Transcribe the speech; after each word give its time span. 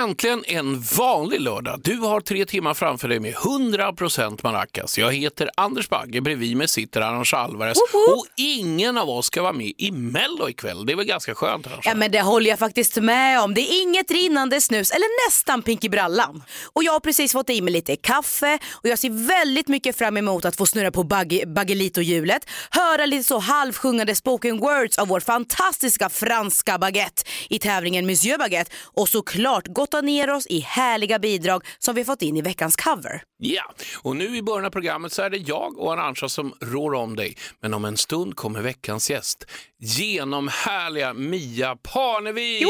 Äntligen 0.00 0.44
en 0.46 0.80
vanlig 0.80 1.40
lördag. 1.40 1.80
Du 1.84 1.96
har 1.96 2.20
tre 2.20 2.46
timmar 2.46 2.74
framför 2.74 3.08
dig 3.08 3.20
med 3.20 3.34
100% 3.34 4.40
maracas. 4.42 4.98
Jag 4.98 5.12
heter 5.12 5.50
Anders 5.54 5.88
Bagge, 5.88 6.20
bredvid 6.20 6.56
mig 6.56 6.68
sitter 6.68 7.00
Arantxa 7.00 7.36
Alvarez 7.36 7.78
och 7.92 8.26
ingen 8.36 8.98
av 8.98 9.10
oss 9.10 9.26
ska 9.26 9.42
vara 9.42 9.52
med 9.52 9.72
i 9.78 9.90
Mello 9.90 10.48
ikväll. 10.48 10.86
Det 10.86 10.92
är 10.92 10.96
väl 10.96 11.06
ganska 11.06 11.34
skönt 11.34 11.66
Arantxa? 11.66 11.90
Ja 11.90 11.96
men 11.96 12.10
det 12.10 12.20
håller 12.20 12.50
jag 12.50 12.58
faktiskt 12.58 12.96
med 12.96 13.40
om. 13.40 13.54
Det 13.54 13.60
är 13.60 13.82
inget 13.82 14.10
rinnande 14.10 14.60
snus 14.60 14.90
eller 14.90 15.28
nästan 15.28 15.62
pink 15.62 15.84
i 15.84 15.88
brallan. 15.88 16.42
Och 16.72 16.84
jag 16.84 16.92
har 16.92 17.00
precis 17.00 17.32
fått 17.32 17.50
i 17.50 17.60
mig 17.60 17.72
lite 17.72 17.96
kaffe 17.96 18.58
och 18.72 18.88
jag 18.88 18.98
ser 18.98 19.26
väldigt 19.28 19.68
mycket 19.68 19.96
fram 19.96 20.16
emot 20.16 20.44
att 20.44 20.56
få 20.56 20.66
snurra 20.66 20.90
på 20.90 21.02
bagge, 21.02 21.46
baggelito-hjulet, 21.46 22.48
höra 22.70 23.06
lite 23.06 23.24
så 23.24 23.38
halvsjungande 23.38 24.14
spoken 24.14 24.58
words 24.58 24.98
av 24.98 25.08
vår 25.08 25.20
fantastiska 25.20 26.08
franska 26.08 26.78
baguette 26.78 27.22
i 27.48 27.58
tävlingen 27.58 28.06
Monsieur 28.06 28.38
Baguette 28.38 28.70
och 28.84 29.08
såklart 29.08 29.64
grotta 29.90 30.00
ner 30.00 30.30
oss 30.30 30.46
i 30.46 30.60
härliga 30.60 31.18
bidrag 31.18 31.66
som 31.78 31.94
vi 31.94 32.04
fått 32.04 32.22
in 32.22 32.36
i 32.36 32.42
veckans 32.42 32.76
cover. 32.76 33.22
Ja, 33.42 33.62
och 34.02 34.16
nu 34.16 34.36
i 34.36 34.42
början 34.42 34.64
av 34.64 34.70
programmet 34.70 35.12
så 35.12 35.22
är 35.22 35.30
det 35.30 35.36
jag 35.36 35.78
och 35.78 35.92
Arantxa 35.92 36.28
som 36.28 36.54
rår 36.60 36.94
om 36.94 37.16
dig. 37.16 37.36
Men 37.60 37.74
om 37.74 37.84
en 37.84 37.96
stund 37.96 38.36
kommer 38.36 38.60
veckans 38.60 39.10
gäst, 39.10 39.44
genomhärliga 39.78 41.14
Mia 41.14 41.76
Parnevik. 41.76 42.66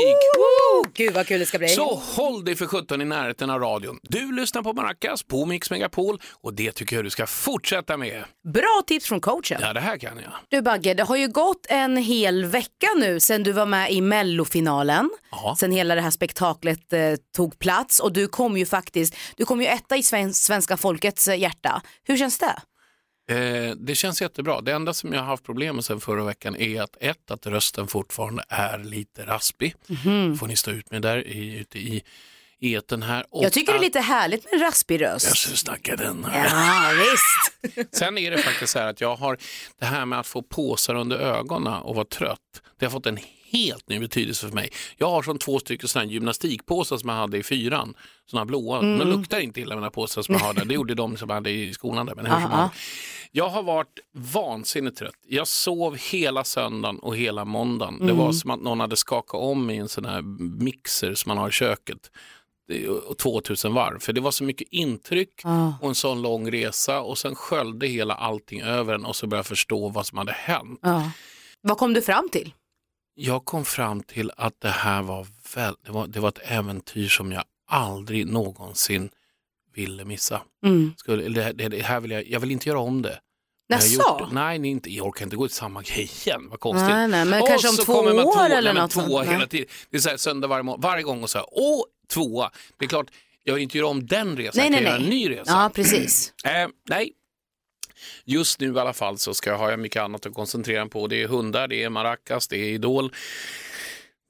Gud 0.94 1.14
vad 1.14 1.26
kul 1.26 1.40
det 1.40 1.46
ska 1.46 1.58
bli. 1.58 1.68
Så 1.68 1.94
håll 1.94 2.44
dig 2.44 2.56
för 2.56 2.66
17 2.66 3.02
i 3.02 3.04
närheten 3.04 3.50
av 3.50 3.60
radion. 3.60 3.98
Du 4.02 4.32
lyssnar 4.32 4.62
på 4.62 4.72
Maracas 4.72 5.22
på 5.22 5.46
Mix 5.46 5.70
Megapol 5.70 6.20
och 6.42 6.54
det 6.54 6.72
tycker 6.72 6.96
jag 6.96 7.04
du 7.04 7.10
ska 7.10 7.26
fortsätta 7.26 7.96
med. 7.96 8.24
Bra 8.54 8.82
tips 8.86 9.06
från 9.06 9.20
coachen. 9.20 9.58
Ja, 9.60 9.72
det 9.72 9.80
här 9.80 9.98
kan 9.98 10.16
jag. 10.16 10.32
Du 10.48 10.62
Bagge, 10.62 10.94
det 10.94 11.02
har 11.02 11.16
ju 11.16 11.28
gått 11.28 11.66
en 11.68 11.96
hel 11.96 12.44
vecka 12.44 12.88
nu 12.96 13.20
sen 13.20 13.42
du 13.42 13.52
var 13.52 13.66
med 13.66 13.92
i 13.92 14.00
mellofinalen. 14.00 15.10
Ja. 15.30 15.56
Sen 15.58 15.72
hela 15.72 15.94
det 15.94 16.00
här 16.00 16.10
spektaklet 16.10 16.92
eh, 16.92 17.00
tog 17.36 17.58
plats 17.58 18.00
och 18.00 18.12
du 18.12 18.28
kom 18.28 18.56
ju 18.56 18.66
faktiskt, 18.66 19.16
du 19.36 19.44
kom 19.44 19.60
ju 19.60 19.66
etta 19.66 19.96
i 19.96 20.02
sven 20.02 20.59
svenska 20.60 20.76
folkets 20.76 21.28
eh, 21.28 21.38
hjärta. 21.38 21.82
Hur 22.04 22.16
känns 22.16 22.38
det? 22.38 22.56
Eh, 23.34 23.74
det 23.76 23.94
känns 23.94 24.22
jättebra. 24.22 24.60
Det 24.60 24.72
enda 24.72 24.94
som 24.94 25.12
jag 25.12 25.20
har 25.20 25.26
haft 25.26 25.44
problem 25.44 25.74
med 25.74 25.84
sen 25.84 26.00
förra 26.00 26.24
veckan 26.24 26.56
är 26.56 26.82
att 26.82 26.96
ett, 27.00 27.30
att 27.30 27.46
rösten 27.46 27.86
fortfarande 27.86 28.44
är 28.48 28.78
lite 28.78 29.26
raspig. 29.26 29.74
Mhm. 29.86 30.36
får 30.38 30.46
ni 30.46 30.56
stå 30.56 30.70
ut 30.70 30.90
med 30.90 31.02
där 31.02 31.26
i, 31.26 31.58
ute 31.58 31.78
i 31.78 32.02
eten 32.60 33.02
här. 33.02 33.24
Och 33.30 33.44
Jag 33.44 33.52
tycker 33.52 33.72
det 33.72 33.78
är 33.78 33.82
lite 33.82 34.00
härligt 34.00 34.44
med 34.44 34.54
en 34.54 34.60
raspig 34.60 35.00
Jag 35.00 35.14
röst. 35.14 35.36
ska 35.38 35.56
snacka 35.56 35.96
den 35.96 36.24
här. 36.24 36.44
Ja, 36.50 36.92
visst. 37.72 37.94
Sen 37.96 38.18
är 38.18 38.30
det 38.30 38.38
faktiskt 38.38 38.72
så 38.72 38.78
här 38.78 38.86
att 38.86 39.00
jag 39.00 39.16
har 39.16 39.36
det 39.78 39.86
här 39.86 40.06
med 40.06 40.20
att 40.20 40.26
få 40.26 40.42
påsar 40.42 40.94
under 40.94 41.16
ögonen 41.18 41.72
och 41.72 41.94
vara 41.94 42.04
trött. 42.04 42.62
Det 42.78 42.86
har 42.86 42.90
fått 42.90 43.06
en 43.06 43.18
helt 43.52 43.88
ny 43.88 43.98
betydelse 43.98 44.46
för 44.48 44.54
mig. 44.54 44.70
Jag 44.96 45.10
har 45.10 45.22
som 45.22 45.38
två 45.38 45.58
stycken 45.58 45.88
sådana 45.88 46.10
gymnastikpåsar 46.10 46.96
som 46.96 47.08
jag 47.08 47.16
hade 47.16 47.38
i 47.38 47.42
fyran. 47.42 47.94
Sådana 48.30 48.46
blåa. 48.46 48.78
Mm. 48.78 48.98
De 48.98 49.04
luktar 49.18 49.40
inte 49.40 49.60
illa 49.60 49.74
mina 49.74 49.90
påsar 49.90 50.22
som 50.22 50.34
jag 50.34 50.40
har 50.40 50.54
där. 50.54 50.64
Det 50.64 50.74
gjorde 50.74 50.94
de 50.94 51.16
som 51.16 51.28
jag 51.28 51.34
hade 51.34 51.50
i 51.50 51.72
skolan 51.74 52.06
där. 52.06 52.14
Men 52.14 52.26
hur 52.26 52.32
som 52.32 52.42
Aha. 52.44 52.56
helst. 52.62 52.76
Jag 53.32 53.48
har 53.48 53.62
varit 53.62 53.98
vansinnigt 54.14 54.98
trött. 54.98 55.14
Jag 55.28 55.48
sov 55.48 55.96
hela 55.96 56.44
söndagen 56.44 56.98
och 56.98 57.16
hela 57.16 57.44
måndagen. 57.44 57.98
Det 57.98 58.04
Mm. 58.04 58.16
var 58.16 58.32
som 58.32 58.50
att 58.50 58.60
någon 58.62 58.80
hade 58.80 58.96
skakat 58.96 59.40
om 59.40 59.70
i 59.70 59.76
en 59.76 59.88
sån 59.88 60.04
här 60.04 60.22
mixer 60.64 61.14
som 61.14 61.28
man 61.30 61.38
har 61.38 61.48
i 61.48 61.52
köket. 61.52 62.10
Det 62.68 62.84
är 62.84 63.14
2000 63.14 63.74
varv. 63.74 63.98
För 63.98 64.12
det 64.12 64.20
var 64.20 64.30
så 64.30 64.44
mycket 64.44 64.68
intryck 64.70 65.40
Ah. 65.44 65.72
och 65.80 65.88
en 65.88 65.94
sån 65.94 66.22
lång 66.22 66.50
resa 66.50 67.00
och 67.00 67.18
sen 67.18 67.34
sköljde 67.34 67.86
hela 67.86 68.14
allting 68.14 68.60
över 68.60 68.94
en 68.94 69.04
och 69.04 69.16
så 69.16 69.26
började 69.26 69.38
jag 69.38 69.46
förstå 69.46 69.88
vad 69.88 70.06
som 70.06 70.18
hade 70.18 70.32
hänt. 70.32 70.78
Ja. 70.82 71.10
Vad 71.60 71.78
kom 71.78 71.92
du 71.94 72.02
fram 72.02 72.28
till? 72.28 72.52
Jag 73.22 73.44
kom 73.44 73.64
fram 73.64 74.02
till 74.02 74.30
att 74.36 74.60
det 74.60 74.68
här 74.70 75.02
var, 75.02 75.26
väl, 75.54 75.74
det 75.84 75.92
var, 75.92 76.06
det 76.06 76.20
var 76.20 76.28
ett 76.28 76.38
äventyr 76.44 77.08
som 77.08 77.32
jag 77.32 77.44
aldrig 77.68 78.26
någonsin 78.26 79.10
ville 79.74 80.04
missa. 80.04 80.42
Mm. 80.64 80.94
Skulle, 80.96 81.28
det, 81.28 81.52
det, 81.52 81.68
det 81.68 81.82
här 81.82 82.00
vill 82.00 82.10
jag, 82.10 82.26
jag 82.28 82.40
vill 82.40 82.50
inte 82.50 82.68
göra 82.68 82.78
om 82.78 83.02
det. 83.02 83.20
Jaså? 83.68 84.28
Nej, 84.32 84.58
nej, 84.58 84.70
inte, 84.70 84.90
jag 84.90 85.06
orkar 85.06 85.24
inte 85.24 85.36
gå 85.36 85.46
till 85.48 85.56
samma 85.56 85.82
grej 85.82 86.10
igen. 86.26 86.46
Vad 86.50 86.60
konstigt. 86.60 86.88
Nej, 86.88 87.08
nej, 87.08 87.24
men 87.24 87.42
Och 87.42 87.48
kanske 87.48 87.68
om 87.68 87.76
två 87.76 87.92
år 87.92 88.22
två, 88.22 88.40
eller 88.40 88.72
nej, 88.72 88.82
något 88.82 88.90
två 88.90 89.00
sånt. 89.00 89.26
hela 89.28 89.38
Nej. 89.38 89.48
tiden. 89.48 89.66
Det 89.90 89.96
är 89.96 90.00
så 90.00 90.08
här, 90.08 90.16
söndag 90.16 90.48
varje, 90.48 90.62
må- 90.62 90.76
varje 90.76 91.02
gång 91.02 91.22
och 91.22 91.30
så 91.30 91.38
här, 91.38 91.46
åh, 91.50 91.82
tvåa. 92.08 92.50
Det 92.78 92.84
är 92.84 92.88
klart, 92.88 93.06
jag 93.44 93.54
vill 93.54 93.62
inte 93.62 93.78
göra 93.78 93.88
om 93.88 94.06
den 94.06 94.36
resan, 94.36 94.52
Nej, 94.56 94.64
jag 94.66 94.70
nej, 94.72 94.78
kan 94.78 94.84
göra 94.84 94.96
en 94.96 95.02
nej. 95.02 95.10
ny 95.10 95.30
resa. 95.30 95.50
Ja, 95.52 95.70
precis. 95.74 96.32
Eh, 96.44 96.68
nej, 96.88 97.12
just 98.24 98.60
nu 98.60 98.74
i 98.74 98.78
alla 98.78 98.92
fall 98.92 99.18
så 99.18 99.34
ska 99.34 99.50
jag, 99.50 99.58
har 99.58 99.70
jag 99.70 99.78
mycket 99.78 100.02
annat 100.02 100.26
att 100.26 100.34
koncentrera 100.34 100.84
mig 100.84 100.90
på. 100.90 101.06
Det 101.06 101.22
är 101.22 101.28
hundar, 101.28 101.68
det 101.68 101.82
är 101.82 101.90
maracas, 101.90 102.48
det 102.48 102.56
är 102.56 102.64
idol. 102.72 103.12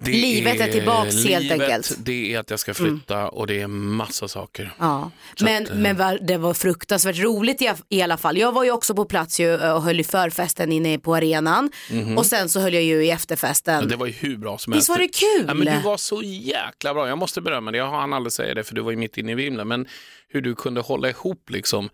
Det 0.02 0.10
Livet 0.12 0.60
är 0.60 0.72
tillbaks 0.72 1.24
helt 1.24 1.52
enkelt. 1.52 1.92
Det 1.98 2.34
är 2.34 2.38
att 2.38 2.50
jag 2.50 2.60
ska 2.60 2.74
flytta 2.74 3.28
och 3.28 3.46
det 3.46 3.60
är 3.60 3.66
massa 3.66 4.28
saker. 4.28 4.74
Ja. 4.78 5.10
Så 5.34 5.44
Men, 5.44 5.62
att, 5.62 5.70
eh, 5.70 5.76
men 5.76 5.96
var, 5.96 6.18
det 6.22 6.36
var 6.38 6.54
fruktansvärt 6.54 7.18
roligt 7.18 7.62
i, 7.62 7.72
i 7.88 8.02
alla 8.02 8.16
fall. 8.16 8.38
Jag 8.38 8.52
var 8.52 8.64
ju 8.64 8.70
också 8.70 8.94
på 8.94 9.04
plats 9.04 9.40
ju, 9.40 9.54
och 9.54 9.82
höll 9.82 10.00
i 10.00 10.04
förfesten 10.04 10.72
inne 10.72 10.98
på 10.98 11.14
arenan 11.14 11.70
och 12.18 12.26
sen 12.26 12.48
så 12.48 12.60
höll 12.60 12.74
jag 12.74 12.82
ju 12.82 13.04
i 13.04 13.10
efterfesten. 13.10 13.78
Mhm. 13.80 13.88
det 13.88 13.96
var 13.96 14.06
ju 14.06 14.12
hur 14.12 14.36
bra 14.36 14.58
som 14.58 14.72
Visst 14.72 14.88
helst. 14.88 14.98
var 14.98 14.98
det 14.98 15.38
kul? 15.38 15.44
Ja, 15.48 15.54
men 15.54 15.76
du 15.76 15.82
var 15.82 15.96
så 15.96 16.22
jäkla 16.22 16.94
bra. 16.94 17.08
Jag 17.08 17.18
måste 17.18 17.40
berömma 17.40 17.70
dig. 17.70 17.78
Jag 17.78 17.90
hann 17.90 18.12
aldrig 18.12 18.32
säga 18.32 18.54
det 18.54 18.64
för 18.64 18.74
du 18.74 18.80
var 18.80 18.90
ju 18.90 18.96
mitt 18.96 19.18
inne 19.18 19.32
i 19.32 19.34
vimlen. 19.34 19.68
Men 19.68 19.86
hur 20.28 20.40
du 20.40 20.54
kunde 20.54 20.80
hålla 20.80 21.08
ihop 21.08 21.50
liksom 21.50 21.88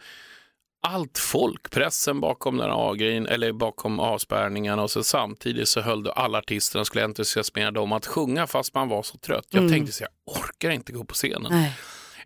allt 0.86 1.19
folk, 1.19 1.70
pressen 1.70 2.20
bakom 2.20 2.56
den 2.56 2.70
här 2.70 2.91
A-grejen, 2.91 3.26
eller 3.26 3.52
bakom 3.52 4.00
avspärrningarna 4.00 4.82
och 4.82 4.91
så 4.91 5.04
samtidigt 5.04 5.69
så 5.69 5.80
höll 5.80 6.02
du 6.02 6.10
alla 6.10 6.38
artisterna 6.38 6.80
och 6.80 6.86
skulle 6.86 7.04
entusiasmera 7.04 7.70
dem 7.70 7.92
att 7.92 8.06
sjunga 8.06 8.47
fast 8.47 8.74
man 8.74 8.88
var 8.88 9.02
så 9.02 9.19
trött. 9.19 9.47
Jag 9.50 9.69
tänkte 9.70 9.92
så 9.92 10.04
jag 10.04 10.36
orkar 10.36 10.70
inte 10.70 10.92
gå 10.92 11.04
på 11.04 11.14
scenen 11.14 11.47
Mm. 11.47 11.58
Nej. 11.60 11.72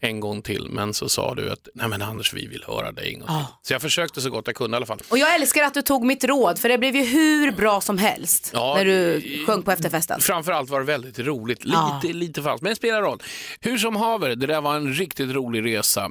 en 0.03 0.21
gång 0.21 0.43
till. 0.43 0.69
Men 0.71 0.94
så 0.94 1.09
sa 1.09 1.34
du 1.34 1.50
att 1.53 1.69
nej 1.75 1.88
men 1.88 2.03
Anders 2.03 2.34
vi 2.34 2.47
vill 2.47 2.65
höra 2.66 2.93
dig 2.93 3.12
en 3.15 3.21
gång 3.21 3.28
till. 3.28 3.47
Så 3.62 3.72
jag 3.72 3.82
försökte 3.82 4.21
så 4.21 4.31
gott 4.31 4.47
jag 4.47 4.56
kunde 4.56 4.75
i 4.75 4.77
alla 4.77 4.87
fall. 4.87 4.98
Och 5.10 5.19
jag 5.19 5.34
älskar 5.34 5.62
att 5.65 5.75
du 5.75 5.82
tog 5.82 6.04
mitt 6.04 6.25
råd 6.25 6.59
för 6.59 6.69
det 6.69 6.78
blev 6.78 6.97
ju 6.97 7.04
hur 7.04 7.53
bra 7.53 7.81
som 7.81 7.98
helst 7.98 8.50
Ja, 8.54 8.75
när 8.77 8.84
du 8.84 9.21
sjöng 9.47 9.62
på 9.62 9.71
efterfesten. 9.72 10.21
Framförallt 10.21 10.71
var 10.71 10.81
det 10.81 10.87
väldigt 10.87 11.19
roligt. 11.19 11.65
Lite, 11.65 11.77
Ja. 11.77 12.00
lite 12.12 12.42
falskt, 12.42 12.62
men 12.62 12.71
det 12.71 12.77
spelar 12.77 13.03
roll. 13.03 13.22
Hur 13.60 13.78
som 13.78 13.97
haver, 13.97 14.34
det 14.37 14.47
där 14.47 14.60
var 14.60 14.77
en 14.77 14.92
riktigt 14.94 15.31
rolig 15.31 15.65
resa. 15.77 16.10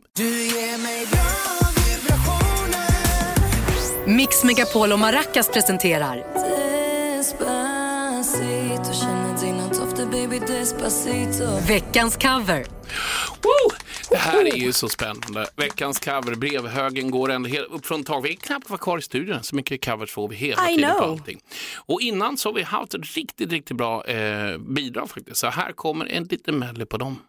Mix 4.10 4.44
Megapol 4.44 4.92
och 4.92 5.00
Maracas 5.00 5.50
presenterar 5.50 6.24
veckans 11.68 12.18
cover. 12.18 12.66
Woo! 13.42 13.78
Det 14.10 14.18
här 14.18 14.46
är 14.46 14.58
ju 14.58 14.74
så 14.74 14.90
spännande. 14.90 15.48
Veckans 15.56 16.00
cover, 16.00 16.36
brevhögen 16.36 17.12
går 17.12 17.30
helt 17.50 17.72
upp 17.72 17.86
från 17.86 18.04
tak. 18.04 18.26
Vi 18.26 18.30
är 18.30 18.36
knappt 18.36 18.68
kvar 18.68 18.78
kvar 18.78 18.98
i 18.98 19.02
studion, 19.02 19.44
så 19.44 19.56
mycket 19.56 19.86
covers 19.86 20.12
får 20.12 20.28
vi 20.28 20.36
hela 20.36 20.70
I 20.70 20.76
tiden 20.76 20.96
på 20.98 21.04
allting. 21.04 21.40
Och 21.76 22.02
innan 22.02 22.38
så 22.38 22.50
har 22.50 22.54
vi 22.54 22.64
haft 22.64 22.94
ett 22.94 23.16
riktigt, 23.16 23.52
riktigt 23.52 23.78
bra 23.78 24.06
eh, 24.06 24.58
bidrag 24.58 25.10
faktiskt. 25.10 25.38
Så 25.38 25.48
här 25.48 25.72
kommer 25.72 26.06
en 26.06 26.24
liten 26.24 26.60
medley 26.60 26.86
på 26.86 26.98
dem. 26.98 27.20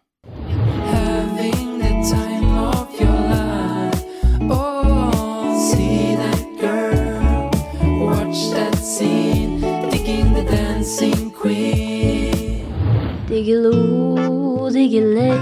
Diggiloo, 13.41 14.69
diggiley 14.69 15.39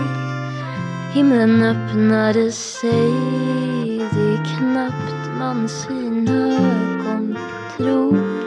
Himlen 1.13 1.63
öppnade 1.63 2.51
sig. 2.51 3.11
Det 4.13 4.33
är 4.33 4.57
knappt 4.57 5.37
man 5.39 5.69
sina 5.69 6.31
ögon 6.31 7.37
tror. 7.77 8.38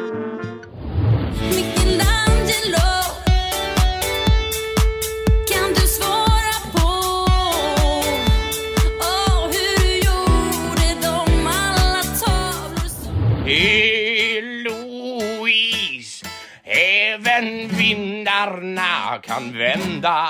Vindarna 19.13 19.19
kan 19.19 19.59
vända. 19.59 20.29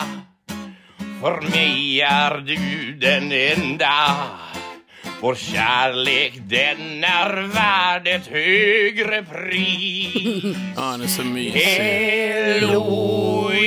För 1.20 1.40
mig 1.50 2.00
är 2.00 2.38
du 2.38 2.92
den 2.92 3.32
enda. 3.32 4.16
Vår 5.20 5.34
kärlek 5.34 6.32
den 6.48 7.04
är 7.04 7.42
värd 7.42 8.08
ett 8.08 8.26
högre 8.26 9.22
pris. 9.22 10.56
Ja, 10.76 10.82
han 10.82 11.02
är 11.02 11.06
så 11.06 11.24
mysig. 11.24 11.62
Eloise. 12.62 13.64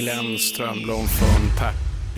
Glenn 0.00 0.38
Strömblom 0.38 1.08
från 1.08 1.50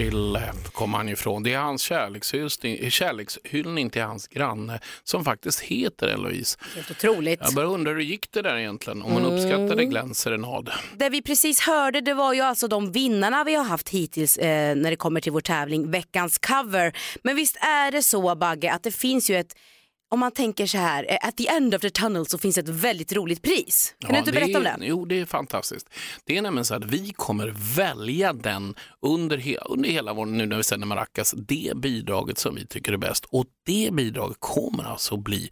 Partille 0.00 0.52
kom 0.72 0.94
han 0.94 1.08
ifrån. 1.08 1.42
Det 1.42 1.54
är 1.54 1.58
hans 1.58 1.82
kärlekshyllning, 1.82 2.90
kärlekshyllning 2.90 3.90
till 3.90 4.02
hans 4.02 4.28
granne 4.28 4.80
som 5.04 5.24
faktiskt 5.24 5.60
heter 5.60 6.08
Eloise. 6.08 6.58
Helt 6.74 6.90
otroligt. 6.90 7.40
Jag 7.42 7.54
bara 7.54 7.66
undrar 7.66 7.94
hur 7.94 8.00
gick 8.00 8.32
det 8.32 8.42
där 8.42 8.56
egentligen? 8.56 9.02
Om 9.02 9.12
hon 9.12 9.24
uppskattade 9.24 9.84
Glenns 9.84 10.18
serenad. 10.18 10.70
Det 10.96 11.08
vi 11.08 11.22
precis 11.22 11.60
hörde 11.60 12.00
det 12.00 12.14
var 12.14 12.34
ju 12.34 12.40
alltså 12.40 12.68
de 12.68 12.92
vinnarna 12.92 13.44
vi 13.44 13.54
har 13.54 13.64
haft 13.64 13.88
hittills 13.88 14.36
eh, 14.38 14.76
när 14.76 14.90
det 14.90 14.96
kommer 14.96 15.20
till 15.20 15.32
vår 15.32 15.40
tävling, 15.40 15.90
veckans 15.90 16.38
cover. 16.38 16.92
Men 17.22 17.36
visst 17.36 17.56
är 17.56 17.92
det 17.92 18.02
så 18.02 18.34
Bagge 18.34 18.72
att 18.72 18.82
det 18.82 18.92
finns 18.92 19.30
ju 19.30 19.36
ett 19.36 19.54
om 20.10 20.20
man 20.20 20.32
tänker 20.32 20.66
så 20.66 20.78
här, 20.78 21.06
eh, 21.08 21.28
at 21.28 21.36
the 21.36 21.48
end 21.48 21.74
of 21.74 21.80
the 21.80 21.90
tunnel 21.90 22.26
så 22.26 22.38
finns 22.38 22.58
ett 22.58 22.68
väldigt 22.68 23.12
roligt 23.12 23.42
pris. 23.42 23.94
Kan 23.98 24.12
du 24.12 24.18
inte 24.18 24.32
berätta 24.32 24.58
om 24.58 24.64
det? 24.64 24.76
Jo, 24.80 25.04
det 25.04 25.20
är 25.20 25.26
fantastiskt. 25.26 25.88
Det 26.24 26.38
är 26.38 26.42
nämligen 26.42 26.64
så 26.64 26.74
att 26.74 26.84
vi 26.84 27.12
kommer 27.16 27.54
välja 27.76 28.32
den 28.32 28.74
under, 29.00 29.38
he, 29.38 29.56
under 29.56 29.88
hela 29.88 30.12
vår, 30.12 30.26
nu 30.26 30.46
när 30.46 30.56
vi 30.56 30.62
sänder 30.62 30.86
Maracas, 30.86 31.34
det 31.36 31.72
bidraget 31.76 32.38
som 32.38 32.54
vi 32.54 32.66
tycker 32.66 32.92
är 32.92 32.96
bäst. 32.96 33.24
Och 33.24 33.44
det 33.66 33.90
bidraget 33.92 34.36
kommer 34.40 34.84
alltså 34.84 35.16
bli 35.16 35.50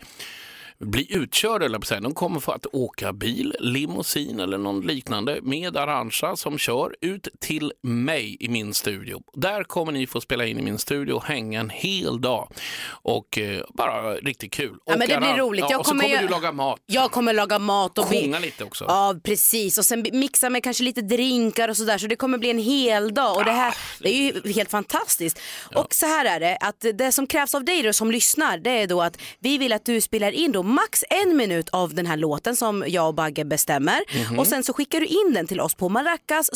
bli 0.80 1.14
utkörd, 1.14 1.62
eller 1.62 1.78
på. 1.78 2.00
De 2.02 2.14
kommer 2.14 2.40
få 2.40 2.52
att 2.52 2.66
åka 2.72 3.12
bil, 3.12 3.54
limousin 3.60 4.40
eller 4.40 4.58
någon 4.58 4.80
liknande 4.80 5.38
med 5.42 5.76
Arantxa 5.76 6.36
som 6.36 6.58
kör 6.58 6.94
ut 7.00 7.28
till 7.40 7.72
mig 7.82 8.36
i 8.40 8.48
min 8.48 8.74
studio. 8.74 9.22
Där 9.34 9.64
kommer 9.64 9.92
ni 9.92 10.06
få 10.06 10.20
spela 10.20 10.46
in 10.46 10.58
i 10.58 10.62
min 10.62 10.78
studio 10.78 11.12
och 11.12 11.24
hänga 11.24 11.60
en 11.60 11.70
hel 11.70 12.20
dag. 12.20 12.52
Och 12.90 13.38
eh, 13.38 13.62
bara 13.74 14.14
riktigt 14.14 14.52
kul. 14.52 14.76
Ja, 14.84 14.92
och 14.92 14.98
men 14.98 15.08
det 15.08 15.18
blir 15.18 15.36
roligt. 15.36 15.60
Ja, 15.60 15.68
Jag 15.70 15.80
och 15.80 15.86
så 15.86 15.90
kommer 15.90 16.04
kommer 16.04 16.20
ju- 16.20 16.26
du 16.26 16.32
laga 16.32 16.52
mat. 16.52 16.80
Jag 16.86 17.10
kommer 17.10 17.32
laga 17.32 17.58
mat 17.58 17.98
och 17.98 18.04
Sjunga 18.08 18.38
lite 18.38 18.64
också. 18.64 18.84
Ja 18.88 19.14
precis 19.22 19.78
och 19.78 19.84
sen 19.84 20.06
mixa 20.12 20.50
med 20.50 20.62
kanske 20.62 20.84
lite 20.84 21.00
drinkar 21.00 21.68
och 21.68 21.76
sådär 21.76 21.98
så 21.98 22.06
det 22.06 22.16
kommer 22.16 22.38
bli 22.38 22.50
en 22.50 22.58
hel 22.58 23.14
dag 23.14 23.36
och 23.36 23.44
det 23.44 23.52
här 23.52 23.74
det 24.00 24.08
är 24.08 24.42
ju 24.44 24.52
helt 24.52 24.70
fantastiskt. 24.70 25.40
Och 25.74 25.94
så 25.94 26.06
här 26.06 26.24
är 26.24 26.40
det 26.40 26.56
att 26.60 26.84
det 26.94 27.12
som 27.12 27.26
krävs 27.26 27.54
av 27.54 27.64
dig 27.64 27.82
då 27.82 27.92
som 27.92 28.10
lyssnar 28.10 28.58
det 28.58 28.70
är 28.70 28.86
då 28.86 29.02
att 29.02 29.18
vi 29.38 29.58
vill 29.58 29.72
att 29.72 29.84
du 29.84 30.00
spelar 30.00 30.32
in 30.32 30.52
då 30.52 30.62
max 30.68 31.04
en 31.10 31.36
minut 31.36 31.68
av 31.68 31.94
den 31.94 32.06
här 32.06 32.16
låten 32.16 32.56
som 32.56 32.84
jag 32.86 33.08
och 33.08 33.14
Bagge 33.14 33.44
bestämmer 33.44 34.28
Mhm. 34.28 34.38
och 34.38 34.46
sen 34.46 34.64
så 34.64 34.72
skickar 34.72 35.00
du 35.00 35.06
in 35.06 35.32
den 35.34 35.46
till 35.46 35.60
oss 35.60 35.74
på 35.74 35.88
maracas 35.88 36.50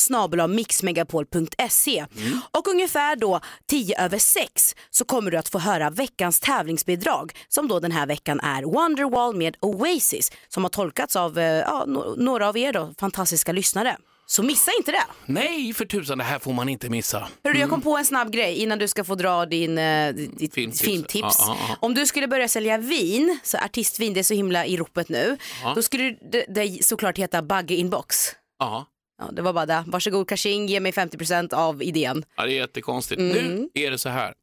mixmegapol.se 0.49 2.07
och 2.51 2.69
ungefär 2.69 3.17
då 3.17 3.41
10 3.67 4.01
över 4.05 4.19
6 4.19 4.75
så 4.91 5.05
kommer 5.05 5.31
du 5.31 5.37
att 5.37 5.49
få 5.49 5.59
höra 5.59 5.91
veckans 5.91 6.41
tävlingsbidrag 6.41 7.33
som 7.49 7.69
då 7.69 7.81
den 7.81 7.93
här 7.93 8.07
veckan 8.07 8.41
är 8.41 8.63
Wonderwall 8.63 9.37
med 9.37 9.57
Oasis 9.61 10.33
som 10.49 10.65
har 10.65 10.71
tolkats 10.71 11.17
av 11.17 11.39
eh, 11.39 11.45
ja, 11.45 11.85
några 12.17 12.49
av 12.49 12.57
er 12.57 12.73
då, 12.73 12.95
fantastiska 13.01 13.53
lyssnare. 13.53 13.97
Så 14.33 14.43
missa 14.43 14.71
inte 14.79 14.93
det. 14.93 15.05
Nej, 15.27 15.73
för 15.75 15.85
tusan, 15.85 16.19
det 16.19 16.25
här 16.25 16.39
får 16.39 16.53
man 16.53 16.69
inte 16.69 16.91
missa. 16.91 17.29
Hörru, 17.45 17.59
jag 17.59 17.71
kom 17.71 17.81
på 17.83 17.97
en 17.99 18.05
snabb 18.05 18.33
grej 18.33 18.55
innan 18.57 18.79
du 18.79 18.89
ska 18.89 19.05
få 19.05 19.15
dra 19.15 19.47
din, 19.47 19.79
eh, 19.79 20.15
ditt 20.15 20.55
Filmtips. 20.55 20.81
filmtips. 20.83 21.37
Ja, 21.39 21.45
ja, 21.49 21.57
ja. 21.69 21.77
Om 21.81 21.95
du 21.95 22.07
skulle 22.07 22.29
börja 22.29 22.49
sälja 22.49 22.79
vin, 22.79 23.39
så 23.43 23.59
artistvin, 23.59 24.15
det 24.15 24.21
är 24.21 24.25
så 24.25 24.35
himla 24.35 24.67
i 24.67 24.77
ropet 24.77 25.09
nu, 25.09 25.37
Ja. 25.63 25.73
då 25.75 25.83
skulle 25.83 26.17
det, 26.33 26.45
det 26.49 26.85
såklart 26.85 27.19
heta 27.19 27.43
Bagge 27.43 27.75
Inbox. 27.75 28.17
Ja. 28.59 28.87
Ja, 29.19 29.31
det 29.33 29.43
var 29.43 29.53
bara 29.53 29.67
det. 29.67 29.85
Varsågod 29.87 30.29
Kashing, 30.29 30.67
ge 30.67 30.81
mig 30.81 30.93
50% 30.93 31.53
av 31.55 31.83
idén. 31.83 32.25
Ja, 32.37 32.45
det 32.47 32.53
är 32.53 32.57
jättekonstigt. 32.57 33.21
Mm. 33.21 33.35
Nu 33.35 33.69
är 33.75 33.91
det 33.91 33.99
så 33.99 34.09
här. 34.09 34.35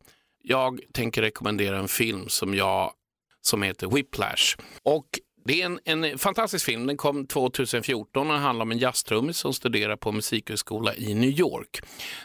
Jag 0.44 0.80
tänker 0.94 1.22
rekommendera 1.22 1.78
en 1.78 1.88
film 1.88 2.30
som, 2.30 2.54
jag, 2.56 2.92
som 3.42 3.64
heter 3.64 3.88
Whiplash. 3.88 4.56
Och 4.84 5.06
det 5.50 5.62
är 5.62 5.66
en, 5.66 6.04
en 6.04 6.18
fantastisk 6.18 6.66
film. 6.66 6.88
Den 6.88 6.98
kom 6.98 7.28
2014 7.28 8.32
och 8.32 8.38
handlar 8.38 8.64
om 8.64 8.72
en 8.72 8.78
jazztrummis 8.78 9.38
som 9.38 9.54
studerar 9.54 9.96
på 9.96 10.12
musikhögskola 10.12 10.96
i 10.96 11.14
New 11.14 11.30
York. 11.30 11.80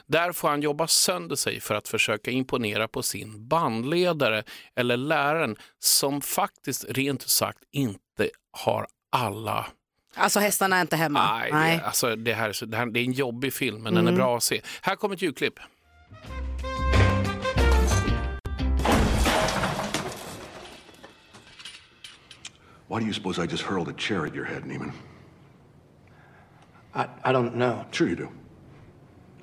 Där 0.07 0.33
får 0.33 0.49
han 0.49 0.63
jobba 0.63 0.87
sönder 0.87 1.37
sig 1.37 1.61
för 1.61 1.75
att 1.75 1.89
försöka 1.89 2.31
imponera 2.31 2.89
på 2.89 3.03
sin 3.03 3.49
bandledare 3.49 4.43
eller 4.77 4.97
läraren 4.97 5.57
som 5.79 6.21
faktiskt 6.21 6.85
rent 6.89 7.23
ut 7.23 7.29
sagt 7.31 7.59
inte 7.73 8.31
har 8.53 8.87
alla 9.13 9.67
Alltså 10.17 10.41
hästarna 10.41 10.77
är 10.77 10.81
inte 10.81 10.97
hemma. 10.97 11.39
Nej, 11.39 11.77
Det, 11.77 11.85
alltså, 11.85 12.17
det, 12.17 12.35
här, 12.35 12.67
det, 12.67 12.77
här, 12.77 12.87
det 12.87 13.01
är 13.01 13.05
en 13.05 13.13
jobbig 13.13 13.53
film, 13.55 13.83
men 13.83 13.95
den 13.95 14.07
är 14.07 14.09
Mm. 14.13 14.15
bra 14.19 14.37
att 14.37 14.43
se. 14.43 14.61
Här 14.83 14.97
kommer 14.97 15.15
ett 15.15 15.23
ljudklipp. 15.23 15.55
Why 22.89 23.01
do 23.01 23.07
you 23.07 23.13
suppose 23.13 23.39
I 23.39 23.47
just 23.47 23.63
hurled 23.63 23.89
a 23.89 23.93
chair 23.95 24.27
at 24.27 24.35
your 24.35 24.45
head, 24.45 24.65
Neiman? 24.65 24.93
I, 26.95 27.09
I 27.25 27.33
don't 27.33 27.57
know. 27.57 27.85
Sure 27.91 28.09
you 28.09 28.17
do. 28.17 28.31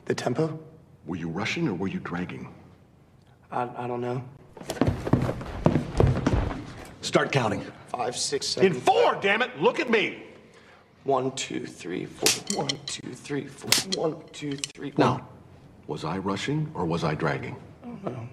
The 0.06 0.16
tempo? 0.16 0.60
Were 1.06 1.16
you 1.16 1.28
rushing 1.30 1.68
or 1.68 1.74
were 1.74 1.88
you 1.88 2.00
dragging? 2.00 2.54
I, 3.52 3.70
I 3.76 3.88
don't 3.88 4.02
know. 4.02 4.24
Start 7.02 7.32
counting. 7.32 7.66
Five, 7.88 8.16
six, 8.16 8.48
seven. 8.48 8.74
In 8.74 8.80
four, 8.80 9.18
damn 9.22 9.42
it! 9.42 9.60
Look 9.60 9.80
at 9.80 9.90
me! 9.90 10.24
One, 11.04 11.32
two, 11.32 11.66
three, 11.66 12.06
four. 12.06 12.64
One, 12.64 12.70
two, 12.86 13.14
three, 13.14 13.48
four. 13.48 14.02
One, 14.02 14.22
two, 14.32 14.56
three. 14.56 14.94
Now, 14.98 15.28
was 15.88 16.06
I 16.06 16.20
rushing 16.20 16.72
or 16.74 16.86
was 16.86 17.04
I 17.04 17.16
dragging? 17.16 17.58
No. 17.84 18.30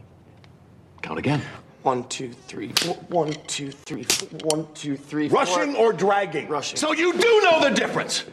Count 1.02 1.18
again. 1.18 1.42
One, 1.82 2.02
two, 2.08 2.30
three. 2.46 2.72
four. 2.74 2.96
One, 3.24 3.32
two, 3.46 3.70
three, 3.70 4.04
four. 4.04 4.28
One, 4.56 4.66
two, 4.74 4.96
three, 4.96 5.28
four. 5.28 5.40
Rushing 5.40 5.76
or 5.76 5.92
dragging? 5.92 6.48
Rushing. 6.48 6.76
So 6.76 6.94
you 6.94 7.12
do 7.12 7.40
know 7.42 7.60
the 7.60 7.70
difference! 7.70 8.24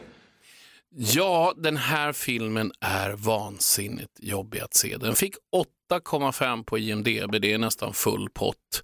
Ja, 0.98 1.54
den 1.56 1.76
här 1.76 2.12
filmen 2.12 2.72
är 2.80 3.10
vansinnigt 3.10 4.12
jobbig 4.20 4.60
att 4.60 4.74
se. 4.74 4.96
Den 4.96 5.14
fick 5.14 5.34
8,5 5.90 6.64
på 6.64 6.78
IMDB, 6.78 7.40
det 7.40 7.52
är 7.52 7.58
nästan 7.58 7.92
full 7.94 8.28
pott. 8.30 8.82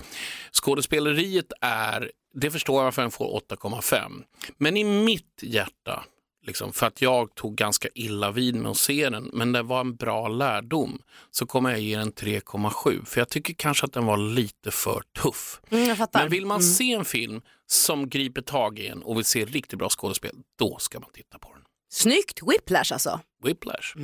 Skådespeleriet 0.52 1.52
är, 1.60 2.10
det 2.34 2.50
förstår 2.50 2.76
jag 2.76 2.84
varför 2.84 3.02
den 3.02 3.10
får 3.10 3.40
8,5. 3.50 4.22
Men 4.58 4.76
i 4.76 4.84
mitt 4.84 5.40
hjärta, 5.42 6.04
liksom, 6.42 6.72
för 6.72 6.86
att 6.86 7.02
jag 7.02 7.34
tog 7.34 7.54
ganska 7.56 7.88
illa 7.94 8.30
vid 8.30 8.54
med 8.54 8.70
att 8.70 8.76
se 8.76 9.10
den, 9.10 9.30
men 9.32 9.52
det 9.52 9.62
var 9.62 9.80
en 9.80 9.96
bra 9.96 10.28
lärdom, 10.28 11.02
så 11.30 11.46
kommer 11.46 11.70
jag 11.70 11.80
ge 11.80 11.96
den 11.96 12.12
3,7. 12.12 13.04
För 13.04 13.20
jag 13.20 13.28
tycker 13.28 13.54
kanske 13.54 13.86
att 13.86 13.92
den 13.92 14.06
var 14.06 14.16
lite 14.16 14.70
för 14.70 15.02
tuff. 15.22 15.60
Mm. 15.70 15.96
Men 16.12 16.28
vill 16.30 16.46
man 16.46 16.60
Mm. 16.60 16.72
se 16.72 16.92
en 16.92 17.04
film 17.04 17.42
som 17.66 18.08
griper 18.08 18.42
tag 18.42 18.78
i 18.78 18.86
en 18.86 19.02
och 19.02 19.16
vill 19.16 19.24
se 19.24 19.44
riktigt 19.44 19.78
bra 19.78 19.88
skådespel, 19.88 20.36
då 20.58 20.78
ska 20.78 21.00
man 21.00 21.10
titta 21.12 21.38
på 21.38 21.48
den. 21.54 21.62
Snyggt, 21.92 22.40
whiplash 22.42 22.92
alltså. 22.92 23.20
Whiplash. 23.44 23.96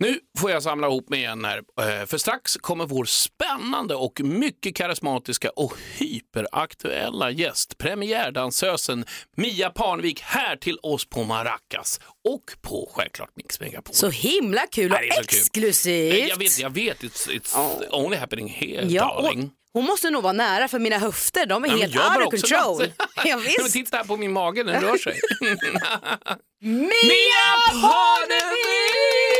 Nu 0.00 0.20
får 0.38 0.50
jag 0.50 0.62
samla 0.62 0.86
ihop 0.86 1.08
mig 1.08 1.18
igen 1.18 1.44
här, 1.44 1.58
eh, 1.58 2.06
för 2.06 2.18
strax 2.18 2.56
kommer 2.60 2.86
vår 2.86 3.04
spännande 3.04 3.94
och 3.94 4.20
mycket 4.24 4.76
karismatiska 4.76 5.50
och 5.50 5.72
hyperaktuella 5.98 7.30
gäst, 7.30 7.78
premiärdansösen 7.78 9.04
Mia 9.36 9.70
Parnevik 9.70 10.20
här 10.20 10.56
till 10.56 10.78
oss 10.82 11.08
på 11.08 11.24
Maracas 11.24 12.00
och 12.28 12.44
på 12.62 12.90
självklart 12.94 13.30
Mix 13.36 13.60
Megapol. 13.60 13.94
Så 13.94 14.08
himla 14.10 14.66
kul 14.72 14.92
och 14.92 14.98
kul. 14.98 15.10
exklusivt. 15.20 16.28
Jag 16.28 16.36
vet, 16.36 16.58
jag 16.58 16.70
vet, 16.70 17.02
it's, 17.02 17.28
it's 17.28 17.84
only 17.90 18.16
happening 18.16 18.48
here 18.48 18.86
Ja, 18.88 19.20
darling. 19.22 19.50
hon 19.72 19.84
måste 19.84 20.10
nog 20.10 20.22
vara 20.22 20.32
nära 20.32 20.68
för 20.68 20.78
mina 20.78 20.98
höfter, 20.98 21.46
de 21.46 21.64
är 21.64 21.68
Ja, 21.68 21.76
helt 21.76 21.96
out 21.96 22.26
of 22.26 22.30
control. 22.40 22.92
ja, 23.24 23.36
visst. 23.36 23.72
titta 23.72 23.96
här 23.96 24.04
på 24.04 24.16
min 24.16 24.32
mage, 24.32 24.62
den 24.62 24.80
rör 24.82 24.98
sig. 24.98 25.20
Mia 26.60 27.54
Parnevik! 27.82 29.37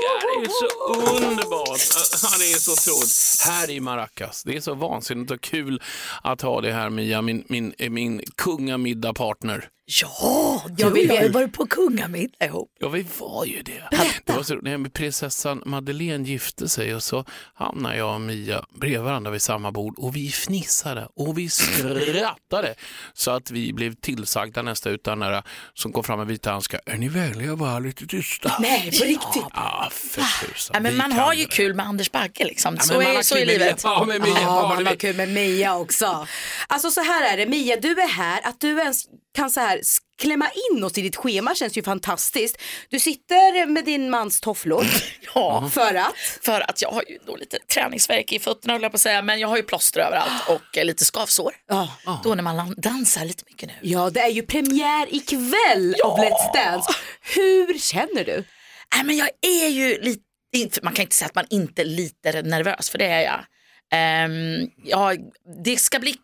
Ja, 0.00 0.12
det 0.22 0.31
är 0.44 0.48
så 0.48 1.26
underbart. 1.26 1.80
Ja, 2.22 2.28
det 2.38 2.52
är 2.52 2.58
så 2.58 2.72
otroligt. 2.72 3.42
Här 3.46 3.70
i 3.70 3.80
Maracas. 3.80 4.42
Det 4.42 4.56
är 4.56 4.60
så 4.60 4.74
vansinnigt 4.74 5.30
och 5.30 5.40
kul 5.40 5.82
att 6.22 6.40
ha 6.40 6.60
det 6.60 6.72
här 6.72 6.90
Mia, 6.90 7.22
min, 7.22 7.44
min, 7.48 7.74
min 7.78 8.22
kungamiddag-partner. 8.36 9.68
Ja, 9.84 10.62
jag 10.78 10.90
vill, 10.90 11.08
vi 11.08 11.16
har 11.16 11.22
ju 11.22 11.28
varit 11.28 11.52
på 11.52 11.66
kungamiddag 11.66 12.44
ihop. 12.44 12.70
Ja, 12.80 12.88
vi 12.88 13.06
var 13.18 13.44
ju 13.44 13.62
det. 13.62 13.82
Det 14.24 14.32
var 14.32 14.42
så 14.42 14.54
när 14.54 14.88
prinsessan 14.88 15.62
Madeleine 15.66 16.28
gifte 16.28 16.68
sig 16.68 16.94
och 16.94 17.02
så 17.02 17.24
hamnade 17.54 17.96
jag 17.96 18.14
och 18.14 18.20
Mia 18.20 18.64
bredvid 18.74 19.00
varandra 19.00 19.30
vid 19.30 19.42
samma 19.42 19.72
bord 19.72 19.98
och 19.98 20.16
vi 20.16 20.30
fnissade 20.30 21.08
och 21.16 21.38
vi 21.38 21.50
skrattade 21.50 22.74
så 23.12 23.30
att 23.30 23.50
vi 23.50 23.72
blev 23.72 23.94
tillsagda 23.94 24.62
nästa 24.62 24.90
utan 24.90 25.18
nära 25.18 25.42
som 25.74 25.92
kom 25.92 26.04
fram 26.04 26.18
med 26.18 26.28
vita 26.28 26.50
handskar. 26.50 26.80
Är 26.86 26.96
ni 26.96 27.08
vänliga 27.08 27.52
att 27.52 27.58
vara 27.58 27.78
lite 27.78 28.06
tysta? 28.06 28.56
Nej, 28.60 28.98
på 28.98 29.04
riktigt. 29.04 29.42
Ja, 29.54 29.88
för 29.92 30.22
tusan. 30.40 30.74
Ja, 30.74 30.80
men 30.80 30.92
Vi 30.92 30.98
man 30.98 31.12
har 31.12 31.34
ju 31.34 31.44
det. 31.44 31.50
kul 31.50 31.74
med 31.74 31.86
Anders 31.86 32.10
Bagge 32.10 32.44
liksom. 32.44 32.74
Ja, 32.78 32.82
så 32.82 33.00
är, 33.00 33.22
så 33.22 33.36
är 33.36 33.46
livet. 33.46 33.80
Ja, 33.84 34.04
med 34.04 34.20
Mia 34.20 34.40
Ja, 34.40 34.68
man 34.68 34.86
har 34.86 34.94
kul 34.94 35.16
med 35.16 35.28
Mia 35.28 35.76
också. 35.76 36.26
Alltså 36.66 36.90
så 36.90 37.00
här 37.02 37.32
är 37.32 37.36
det, 37.36 37.46
Mia 37.46 37.76
du 37.76 37.90
är 37.90 38.08
här, 38.08 38.40
att 38.44 38.60
du 38.60 38.78
ens 38.78 39.04
kan 39.36 39.50
så 39.50 39.60
här 39.60 39.80
klämma 40.18 40.48
in 40.72 40.84
oss 40.84 40.98
i 40.98 41.02
ditt 41.02 41.16
schema 41.16 41.54
känns 41.54 41.78
ju 41.78 41.82
fantastiskt. 41.82 42.56
Du 42.88 42.98
sitter 42.98 43.66
med 43.66 43.84
din 43.84 44.10
mans 44.10 44.40
tofflor. 44.40 44.86
Ja. 45.34 45.70
För 45.72 45.94
att? 45.94 46.14
För 46.42 46.70
att 46.70 46.82
jag 46.82 46.90
har 46.90 47.02
ju 47.08 47.18
då 47.26 47.36
lite 47.36 47.58
träningsvärk 47.74 48.32
i 48.32 48.38
fötterna 48.38 48.72
höll 48.72 48.82
jag 48.82 48.92
på 48.92 48.96
att 48.96 49.00
säga, 49.00 49.22
men 49.22 49.40
jag 49.40 49.48
har 49.48 49.56
ju 49.56 49.62
plåster 49.62 50.00
överallt 50.00 50.32
och 50.48 50.78
eh, 50.78 50.84
lite 50.84 51.04
skavsår. 51.04 51.52
Då 52.24 52.34
när 52.34 52.42
man 52.42 52.74
dansar 52.76 53.24
lite 53.24 53.42
mycket 53.48 53.68
nu. 53.68 53.74
Ja, 53.82 54.10
det 54.10 54.20
är 54.20 54.28
ju 54.28 54.42
premiär 54.42 55.06
ikväll 55.14 55.94
av 56.04 56.18
Let's 56.18 56.54
Dance. 56.54 56.92
Hur 57.34 57.78
känner 57.78 58.24
du? 58.24 58.44
Nej, 58.94 59.04
men 59.04 59.16
jag 59.16 59.28
är 59.40 59.68
ju 59.68 59.98
lite, 60.52 60.80
man 60.82 60.92
kan 60.92 61.02
inte 61.02 61.16
säga 61.16 61.26
att 61.26 61.34
man 61.34 61.46
inte 61.50 61.82
är 61.82 61.86
lite 61.86 62.42
nervös, 62.42 62.90
för 62.90 62.98
det 62.98 63.06
är 63.06 63.20
jag. 63.20 63.44
Ehm, 63.92 64.70
ja, 64.84 65.14
det 65.64 65.76
ska 65.76 65.98
bli 65.98 66.14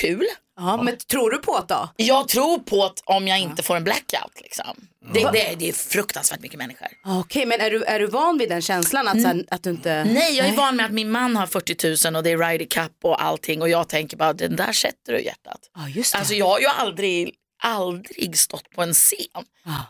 kul. 0.00 0.26
Ja, 0.56 0.82
men 0.82 0.96
tror 0.96 1.30
du 1.30 1.38
på 1.38 1.58
det 1.60 1.74
då? 1.74 1.88
Jag 1.96 2.28
tror 2.28 2.58
på 2.58 2.84
att 2.84 3.02
om 3.04 3.28
jag 3.28 3.38
inte 3.38 3.62
får 3.62 3.76
en 3.76 3.84
blackout. 3.84 4.40
Liksom. 4.42 4.88
Det, 5.14 5.30
det, 5.32 5.54
det 5.58 5.68
är 5.68 5.72
fruktansvärt 5.72 6.40
mycket 6.40 6.58
människor. 6.58 6.88
Okej, 7.04 7.46
men 7.46 7.60
är 7.60 7.70
du, 7.70 7.84
är 7.84 8.00
du 8.00 8.06
van 8.06 8.38
vid 8.38 8.48
den 8.48 8.62
känslan 8.62 9.08
att, 9.08 9.22
sen, 9.22 9.46
att 9.50 9.62
du 9.62 9.70
inte... 9.70 10.04
Nej, 10.04 10.36
jag 10.36 10.48
är 10.48 10.56
van 10.56 10.76
med 10.76 10.86
att 10.86 10.92
min 10.92 11.10
man 11.10 11.36
har 11.36 11.46
40 11.46 12.08
000 12.10 12.16
och 12.16 12.22
det 12.22 12.30
är 12.30 12.38
Ryder 12.38 12.66
Cup 12.66 12.92
och 13.02 13.22
allting 13.22 13.62
och 13.62 13.68
jag 13.68 13.88
tänker 13.88 14.16
bara 14.16 14.32
den 14.32 14.56
där 14.56 14.72
sätter 14.72 15.12
du 15.12 15.18
i 15.18 15.24
hjärtat. 15.24 15.60
Ja, 15.74 15.88
just 15.88 16.12
det. 16.12 16.18
Alltså 16.18 16.34
jag 16.34 16.46
har 16.46 16.60
ju 16.60 16.66
aldrig, 16.66 17.34
aldrig 17.58 18.38
stått 18.38 18.70
på 18.70 18.82
en 18.82 18.94
scen 18.94 19.44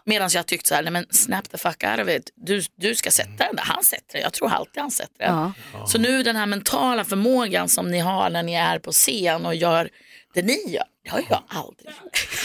medan 0.04 0.28
jag 0.32 0.46
tyckt 0.46 0.66
så 0.66 0.74
här, 0.74 0.82
nej 0.82 0.92
men 0.92 1.06
snap 1.10 1.48
the 1.48 1.58
fuck 1.58 1.84
out 1.84 2.00
of 2.00 2.08
it. 2.08 2.30
Du, 2.34 2.62
du 2.76 2.94
ska 2.94 3.10
sätta 3.10 3.46
den 3.46 3.56
där, 3.56 3.62
han 3.62 3.84
sätter 3.84 4.12
den, 4.12 4.22
jag 4.22 4.32
tror 4.32 4.52
alltid 4.52 4.80
han 4.80 4.90
sätter 4.90 5.18
den. 5.26 5.52
Ja. 5.72 5.86
Så 5.86 5.98
nu 5.98 6.22
den 6.22 6.36
här 6.36 6.46
mentala 6.46 7.04
förmågan 7.04 7.68
som 7.68 7.90
ni 7.90 7.98
har 7.98 8.30
när 8.30 8.42
ni 8.42 8.54
är 8.54 8.78
på 8.78 8.92
scen 8.92 9.46
och 9.46 9.54
gör 9.54 9.90
det 10.34 10.42
ni 10.42 10.64
gör, 10.68 10.84
det 11.08 11.12
har 11.12 11.24
jag 11.30 11.42
aldrig 11.48 11.94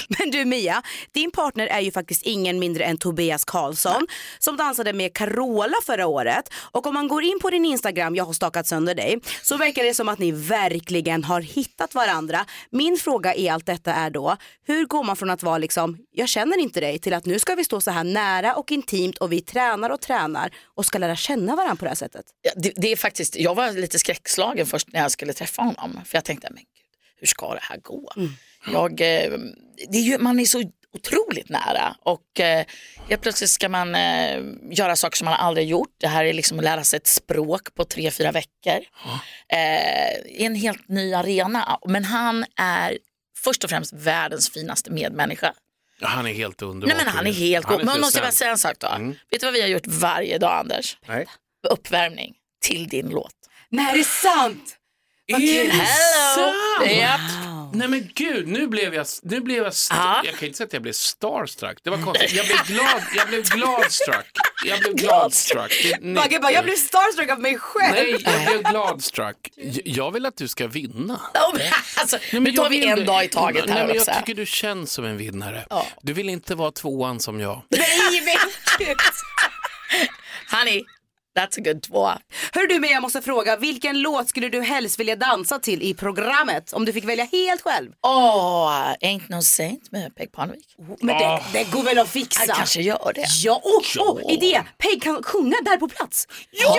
Men 0.19 0.31
du 0.31 0.45
Mia, 0.45 0.83
din 1.11 1.31
partner 1.31 1.67
är 1.67 1.79
ju 1.79 1.91
faktiskt 1.91 2.23
ingen 2.23 2.59
mindre 2.59 2.83
än 2.83 2.97
Tobias 2.97 3.45
Karlsson 3.45 4.07
som 4.39 4.57
dansade 4.57 4.93
med 4.93 5.13
Carola 5.13 5.75
förra 5.85 6.07
året. 6.07 6.53
Och 6.71 6.87
om 6.87 6.93
man 6.93 7.07
går 7.07 7.23
in 7.23 7.39
på 7.41 7.49
din 7.49 7.65
Instagram, 7.65 8.15
jag 8.15 8.25
har 8.25 8.33
stakat 8.33 8.67
sönder 8.67 8.95
dig, 8.95 9.19
så 9.41 9.57
verkar 9.57 9.83
det 9.83 9.93
som 9.93 10.09
att 10.09 10.19
ni 10.19 10.31
verkligen 10.31 11.23
har 11.23 11.41
hittat 11.41 11.95
varandra. 11.95 12.45
Min 12.69 12.97
fråga 12.97 13.35
i 13.35 13.49
allt 13.49 13.65
detta 13.65 13.93
är 13.93 14.09
då, 14.09 14.37
hur 14.65 14.85
går 14.85 15.03
man 15.03 15.15
från 15.15 15.29
att 15.29 15.43
vara 15.43 15.57
liksom, 15.57 15.97
jag 16.11 16.29
känner 16.29 16.57
inte 16.57 16.79
dig, 16.79 16.99
till 16.99 17.13
att 17.13 17.25
nu 17.25 17.39
ska 17.39 17.55
vi 17.55 17.63
stå 17.63 17.81
så 17.81 17.91
här 17.91 18.03
nära 18.03 18.55
och 18.55 18.71
intimt 18.71 19.17
och 19.17 19.31
vi 19.31 19.41
tränar 19.41 19.89
och 19.89 20.01
tränar 20.01 20.51
och 20.75 20.85
ska 20.85 20.97
lära 20.97 21.15
känna 21.15 21.55
varandra 21.55 21.75
på 21.75 21.85
det 21.85 21.89
här 21.89 21.95
sättet? 21.95 22.25
Ja, 22.41 22.51
det, 22.55 22.73
det 22.75 22.91
är 22.91 22.95
faktiskt, 22.95 23.35
jag 23.35 23.55
var 23.55 23.71
lite 23.71 23.99
skräckslagen 23.99 24.65
först 24.65 24.87
när 24.93 25.01
jag 25.01 25.11
skulle 25.11 25.33
träffa 25.33 25.61
honom. 25.61 25.99
För 26.05 26.17
jag 26.17 26.25
tänkte, 26.25 26.47
men 26.49 26.63
gud, 26.63 26.67
hur 27.19 27.27
ska 27.27 27.53
det 27.53 27.59
här 27.61 27.77
gå? 27.77 28.11
Jag, 28.71 28.91
eh, 29.01 29.31
det 29.89 29.97
är 29.97 30.01
ju, 30.01 30.17
man 30.17 30.39
är 30.39 30.45
så 30.45 30.63
otroligt 30.93 31.49
nära 31.49 31.95
och 31.99 32.39
eh, 32.39 32.65
helt 33.09 33.21
plötsligt 33.21 33.49
ska 33.49 33.69
man 33.69 33.95
eh, 33.95 34.43
göra 34.71 34.95
saker 34.95 35.17
som 35.17 35.25
man 35.25 35.33
aldrig 35.33 35.67
gjort. 35.67 35.95
Det 35.99 36.07
här 36.07 36.25
är 36.25 36.33
liksom 36.33 36.57
att 36.59 36.63
lära 36.63 36.83
sig 36.83 36.97
ett 36.97 37.07
språk 37.07 37.75
på 37.75 37.85
tre, 37.85 38.11
fyra 38.11 38.31
veckor. 38.31 38.79
Eh, 39.49 40.17
I 40.25 40.45
en 40.45 40.55
helt 40.55 40.89
ny 40.89 41.13
arena. 41.13 41.79
Men 41.87 42.03
han 42.03 42.45
är 42.55 42.97
först 43.37 43.63
och 43.63 43.69
främst 43.69 43.93
världens 43.93 44.49
finaste 44.49 44.91
medmänniska. 44.91 45.53
Han 46.01 46.27
är 46.27 46.33
helt 46.33 46.61
underbar. 46.61 46.95
Nej 46.95 47.05
men 47.05 47.13
han 47.15 47.27
är 47.27 47.31
helt 47.31 47.65
Han 47.65 47.77
god. 47.77 47.85
Men 47.85 47.95
så 47.95 48.01
måste 48.01 48.21
bara 48.21 48.31
säga 48.31 48.51
en 48.51 48.57
sak 48.57 48.75
då? 48.79 48.87
Mm. 48.87 49.15
Vet 49.31 49.39
du 49.41 49.47
vad 49.47 49.53
vi 49.53 49.61
har 49.61 49.67
gjort 49.67 49.87
varje 49.87 50.37
dag 50.37 50.59
Anders? 50.59 50.97
Nej. 51.07 51.25
Uppvärmning 51.69 52.33
till 52.61 52.87
din 52.87 53.09
låt. 53.09 53.35
Nej, 53.69 53.91
är 53.91 53.97
det 53.97 54.03
sant? 54.03 54.75
Vad 55.31 55.41
Är 55.41 55.63
kul. 55.63 55.71
Hello! 55.71 56.53
sant? 56.79 56.91
Japp. 56.91 57.19
Nej 57.73 57.87
men 57.87 58.09
gud, 58.15 58.47
nu 58.47 58.67
blev 58.67 58.93
jag, 58.93 59.07
nu 59.23 59.39
blev 59.41 59.57
jag, 59.63 59.73
Ja. 59.89 60.21
jag 60.25 60.35
kan 60.35 60.45
inte 60.47 60.57
säga 60.57 60.65
att 60.67 60.73
jag 60.73 60.81
blev 60.81 60.93
starstruck. 60.93 61.77
Det 61.83 61.89
var 61.89 61.97
konstigt. 62.01 62.31
Jag 62.33 62.45
blev 62.45 62.57
glad, 62.65 63.01
jag 63.15 63.27
blev 63.27 63.43
gladstruck. 63.43 64.25
Jag 64.65 64.79
blev 64.79 64.93
gladstruck. 64.95 65.71
Bagge 66.15 66.39
bara, 66.39 66.51
jag 66.51 66.63
blev 66.63 66.75
starstruck 66.75 67.29
av 67.29 67.39
mig 67.39 67.57
själv. 67.57 67.93
Nej, 67.95 68.23
jag 68.23 68.45
blev 68.45 68.71
gladstruck. 68.71 69.49
Jag 69.85 70.11
vill 70.11 70.25
att 70.25 70.37
du 70.37 70.47
ska 70.47 70.67
vinna. 70.67 71.21
alltså, 71.95 72.17
Nej, 72.17 72.25
men 72.31 72.43
nu 72.43 72.51
tar 72.51 72.69
vi 72.69 72.79
vill 72.79 72.89
en 72.89 73.05
dag 73.05 73.25
i 73.25 73.27
taget 73.27 73.65
Nej, 73.65 73.75
här 73.77 73.87
men 73.87 73.97
också. 73.97 74.11
Jag 74.11 74.19
tycker 74.25 74.35
du 74.35 74.45
känns 74.45 74.93
som 74.93 75.05
en 75.05 75.17
vinnare. 75.17 75.65
Du 76.01 76.13
vill 76.13 76.29
inte 76.29 76.55
vara 76.55 76.71
tvåan 76.71 77.19
som 77.19 77.39
jag. 77.39 77.61
Nej, 77.69 78.21
men 78.25 78.37
gud. 78.87 78.97
Honey, 80.51 80.83
that's 81.37 81.59
a 81.59 81.61
good 81.63 81.81
tvåa. 81.81 82.19
Hör 82.51 82.67
du, 82.67 82.79
men 82.79 82.89
jag 82.89 83.01
måste 83.01 83.21
fråga, 83.21 83.57
vilken 83.57 84.01
låt 84.01 84.29
skulle 84.29 84.49
du 84.49 84.61
helst 84.61 84.99
vilja 84.99 85.15
dansa 85.15 85.59
till 85.59 85.81
i 85.81 85.93
programmet? 85.93 86.73
Om 86.73 86.85
du 86.85 86.93
fick 86.93 87.05
välja 87.05 87.27
helt 87.31 87.61
själv. 87.61 87.91
Åh, 88.01 88.93
Ain't 89.01 89.23
No 89.27 89.41
Saint 89.41 89.91
med 89.91 90.15
Peg 90.15 90.31
Parnevik. 90.31 90.67
Men 91.01 91.17
det, 91.17 91.41
det 91.53 91.71
går 91.71 91.83
väl 91.83 91.99
att 91.99 92.09
fixa? 92.09 92.45
Jag 92.47 92.55
kanske 92.55 92.81
gör 92.81 93.11
det. 93.15 93.25
Ja, 93.43 93.61
oh, 93.63 94.11
oh, 94.11 94.33
idé! 94.33 94.61
Peg 94.77 95.03
kan 95.03 95.23
sjunga 95.23 95.57
där 95.65 95.77
på 95.77 95.87
plats. 95.87 96.27
Ja! 96.51 96.77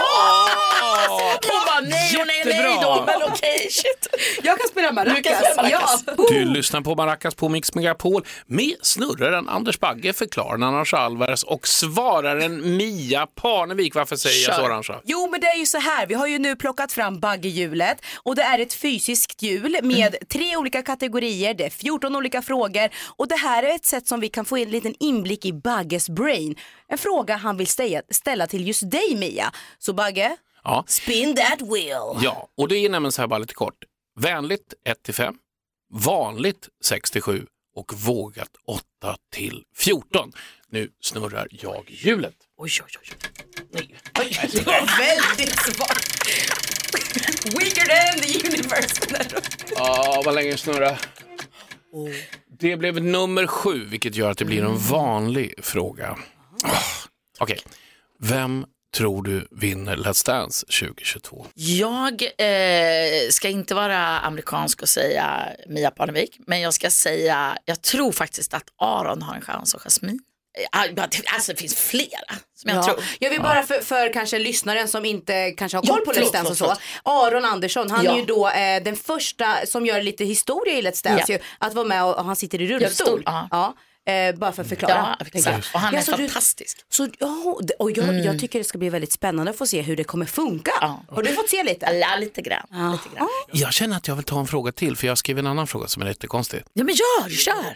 Hon 1.09 1.67
bara 1.67 1.81
nej 1.81 2.17
och 2.21 2.27
nej 2.27 2.43
nej 2.45 2.79
då, 2.83 3.05
men 3.07 3.23
okej 3.23 3.69
shit. 3.71 4.07
Jag 4.43 4.59
kan 4.59 4.69
spela 4.69 4.93
maracas. 4.93 5.17
Du 5.17 5.23
kan 5.23 5.37
spela 5.37 5.63
maracas. 5.63 6.05
Ja. 6.07 6.25
Du 6.29 6.45
lyssnar 6.45 6.81
på 6.81 6.95
Maracas 6.95 7.35
på 7.35 7.49
Mix 7.49 7.75
Megapol 7.75 8.25
med 8.47 8.75
snurraren 8.83 9.49
Anders 9.49 9.81
Bagge, 9.81 10.13
förklararen 10.13 10.63
Annars 10.63 10.95
Alvarez 10.95 11.43
och 11.43 11.69
svararen 11.69 12.77
Mia 12.77 13.27
Parnevik. 13.27 13.95
Varför 13.95 14.17
säger 14.17 14.44
så 14.53 14.83
Kör. 14.83 15.01
Jo 15.05 15.29
men 15.31 15.41
det 15.41 15.47
är 15.47 15.57
ju 15.59 15.67
så 15.67 15.79
här, 15.79 16.07
vi 16.07 16.15
har 16.15 16.27
ju 16.27 16.39
nu 16.39 16.57
plockat 16.57 16.93
fram 16.93 17.21
baggehjulet 17.21 18.05
och 18.23 18.37
det 18.37 18.43
är 18.43 18.59
ett 18.59 18.75
fysiskt 18.75 19.43
hjul 19.43 19.77
med 19.83 20.17
tre 20.29 20.57
olika 20.57 20.83
kategorier, 20.83 21.55
det 21.55 21.65
är 21.65 21.71
14 21.71 22.17
olika 22.17 22.43
frågor 22.43 22.89
och 23.17 23.29
det 23.29 23.37
här 23.37 23.63
är 23.63 23.75
ett 23.75 23.85
sätt 23.85 24.07
som 24.07 24.21
vi 24.21 24.29
kan 24.29 24.45
få 24.45 24.57
en 24.57 24.71
liten 24.71 24.95
inblick 25.01 25.45
i 25.45 25.53
Bagges 25.53 26.09
brain. 26.09 26.57
En 26.89 26.99
fråga 26.99 27.37
han 27.37 27.57
vill 27.57 27.67
ställa, 27.67 28.03
ställa 28.11 28.47
till 28.47 28.67
just 28.67 28.91
dig 28.91 29.17
Mia. 29.17 29.53
Så 29.79 29.93
Bagge, 29.93 30.37
Ja. 30.65 30.85
spin 30.87 31.37
that 31.37 31.61
wheel. 31.63 32.19
Ja, 32.23 32.49
och 32.57 32.69
det 32.69 32.77
är 32.77 32.89
nämligen 32.89 33.13
så 33.13 33.23
här 33.23 33.27
bara 33.27 33.39
lite 33.39 33.55
kort. 33.55 33.85
Vänligt 34.21 34.75
1 34.89 35.03
till 35.03 35.15
5, 35.15 35.35
vanligt 35.95 36.69
6 36.85 37.11
till 37.11 37.23
7 37.23 37.47
och 37.75 37.93
vågat 37.95 38.51
8 38.67 39.17
till 39.33 39.65
14. 39.77 40.33
Nu 40.69 40.91
snurrar 41.01 41.49
jag 41.51 41.85
hjulet. 41.89 42.35
Oj, 42.57 42.71
oj, 42.85 42.91
oj. 43.01 43.97
Det 44.53 44.67
var 44.67 44.99
väldigt 44.99 45.59
svårt. 45.59 46.05
Weaker 47.45 47.87
than 47.87 48.21
the 48.21 48.49
universe. 48.49 49.01
Ja, 49.77 50.23
vad 50.25 50.35
länge 50.35 50.57
snurrar. 50.57 51.01
Det 52.59 52.77
blev 52.77 53.03
nummer 53.03 53.47
sju, 53.47 53.85
vilket 53.85 54.15
gör 54.15 54.31
att 54.31 54.39
det 54.39 54.45
blir 54.45 54.65
en 54.65 54.79
vanlig 54.79 55.55
fråga. 55.63 56.19
Okej, 57.39 57.59
vem 58.21 58.67
tror 58.95 59.23
du 59.23 59.49
vinner 59.51 59.97
Let's 59.97 60.27
Dance 60.27 60.67
2022? 60.67 61.47
Jag 61.55 62.23
eh, 62.23 63.29
ska 63.31 63.49
inte 63.49 63.75
vara 63.75 63.99
amerikansk 64.21 64.83
och 64.83 64.89
säga 64.89 65.49
Mia 65.69 65.91
Parnevik, 65.91 66.37
men 66.47 66.61
jag 66.61 66.75
ska 66.75 66.91
säga, 66.91 67.59
jag 67.65 67.83
tror 67.83 68.13
faktiskt 68.13 68.55
att 68.55 68.65
Aron 68.77 69.23
har 69.23 69.35
en 69.35 69.41
chans 69.41 69.75
och 69.75 69.81
Jasmine. 69.83 70.19
Eh, 70.75 70.81
Alltså 71.35 71.53
det 71.53 71.59
finns 71.59 71.75
flera 71.75 72.35
som 72.55 72.71
jag 72.71 72.79
ja. 72.79 72.83
tror. 72.83 73.05
Jag 73.19 73.31
vill 73.31 73.41
bara 73.43 73.63
för, 73.63 73.81
för 73.81 74.13
kanske 74.13 74.39
lyssnaren 74.39 74.89
som 74.89 75.05
inte 75.05 75.51
kanske 75.51 75.79
har 75.79 75.83
koll 75.83 76.01
på 76.01 76.13
Let's 76.13 76.33
Dance 76.33 76.51
och 76.51 76.57
så. 76.57 76.75
Aron 77.03 77.45
Andersson, 77.45 77.91
han 77.91 78.05
Ja. 78.05 78.13
är 78.15 78.19
ju 78.19 78.25
då 78.25 78.49
eh, 78.49 78.83
den 78.83 78.97
första 78.97 79.67
som 79.67 79.87
gör 79.87 80.03
lite 80.03 80.25
historia 80.25 80.75
i 80.79 80.83
Let's 80.83 81.05
Dance 81.05 81.25
Ja. 81.33 81.35
ju, 81.35 81.39
att 81.59 81.75
vara 81.75 81.87
med 81.87 82.05
och, 82.05 82.19
och 82.19 82.25
han 82.25 82.37
sitter 82.37 82.61
i 82.61 82.67
rullstol. 82.67 83.09
Rullstol, 83.09 83.23
ja. 83.51 83.75
Ja. 84.05 84.13
Eh, 84.13 84.35
bara 84.37 84.53
för 84.53 84.63
att 84.63 84.69
förklara. 84.69 85.17
Ja, 85.21 85.27
exakt. 85.35 85.75
Och 85.75 85.81
han 85.81 85.95
är 85.95 86.01
så 86.03 86.11
du- 86.17 86.29
fantastisk. 86.29 86.79
Så, 86.89 87.09
ja, 87.19 87.59
och 87.79 87.91
jag, 87.91 87.99
Mm. 88.09 88.23
jag 88.23 88.39
tycker 88.41 88.59
det 88.59 88.65
ska 88.65 88.79
bli 88.79 88.89
väldigt 88.89 89.13
spännande 89.13 89.51
att 89.51 89.59
få 89.59 89.67
se 89.67 89.83
hur 89.83 89.97
det 89.97 90.05
kommer 90.05 90.27
funka. 90.27 90.73
Har 91.09 91.23
du 91.23 91.33
fått 91.33 91.51
se 91.51 91.63
lite? 91.63 91.87
Ja, 91.87 92.17
lite 92.21 92.43
grann. 92.43 92.93
Lite 92.93 93.17
grann. 93.17 93.29
Jag 93.53 93.73
känner 93.73 93.97
att 93.97 94.09
jag 94.09 94.15
vill 94.17 94.25
ta 94.25 94.41
en 94.41 94.47
fråga 94.47 94.73
till, 94.73 94.97
för 94.97 95.07
jag 95.07 95.19
skrev 95.19 95.39
en 95.39 95.47
annan 95.47 95.67
fråga 95.67 95.89
som 95.89 96.03
är 96.03 96.07
lite 96.07 96.27
konstig. 96.27 96.63
Ja 96.73 96.85
men 96.85 96.95
gör, 96.95 97.31
kör. 97.31 97.75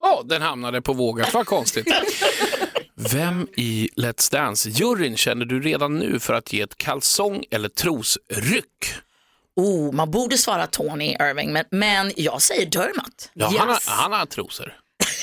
Ja, 0.00 0.22
den 0.24 0.42
hamnade 0.42 0.82
på 0.82 0.92
vågat, 0.92 1.34
vad 1.34 1.46
konstigt. 1.46 1.86
Vem 3.12 3.48
i 3.56 3.88
Let's 3.96 4.32
Dance-juryn 4.32 5.16
känner 5.16 5.44
du 5.44 5.60
redan 5.60 5.98
nu 5.98 6.20
för 6.20 6.34
att 6.34 6.52
ge 6.52 6.60
ett 6.60 6.76
kalsong 6.76 7.44
eller 7.50 7.68
trosryck? 7.68 8.94
Oh, 9.58 9.92
man 9.92 10.10
borde 10.10 10.38
svara 10.38 10.66
Tony 10.66 11.10
Irving, 11.20 11.52
men, 11.52 11.64
men 11.70 12.12
jag 12.16 12.42
säger 12.42 12.66
Dermot. 12.66 13.30
Ja, 13.34 13.52
han, 13.58 13.68
har, 13.68 13.78
han 13.86 14.12
har 14.12 14.26
trosor. 14.26 14.74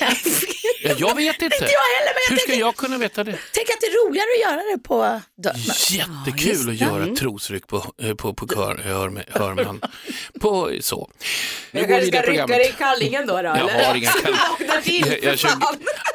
ja, 0.82 0.94
jag 0.98 1.14
vet 1.14 1.42
inte. 1.42 1.44
Inte 1.44 1.56
jag 1.72 1.96
heller, 1.96 2.14
men 2.14 2.22
jag 2.24 2.30
Hur 2.30 2.36
ska 2.36 2.46
tänker- 2.46 2.60
jag 2.60 2.76
kunna 2.76 2.98
veta 2.98 3.24
det? 3.24 3.38
Tänk 3.52 3.70
att 3.70 3.80
det 3.80 3.86
är 3.86 4.06
roligare 4.08 4.26
att 4.36 4.40
göra 4.52 4.72
det 4.76 4.82
på 4.82 5.20
Dermot. 5.42 5.90
Jättekul 5.90 6.68
att 6.70 6.80
göra 6.80 7.16
trosryck 7.16 7.66
på, 7.66 7.92
eh, 8.02 8.14
på, 8.14 8.34
på 8.34 8.48
kör, 8.48 8.80
hör, 8.84 9.24
hör 9.38 9.54
man. 9.64 9.80
På 10.40 10.72
så. 10.80 11.10
Nu 11.70 11.80
Jag 11.80 11.88
går 11.88 11.96
kanske 11.96 12.18
ska 12.18 12.30
rycka 12.32 12.46
dig 12.46 12.68
i 12.68 12.72
kallingen 12.78 13.26
då. 13.26 13.32
då 13.36 13.42
Jag 13.42 13.58
eller? 13.58 13.84
har 13.84 13.94
inga 13.94 14.10
kall- 14.10 14.32
Vakna 14.60 14.80
till 14.82 15.06
Jag, 15.06 15.22
jag 15.24 15.38
kör. 15.38 15.50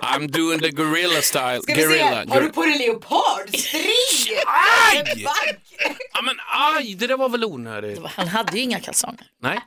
I'm 0.01 0.27
doing 0.27 0.59
the 0.59 0.69
gorilla 0.69 1.21
style. 1.21 1.59
Ska 1.61 1.73
vi 1.75 1.81
se, 1.81 1.87
Gorilla. 1.87 2.25
har 2.29 2.41
du 2.41 2.49
på 2.49 2.61
dig 2.65 2.77
leopardstring? 2.77 3.81
Aj! 4.93 5.25
Ja, 6.13 6.21
men 6.21 6.35
aj, 6.77 6.95
det 6.95 7.07
där 7.07 7.17
var 7.17 7.29
väl 7.29 7.45
onödigt. 7.45 7.99
Han 8.05 8.27
hade 8.27 8.57
ju 8.57 8.63
inga 8.63 8.79
kalsonger. 8.79 9.27
Nej, 9.41 9.59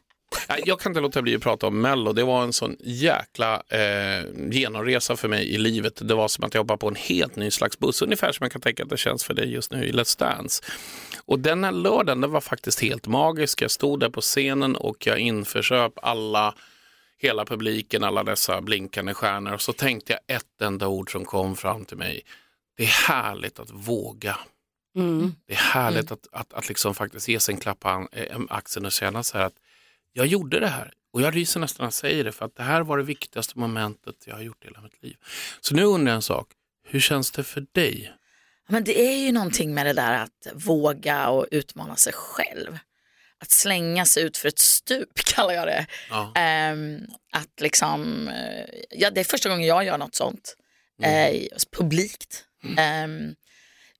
Jag 0.64 0.80
kan 0.80 0.90
inte 0.90 1.00
låta 1.00 1.23
bli 1.23 1.37
att 1.37 1.42
prata 1.42 1.66
om 1.66 1.80
Mello. 1.80 2.12
Det 2.12 2.25
var 2.25 2.42
en 2.42 2.52
sån 2.52 2.76
jäkla 2.80 3.62
eh, 3.68 4.25
genomresa 4.50 5.16
för 5.16 5.28
mig 5.28 5.54
i 5.54 5.59
livet. 5.59 6.09
Det 6.09 6.14
var 6.14 6.28
som 6.28 6.44
att 6.44 6.54
jag 6.54 6.62
hoppade 6.62 6.78
på 6.78 6.88
en 6.88 6.94
helt 6.94 7.37
ny 7.37 7.50
slags 7.50 7.78
buss. 7.78 8.02
Ungefär 8.02 8.33
som 8.33 8.44
jag 8.44 8.52
kan 8.52 8.61
tänka 8.61 8.83
att 8.83 8.88
det 8.88 8.97
känns 8.97 9.25
för 9.25 9.35
dig 9.35 9.52
just 9.52 9.73
nu 9.73 9.85
i 9.85 9.92
Let's 9.92 10.18
Dance. 10.18 10.62
Och 11.26 11.38
den 11.38 11.64
här 11.64 11.73
lördagen 11.73 12.21
den 12.21 12.30
var 12.30 12.40
faktiskt 12.40 12.80
helt 12.80 13.06
magisk. 13.06 13.62
Jag 13.62 13.71
stod 13.71 14.00
där 14.00 14.11
på 14.11 14.21
scenen 14.21 14.76
och 14.76 15.06
jag 15.06 15.18
införsöp 15.18 15.92
alla, 16.02 16.54
hela 17.18 17.44
publiken, 17.44 18.04
alla 18.04 18.25
dessa 18.25 18.61
blinkande 18.61 19.14
stjärnor. 19.14 19.52
Och 19.52 19.61
så 19.62 19.73
tänkte 19.73 20.12
jag 20.12 20.37
ett 20.37 20.62
enda 20.62 20.88
ord 20.88 21.12
som 21.12 21.25
kom 21.25 21.56
fram 21.56 21.85
till 21.85 21.97
mig. 21.97 22.23
Det 22.76 22.83
är 22.83 23.09
härligt 23.09 23.59
att 23.59 23.71
våga. 23.71 24.37
Mm. 24.96 25.34
Det 25.46 25.52
är 25.52 25.56
härligt 25.56 26.12
att, 26.12 26.26
att, 26.32 26.52
att 26.52 26.68
liksom 26.68 26.94
faktiskt 26.94 27.28
ge 27.28 27.40
sig 27.40 27.54
en 27.54 27.60
klapp 27.60 27.80
på 27.80 28.08
eh, 28.12 28.40
axeln 28.48 28.86
och 28.86 28.92
känna 28.92 29.22
så 29.22 29.38
här 29.38 29.44
att 29.44 29.56
jag 30.12 30.26
gjorde 30.26 30.60
det 30.60 30.68
här. 30.68 30.92
Och 31.12 31.22
jag 31.22 31.36
ryser 31.36 31.60
nästan 31.60 31.84
när 31.84 31.86
jag 31.86 31.92
säger 31.92 32.24
det 32.24 32.32
för 32.32 32.44
att 32.44 32.56
det 32.56 32.62
här 32.62 32.80
var 32.80 32.98
det 32.98 33.04
viktigaste 33.04 33.58
momentet 33.58 34.14
jag 34.26 34.34
har 34.34 34.42
gjort 34.42 34.64
i 34.64 34.66
hela 34.66 34.80
mitt 34.80 35.02
liv. 35.02 35.16
Så 35.60 35.74
nu 35.74 35.84
undrar 35.84 36.12
jag 36.12 36.16
en 36.16 36.22
sak. 36.22 36.48
Hur 36.86 37.00
känns 37.00 37.30
det 37.30 37.44
för 37.44 37.66
dig? 37.72 38.12
Men 38.68 38.84
det 38.84 39.00
är 39.00 39.16
ju 39.16 39.32
någonting 39.32 39.74
med 39.74 39.86
det 39.86 39.92
där 39.92 40.14
att 40.14 40.48
våga 40.54 41.28
och 41.28 41.46
utmana 41.50 41.96
sig 41.96 42.12
själv. 42.12 42.78
Att 43.38 43.50
slänga 43.50 44.04
sig 44.04 44.22
ut 44.22 44.36
för 44.36 44.48
ett 44.48 44.58
stup 44.58 45.14
kallar 45.34 45.54
jag 45.54 45.66
det. 45.66 45.86
Ja. 46.10 46.32
Ehm, 46.34 47.00
att 47.32 47.60
liksom, 47.60 48.28
eh, 48.28 48.64
ja, 48.90 49.10
det 49.10 49.20
är 49.20 49.24
första 49.24 49.48
gången 49.48 49.66
jag 49.66 49.84
gör 49.84 49.98
något 49.98 50.14
sånt. 50.14 50.56
Mm. 51.02 51.34
Eh, 51.34 51.46
publikt. 51.72 52.44
Ehm, 52.78 53.34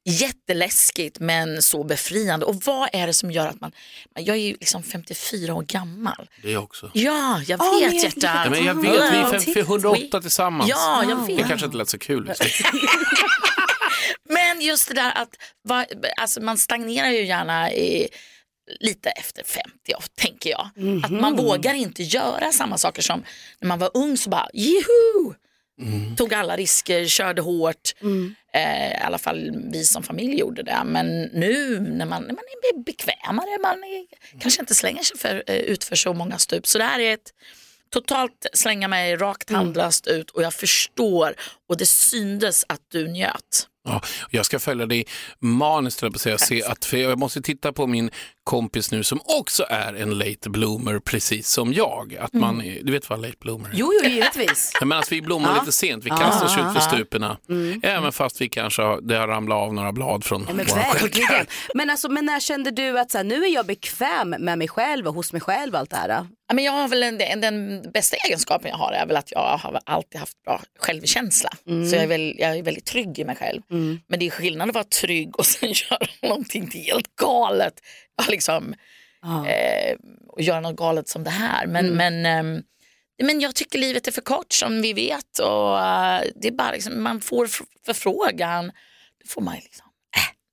jätteläskigt 0.05 1.21
men 1.21 1.63
så 1.63 1.85
befriande. 1.85 2.47
Och 2.47 2.55
vad 2.65 2.89
är 2.93 3.07
det 3.07 3.13
som 3.15 3.31
gör 3.31 3.47
att 3.47 3.61
man, 3.61 3.73
jag 4.15 4.37
är 4.37 4.41
ju 4.41 4.53
liksom 4.53 4.83
54 4.83 5.55
år 5.55 5.63
gammal. 5.63 6.29
Det 6.43 6.49
är 6.49 6.53
jag 6.53 6.63
också. 6.65 6.91
Ja, 6.95 7.43
jag 7.47 7.61
Åh, 7.63 7.81
vet 7.81 7.83
men 7.93 7.97
jag 7.97 8.05
hjärta. 8.05 8.43
Ja, 8.45 8.51
men 8.51 8.65
jag 8.65 8.75
vet, 8.75 8.85
vi 8.93 8.97
är 8.97 9.11
Hello. 9.11 9.31
fem- 9.41 9.55
för 9.55 9.61
108 9.61 10.21
tillsammans. 10.21 10.71
Ja, 10.71 11.05
jag 11.09 11.27
Det 11.29 11.35
vet. 11.35 11.49
kanske 11.49 11.65
inte 11.67 11.77
lät 11.79 11.89
så 11.89 11.99
kul. 11.99 12.33
Men 14.29 14.61
just 14.61 14.89
det 14.89 14.95
där 14.95 15.13
att 15.19 15.29
va, 15.69 15.87
alltså 16.21 16.41
man 16.41 16.59
stagnerar 16.59 17.09
ju 17.11 17.25
gärna 17.27 17.73
i, 17.73 18.09
lite 18.81 19.11
efter 19.11 19.45
50, 19.45 19.71
tänker 20.17 20.51
jag. 20.51 20.71
Att 21.05 21.11
man 21.11 21.37
vågar 21.37 21.75
inte 21.75 22.03
göra 22.03 22.53
samma 22.53 22.79
saker 22.79 23.03
som 23.03 23.25
när 23.61 23.69
man 23.69 23.79
var 23.79 23.91
ung 23.95 24.17
så 24.17 24.31
bara, 24.31 24.49
juhu! 24.55 25.35
Tog 26.17 26.35
alla 26.35 26.57
risker, 26.57 27.07
körde 27.07 27.43
hårt. 27.43 27.95
Eh, 28.55 28.93
I 28.93 28.97
alla 29.01 29.19
fall 29.19 29.51
vi 29.73 29.85
som 29.85 30.03
familj 30.03 30.39
gjorde 30.39 30.63
det. 30.63 30.83
Men 30.85 31.23
nu 31.23 31.81
när 31.81 32.07
man, 32.07 32.23
när 32.23 32.35
man 32.35 32.45
är 32.73 32.83
bekvämare, 32.85 33.59
man 33.63 33.85
är, 33.85 34.07
kanske 34.41 34.63
inte 34.63 34.75
slänger 34.75 35.03
sig 35.03 35.19
för, 35.19 35.43
eh, 35.47 35.57
ut 35.57 35.85
för 35.85 35.97
så 35.97 36.13
många 36.13 36.39
stup. 36.39 36.67
Så 36.67 36.79
det 36.79 36.85
här 36.85 37.01
är 37.01 37.15
ett 37.15 37.31
totalt 37.91 38.47
slänga 38.53 38.89
mig 38.89 39.17
rakt 39.17 39.51
handlöst 39.51 40.07
ut 40.07 40.31
och 40.31 40.43
jag 40.43 40.55
förstår 40.55 41.35
och 41.69 41.77
det 41.77 41.87
syndes 41.87 42.65
att 42.69 42.81
du 42.89 43.09
njöt. 43.09 43.69
Ja, 43.85 44.01
jag 44.31 44.47
ska 44.47 44.59
följa 44.59 44.87
dig 44.87 45.07
maniskt, 45.39 46.01
på 46.01 46.07
att 46.07 46.21
säga. 46.21 46.39
Se 46.39 46.63
att, 46.65 46.85
för 46.85 46.97
jag 46.97 47.19
måste 47.19 47.43
titta 47.43 47.73
på 47.73 47.87
min 47.87 48.11
kompis 48.45 48.91
nu 48.93 49.05
som 49.05 49.21
också 49.25 49.65
är 49.71 49.95
en 49.95 50.19
late 50.19 50.51
bloomer, 50.51 50.99
precis 50.99 51.49
som 51.49 51.73
jag. 51.73 52.17
Att 52.21 52.33
man, 52.33 52.59
Du 52.83 52.93
vet 52.93 53.11
vad 53.11 53.21
late 53.23 53.35
bloomer 53.41 53.69
är? 53.69 53.73
Jo, 53.75 53.93
jo, 54.03 54.11
givetvis. 54.11 54.71
Ja, 54.81 54.87
Men 54.87 54.99
alltså, 54.99 55.15
vi 55.15 55.23
blommar 55.23 55.55
Ja. 55.55 55.61
lite 55.61 55.73
sent, 55.73 56.05
vi 56.05 56.09
Ja, 56.09 56.17
kastar 56.17 56.47
oss 56.47 56.55
ja, 56.57 56.67
ut 56.67 56.73
för 56.73 56.81
ja. 56.81 56.89
stuporna. 56.97 57.37
Även 57.83 58.13
fast 58.13 58.41
vi 58.41 58.49
kanske 58.49 58.83
har, 58.83 59.01
det 59.01 59.17
har 59.17 59.29
ramlat 59.29 59.57
av 59.57 59.75
några 59.75 59.93
blad 59.93 60.25
från 60.25 60.45
Ja, 60.49 60.55
men 60.55 60.67
våra 60.67 60.81
stjälkar. 60.83 61.47
Men, 61.75 61.91
alltså, 61.91 62.09
men 62.09 62.25
när 62.27 62.41
kände 62.41 62.71
du 62.71 62.99
att 62.99 63.11
så 63.11 63.19
här, 63.19 63.25
nu 63.25 63.45
är 63.45 63.55
jag 63.55 63.67
bekväm 63.67 64.31
med 64.31 64.59
mig 64.59 64.69
själv 64.69 65.07
och 65.09 65.15
hos 65.15 65.33
mig 65.33 65.41
själv 65.41 65.75
och 65.75 65.81
allt 65.81 65.91
det 65.91 65.97
här? 65.97 66.27
Ja, 66.49 66.55
men 66.55 66.65
jag 66.65 66.73
har 66.73 66.89
väl 66.89 67.03
en, 67.03 67.19
den, 67.19 67.41
den 67.41 67.83
bästa 67.93 68.17
egenskapen 68.17 68.71
jag 68.71 68.77
har 68.77 68.93
är 68.93 69.07
väl 69.07 69.17
att 69.17 69.33
jag 69.33 69.41
har 69.59 69.81
alltid 69.87 70.21
haft 70.21 70.43
bra 70.45 70.61
självkänsla. 70.79 71.51
Mm. 71.67 71.89
Så 71.91 71.97
jag 71.97 72.03
är, 72.03 72.09
väl, 72.09 72.35
jag 72.39 72.57
är 72.59 72.63
väldigt 72.63 72.85
trygg 72.87 73.19
i 73.19 73.25
mig 73.25 73.37
själv. 73.37 73.63
Men 74.07 74.19
det 74.19 74.27
är 74.27 74.31
skillnad 74.31 74.69
att 74.69 74.75
vara 74.75 74.85
trygg 74.85 75.39
och 75.39 75.47
sen 75.47 75.69
göra 75.91 76.07
någonting 76.23 76.71
helt 76.71 77.17
galet. 77.17 77.75
Liksom, 78.29 78.75
eh, 79.47 79.97
och 80.29 80.43
göra 80.43 80.61
något 80.61 80.77
galet 80.77 81.09
som 81.09 81.25
det 81.25 81.31
här. 81.31 81.67
Men, 81.67 81.87
men, 81.97 82.27
ehm, 82.27 82.63
men 83.23 83.41
jag 83.41 83.55
tycker 83.55 83.79
livet 83.79 84.09
är 84.09 84.13
för 84.13 84.21
kort 84.23 84.53
som 84.53 84.83
vi 84.83 84.93
vet. 84.93 85.39
Och, 85.39 85.79
eh, 85.79 86.23
det 86.37 86.49
är 86.49 86.53
bara 86.53 86.73
liksom, 86.73 87.03
man 87.03 87.21
får 87.21 87.49
förfrågan, 87.87 88.67
då 89.25 89.29
får 89.29 89.41
man 89.43 89.55
liksom, 89.55 89.87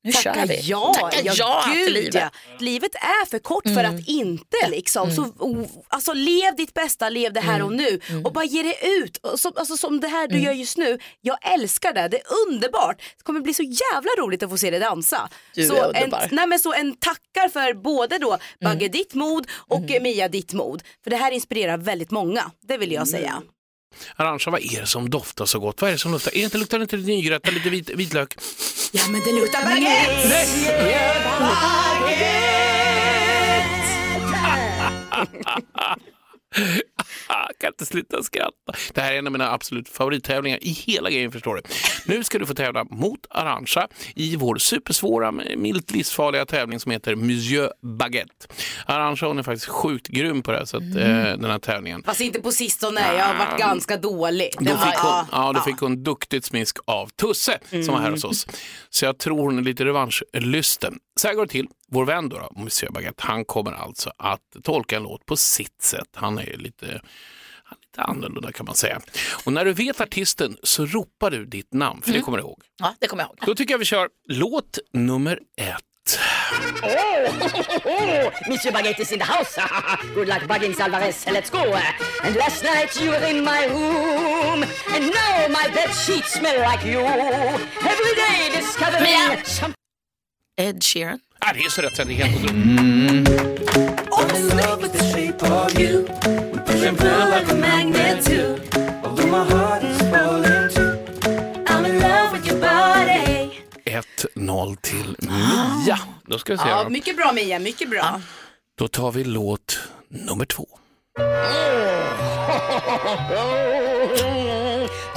nu 0.03 0.11
Tacka 0.11 0.33
kör 0.33 0.45
vi. 0.45 0.59
ja, 0.63 0.93
Tacka 0.93 1.17
ja, 1.23 1.63
gud, 1.73 1.85
till 1.85 1.93
livet. 1.93 2.13
ja. 2.15 2.29
Livet 2.59 2.95
är 2.95 3.25
för 3.29 3.39
kort 3.39 3.63
för 3.63 3.71
Mm. 3.83 3.95
att 3.95 4.07
inte 4.07 4.69
liksom. 4.69 5.11
Så, 5.11 5.21
o- 5.39 5.85
alltså, 5.87 6.13
lev 6.13 6.55
ditt 6.55 6.73
bästa, 6.73 7.09
lev 7.09 7.33
det 7.33 7.39
här 7.39 7.55
Mm. 7.55 7.67
och 7.67 7.73
nu 7.73 7.99
och 8.25 8.33
bara 8.33 8.45
ge 8.45 8.63
det 8.63 8.87
ut. 8.87 9.17
Som, 9.35 9.51
alltså, 9.55 9.77
som 9.77 9.99
det 9.99 10.07
här 10.07 10.27
du 10.27 10.39
gör 10.39 10.51
just 10.53 10.77
nu, 10.77 10.99
jag 11.21 11.53
älskar 11.53 11.93
det, 11.93 12.07
det 12.07 12.17
är 12.17 12.23
underbart. 12.47 12.97
Det 13.17 13.23
kommer 13.23 13.39
bli 13.41 13.53
så 13.53 13.63
jävla 13.63 14.11
roligt 14.17 14.43
att 14.43 14.49
få 14.49 14.57
se 14.57 14.69
dig 14.71 14.79
dansa. 14.79 15.29
Du 15.55 15.63
är 15.63 15.67
så, 15.67 15.75
en, 15.75 15.85
underbar. 15.85 16.27
nej, 16.31 16.47
men 16.47 16.59
så 16.59 16.73
en 16.73 16.95
tackar 16.95 17.49
för 17.49 17.73
både 17.73 18.17
då 18.17 18.37
Bagge 18.63 18.87
ditt 18.87 19.13
mod 19.13 19.47
och 19.67 19.81
Mia 20.01 20.27
ditt 20.27 20.53
mod. 20.53 20.83
För 21.03 21.09
det 21.09 21.17
här 21.17 21.31
inspirerar 21.31 21.77
väldigt 21.77 22.11
många, 22.11 22.51
det 22.67 22.77
vill 22.77 22.91
jag 22.91 23.07
säga. 23.07 23.41
Arantxa, 24.15 24.51
vad 24.51 24.61
är 24.61 24.79
det 24.81 24.87
som 24.87 25.09
doftar 25.09 25.45
så 25.45 25.59
gott? 25.59 25.81
Vad 25.81 25.89
är 25.89 25.91
det 25.91 25.99
som 25.99 26.11
luktar? 26.11 26.31
Är 26.31 26.35
det 26.35 26.43
inte, 26.43 26.57
luktar 26.57 26.79
det 26.79 26.83
inte 26.83 26.97
nygräddat, 26.97 27.53
lite 27.53 27.69
vit, 27.69 27.89
vitlök? 27.89 28.33
Ja 28.91 29.01
men 29.09 29.21
det 29.21 29.31
luktar 29.31 29.63
baguette! 29.65 30.45
Jag 36.55 37.47
kan 37.59 37.67
inte 37.67 37.85
sluta 37.85 38.23
skratta. 38.23 38.73
Det 38.93 39.01
här 39.01 39.13
är 39.13 39.17
en 39.17 39.27
av 39.27 39.31
mina 39.33 39.51
absolut 39.51 39.89
favorittävlingar 39.89 40.59
i 40.63 40.69
hela 40.69 41.09
grejen 41.09 41.31
förstår 41.31 41.55
du. 41.55 41.61
Nu 42.13 42.23
ska 42.23 42.39
du 42.39 42.45
få 42.45 42.53
tävla 42.53 42.83
mot 42.83 43.19
Arantxa 43.29 43.87
i 44.15 44.35
vår 44.35 44.55
supersvåra, 44.57 45.31
milt 45.57 45.91
livsfarliga 45.91 46.45
tävling 46.45 46.79
som 46.79 46.91
heter 46.91 47.15
Monsieur 47.15 47.69
Baguette. 47.97 48.47
Arantxa 48.85 49.25
hon 49.25 49.39
är 49.39 49.43
faktiskt 49.43 49.67
sjukt 49.67 50.07
grym 50.07 50.41
på 50.43 50.51
det 50.51 50.57
här, 50.57 50.65
så 50.65 50.77
att, 50.77 50.83
Mm. 50.83 50.97
eh, 51.25 51.37
den 51.37 51.51
här 51.51 51.59
tävlingen. 51.59 52.03
Fast 52.03 52.21
inte 52.21 52.41
på 52.41 52.51
sistone, 52.51 53.01
jag 53.17 53.25
har 53.25 53.45
varit 53.45 53.59
ganska 53.59 53.97
dålig. 53.97 54.49
Då 54.59 54.65
fick, 54.65 54.71
hon, 54.77 54.85
ja, 55.11 55.27
ja, 55.31 55.53
då 55.53 55.61
fick 55.61 55.79
hon 55.79 56.03
duktigt 56.03 56.45
smisk 56.45 56.77
av 56.85 57.07
Tusse 57.07 57.59
som 57.69 57.85
var 57.93 57.99
här 58.01 58.11
hos 58.11 58.23
oss. 58.23 58.47
Så 58.89 59.05
jag 59.05 59.17
tror 59.17 59.37
hon 59.41 59.57
är 59.57 59.61
lite 59.61 59.85
revanschlysten. 59.85 60.99
Så 61.21 61.27
här 61.27 61.35
går 61.35 61.45
det 61.45 61.51
till. 61.51 61.67
Vår 61.87 62.05
vän 62.05 62.29
då, 62.29 62.37
då 62.37 62.61
Monsieur 62.61 62.91
Baguette, 62.91 63.23
han 63.23 63.45
kommer 63.45 63.71
alltså 63.71 64.11
att 64.17 64.41
tolka 64.63 64.97
en 64.97 65.03
låt 65.03 65.25
på 65.25 65.37
sitt 65.37 65.81
sätt. 65.81 66.07
Han 66.13 66.37
är 66.37 66.57
lite, 66.57 66.85
han 67.63 67.77
är 67.77 67.85
lite 67.85 68.01
annorlunda 68.01 68.51
kan 68.51 68.65
man 68.65 68.75
säga. 68.75 69.01
Och 69.45 69.53
när 69.53 69.65
du 69.65 69.73
vet 69.73 70.01
artisten 70.01 70.57
så 70.63 70.85
ropar 70.85 71.31
du 71.31 71.45
ditt 71.45 71.73
namn, 71.73 72.01
för 72.01 72.11
det 72.13 72.21
kommer 72.21 72.37
du 72.37 72.41
ihåg. 72.43 72.61
Ja, 72.79 72.95
det 72.99 73.07
kommer 73.07 73.23
jag 73.23 73.27
ihåg. 73.29 73.37
Då 73.45 73.55
tycker 73.55 73.73
jag 73.73 73.79
vi 73.79 73.85
kör 73.85 74.09
låt 74.27 74.79
nummer 74.93 75.39
ett. 75.57 75.81
Monsieur 78.49 78.71
Baguette 78.73 79.01
is 79.01 79.11
in 79.11 79.19
the 79.19 79.25
house. 79.25 79.61
Good 80.15 80.27
luck, 80.27 80.47
Buggins 80.47 80.79
Alvarez. 80.79 81.25
Let's 81.25 81.49
go. 81.51 81.77
And 82.23 82.35
last 82.35 82.63
night 82.63 83.01
you 83.01 83.11
were 83.11 83.29
in 83.29 83.43
my 83.43 83.67
room. 83.67 84.63
And 84.95 85.05
now 85.05 85.47
my 85.49 85.67
bed 85.73 85.93
sheets 86.05 86.33
smell 86.33 86.59
like 86.71 86.85
you. 86.91 86.99
Every 86.99 88.15
day 88.15 88.49
discovering 88.59 89.03
Mia. 89.03 89.73
Ed 90.61 90.83
Sheeran. 90.83 91.19
Ah, 91.39 91.53
det 91.53 91.59
är 91.59 91.69
så 91.69 91.81
rätt, 91.81 91.95
så 91.95 92.03
det 92.03 92.13
är 92.13 92.15
helt 92.15 92.43
otroligt. 92.43 93.29
Your 96.81 96.91
body. 96.91 97.31
1-0 103.85 104.75
till 104.81 105.15
Mia. 105.19 105.99
Då 106.25 106.39
ska 106.39 106.53
vi 106.53 106.57
se. 106.57 106.69
Ja, 106.69 106.83
då. 106.83 106.89
mycket 106.89 107.17
bra 107.17 107.31
Mia, 107.33 107.59
mycket 107.59 107.89
bra. 107.89 108.21
Då 108.77 108.87
tar 108.87 109.11
vi 109.11 109.23
låt 109.23 109.79
nummer 110.09 110.45
två. 110.45 110.67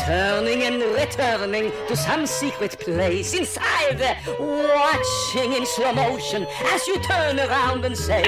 Turning 0.05 0.63
and 0.65 0.83
returning 0.83 1.73
to 1.89 1.97
some 1.97 2.27
secret 2.27 2.79
place 2.79 3.33
inside. 3.33 4.19
Watching 4.39 5.55
in 5.55 5.65
slow 5.65 5.93
motion 5.93 6.47
as 6.75 6.87
you 6.87 7.01
turn 7.01 7.41
around 7.41 7.87
and 7.87 7.97
say, 7.97 8.23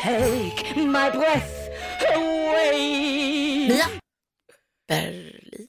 Take 0.00 0.76
my 0.76 1.10
breath 1.10 1.70
away. 2.14 3.66
Mia. 3.68 3.86
Berlin. 4.88 5.68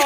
Så 0.00 0.05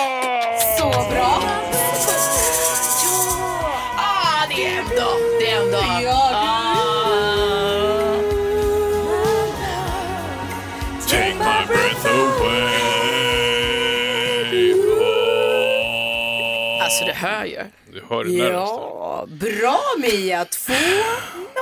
hör 17.20 17.44
ju. 17.44 17.64
Du 17.92 18.04
hör 18.08 18.24
det. 18.24 18.30
Ja, 18.30 19.26
bra 19.28 19.80
Mia, 19.98 20.44
2-0. 20.44 20.74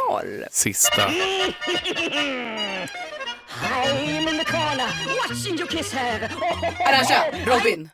kvar. 0.09 0.49
Sista. 0.51 1.11
I'm 3.61 4.29
in 4.29 4.39
the 4.39 4.45
corner 4.45 4.89
watching 5.29 5.59
you 5.59 5.67
kiss 5.67 5.93
her. 5.93 6.29
Arantxa, 6.87 7.47
Robin. 7.47 7.91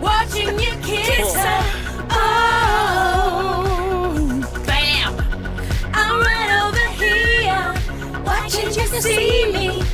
Watching 0.00 0.58
you 0.58 0.72
kiss 0.82 1.34
her. 1.34 1.62
Oh, 2.10 3.64
bam! 4.66 5.14
I'm 5.94 6.20
right 6.20 6.50
over 6.64 6.88
here, 7.02 7.74
watching 8.24 8.66
you 8.66 8.86
see 9.00 9.52
me. 9.52 9.87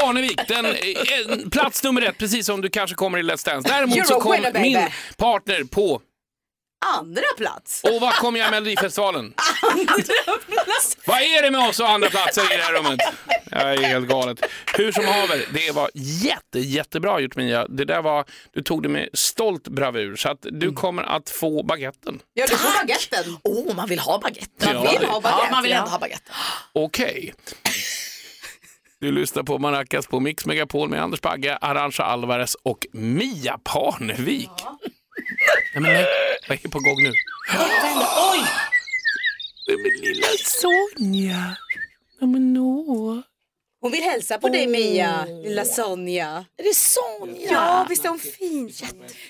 Parnevik, 0.00 0.40
den, 0.48 0.66
eh, 0.66 1.48
plats 1.50 1.82
nummer 1.82 2.02
ett, 2.02 2.18
precis 2.18 2.46
som 2.46 2.60
du 2.60 2.68
kanske 2.70 2.96
kommer 2.96 3.18
i 3.18 3.22
Let's 3.22 3.44
Dance. 3.46 3.68
Däremot 3.68 3.98
You're 3.98 4.04
så 4.04 4.16
a 4.16 4.20
kom 4.20 4.32
winner, 4.32 4.52
baby. 4.52 4.68
min 4.76 4.88
partner 5.16 5.64
på, 5.64 6.00
Andra 6.98 7.22
plats. 7.36 7.80
och 7.84 8.00
vad 8.00 8.14
kom 8.14 8.36
jag 8.36 8.48
i 8.48 8.50
Melodifestivalen? 8.50 9.34
Vad 11.06 11.20
är 11.20 11.42
det 11.42 11.50
med 11.50 11.68
oss 11.68 11.80
och 11.80 11.88
andra 11.88 12.08
platser 12.10 12.54
i 12.54 12.56
det 12.56 12.62
här 12.62 12.72
rummet? 12.72 13.00
Jag 13.50 13.72
är 13.74 13.82
helt 13.82 14.08
galet. 14.08 14.40
Hur 14.76 14.92
som 14.92 15.04
haver, 15.04 15.44
det 15.52 15.70
var 15.70 15.90
jätte, 15.94 16.58
jättebra 16.58 17.20
gjort 17.20 17.36
Mia. 17.36 17.66
Det 17.68 17.84
där 17.84 18.02
var, 18.02 18.24
du 18.52 18.62
tog 18.62 18.82
det 18.82 18.88
med 18.88 19.08
stolt 19.12 19.68
bravur 19.68 20.16
så 20.16 20.28
att 20.28 20.38
du 20.50 20.72
kommer 20.72 21.02
att 21.02 21.30
få 21.30 21.62
baguetten. 21.62 22.20
Ja, 22.34 22.46
du 22.48 22.56
får 22.56 22.80
baguetten. 22.80 23.36
Åh, 23.42 23.70
oh, 23.70 23.76
man 23.76 23.88
vill 23.88 23.98
ha 23.98 24.18
baguette. 24.18 24.74
Man 24.74 24.82
vill 24.82 25.04
ha 25.08 25.20
baguette, 25.20 25.44
Ja, 25.44 25.50
man 25.50 25.62
vill 25.62 25.72
ja. 25.72 25.78
ändå 25.78 25.90
ha 25.90 25.98
baguette. 25.98 26.30
Okej. 26.72 27.34
Du 29.04 29.12
lyssnar 29.12 29.42
på 29.42 29.58
Maracas 29.58 30.06
på 30.06 30.20
Mix 30.20 30.46
Megapol 30.46 30.88
med 30.88 31.02
Anders 31.02 31.20
Bagge, 31.20 31.56
Arantxa 31.56 32.04
Alvarez 32.04 32.54
och 32.54 32.86
Mia 32.92 33.58
Parnevik. 33.58 34.50
Nej, 35.74 35.82
men 35.82 35.82
nej, 35.82 36.06
vad 36.48 36.58
är 36.64 36.68
på 36.68 36.78
gång 36.78 37.02
nu? 37.02 37.12
Oj! 38.32 38.44
Det 39.66 39.72
är 39.72 39.76
min 39.76 40.00
lilla 40.02 40.26
Sonja. 40.44 41.56
Ja, 42.20 42.26
men 42.26 42.52
nå. 42.52 43.22
Hon 43.84 43.92
vill 43.92 44.02
hälsa 44.02 44.38
på 44.38 44.48
dig 44.48 44.66
Mia, 44.66 45.24
lilla 45.24 45.64
Sonja. 45.64 46.44
Är 46.56 46.62
det 46.62 46.74
Sonja? 46.74 47.52
Ja, 47.52 47.86
visst 47.88 48.04
är 48.04 48.08
hon 48.08 48.18
fin? 48.18 48.72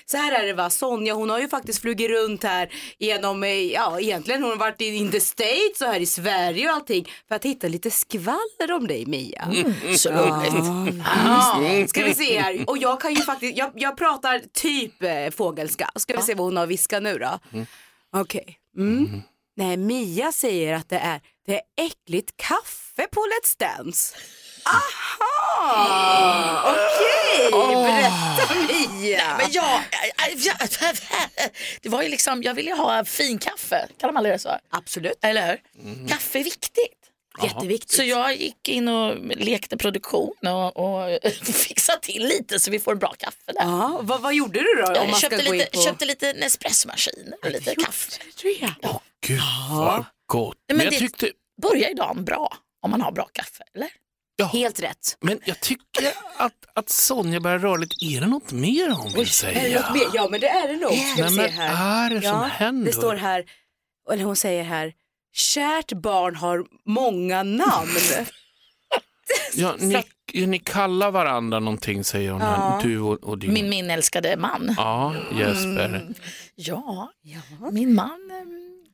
Så 0.05 0.17
här 0.17 0.41
är 0.41 0.47
det 0.47 0.53
va, 0.53 0.69
Sonja 0.69 1.13
hon 1.13 1.29
har 1.29 1.39
ju 1.39 1.47
faktiskt 1.47 1.81
flugit 1.81 2.09
runt 2.09 2.43
här 2.43 2.73
genom, 2.99 3.43
eh, 3.43 3.49
ja 3.49 3.99
egentligen 3.99 4.41
hon 4.41 4.51
har 4.51 4.57
varit 4.57 4.81
i 4.81 4.85
in 4.85 5.11
the 5.11 5.19
States 5.19 5.81
och 5.81 5.87
här 5.87 5.99
i 5.99 6.05
Sverige 6.05 6.69
och 6.69 6.75
allting 6.75 7.07
för 7.27 7.35
att 7.35 7.45
hitta 7.45 7.67
lite 7.67 7.91
skvaller 7.91 8.71
om 8.71 8.87
dig 8.87 9.05
Mia. 9.05 9.41
Mm, 9.41 9.97
så 9.97 10.09
roligt. 10.09 10.95
Ja, 11.25 11.87
ska 11.87 12.03
vi 12.03 12.13
se 12.13 12.39
här. 12.39 12.69
Och 12.69 12.77
jag 12.77 13.01
kan 13.01 13.13
ju 13.13 13.21
faktiskt, 13.21 13.57
jag, 13.57 13.71
jag 13.75 13.97
pratar 13.97 14.41
typ 14.53 15.03
eh, 15.03 15.29
fågelska. 15.29 15.89
Ska 15.95 16.15
vi 16.15 16.21
se 16.21 16.33
vad 16.33 16.45
hon 16.45 16.57
har 16.57 16.67
viskat 16.67 17.03
nu 17.03 17.17
då. 17.17 17.39
Okej. 18.13 18.57
Mm. 18.77 19.21
Nej, 19.57 19.77
Mia 19.77 20.31
säger 20.31 20.73
att 20.73 20.89
det 20.89 20.97
är, 20.97 21.21
det 21.45 21.55
är 21.55 21.61
äckligt 21.85 22.37
kaffe 22.37 23.07
på 23.11 23.19
Let's 23.19 23.59
Dance. 23.59 24.15
Aha! 24.65 26.63
Okej, 26.65 27.51
berätta 27.51 28.55
Mia. 28.99 29.37
Men 29.37 29.51
jag, 29.51 29.79
jag, 30.37 30.55
det 31.81 31.89
var 31.89 32.01
ju 32.03 32.09
liksom, 32.09 32.43
jag 32.43 32.53
ville 32.53 32.69
ju 32.69 32.75
ha 32.75 33.05
fin 33.05 33.39
kaffe. 33.39 33.87
Kan 33.99 34.07
de 34.09 34.17
aldrig 34.17 34.31
göra 34.31 34.39
så? 34.39 34.57
Absolut. 34.69 35.17
Eller 35.21 35.47
hur? 35.47 36.07
Kaffe 36.07 36.39
är 36.39 36.43
viktigt. 36.43 36.91
Jätteviktigt. 37.43 37.91
Så 37.91 38.03
jag 38.03 38.35
gick 38.35 38.69
in 38.69 38.87
och 38.87 39.15
lekte 39.35 39.77
produktion 39.77 40.33
och, 40.47 40.77
och 40.77 41.19
fixade 41.53 41.99
till 42.01 42.23
lite 42.23 42.59
så 42.59 42.71
vi 42.71 42.79
får 42.79 42.95
bra 42.95 43.13
kaffe 43.17 43.37
där. 43.47 43.61
Ja, 43.63 43.99
vad, 44.03 44.21
vad 44.21 44.33
gjorde 44.33 44.59
du 44.59 44.73
då? 44.81 44.87
Om 44.87 44.93
Jag 44.95 45.09
man 45.09 45.19
köpte 45.19 45.51
lite, 45.51 45.65
på... 45.73 45.81
köpte 45.81 46.05
lite 46.05 46.33
Nespresso-maskiner 46.33 47.35
och 47.43 47.51
lite 47.51 47.75
kaffe. 47.75 48.11
Ja. 48.81 49.01
Gud 49.27 49.41
vad 49.71 50.05
gott. 50.25 50.57
Men 50.67 50.77
Men 50.77 50.85
jag 50.85 50.93
det- 50.93 50.99
tyckte, 50.99 51.31
Börjar 51.61 51.89
ju 51.89 51.95
dagen 51.95 52.25
bra 52.25 52.57
om 52.81 52.91
man 52.91 53.01
har 53.01 53.11
bra 53.11 53.29
kaffe, 53.33 53.63
eller? 53.75 53.89
Helt 54.43 54.79
rätt. 54.79 55.17
men 55.21 55.39
jag 55.45 55.59
tycker 55.59 56.13
att, 56.37 56.65
att 56.73 56.89
Sonja 56.89 57.39
börjar 57.39 57.59
röra 57.59 57.75
lite. 57.77 57.95
Är 58.05 58.21
det 58.21 58.27
något 58.27 58.51
mer 58.51 58.89
hon 58.89 59.11
vill 59.11 59.21
Är 59.21 59.25
det 59.25 59.31
säga? 59.31 59.81
något 59.81 59.93
mer? 59.93 60.05
Ja 60.13 60.27
men 60.31 60.39
det 60.39 60.47
är 60.49 60.67
det 60.67 60.77
nog. 60.77 60.91
Ska 60.93 61.21
Nej, 61.23 61.29
vi 61.29 61.35
se 61.35 61.47
här. 61.47 62.05
är 62.05 62.15
det 62.15 62.21
som 62.21 62.43
händer? 62.43 62.85
Det 62.85 62.97
står 62.97 63.15
här, 63.15 63.45
eller 64.11 64.23
hon 64.23 64.35
säger 64.35 64.63
här, 64.63 64.93
kärt 65.33 65.93
barn 65.93 66.35
har 66.35 66.65
många 66.85 67.43
namn. 67.43 67.89
Ja, 69.53 69.75
ni, 69.79 70.03
ni 70.47 70.59
kallar 70.59 71.11
varandra 71.11 71.59
någonting 71.59 72.03
säger 72.03 72.31
hon. 72.31 72.41
Ja. 72.41 72.79
Du 72.83 72.99
och, 72.99 73.23
och 73.23 73.37
din... 73.37 73.53
Min, 73.53 73.69
min 73.69 73.89
älskade 73.89 74.37
man. 74.37 74.73
Ja, 74.77 75.15
Jesper. 75.39 75.85
Mm. 75.85 76.13
Ja, 76.55 77.11
min 77.71 77.93
man 77.93 78.31
eh, 78.31 78.45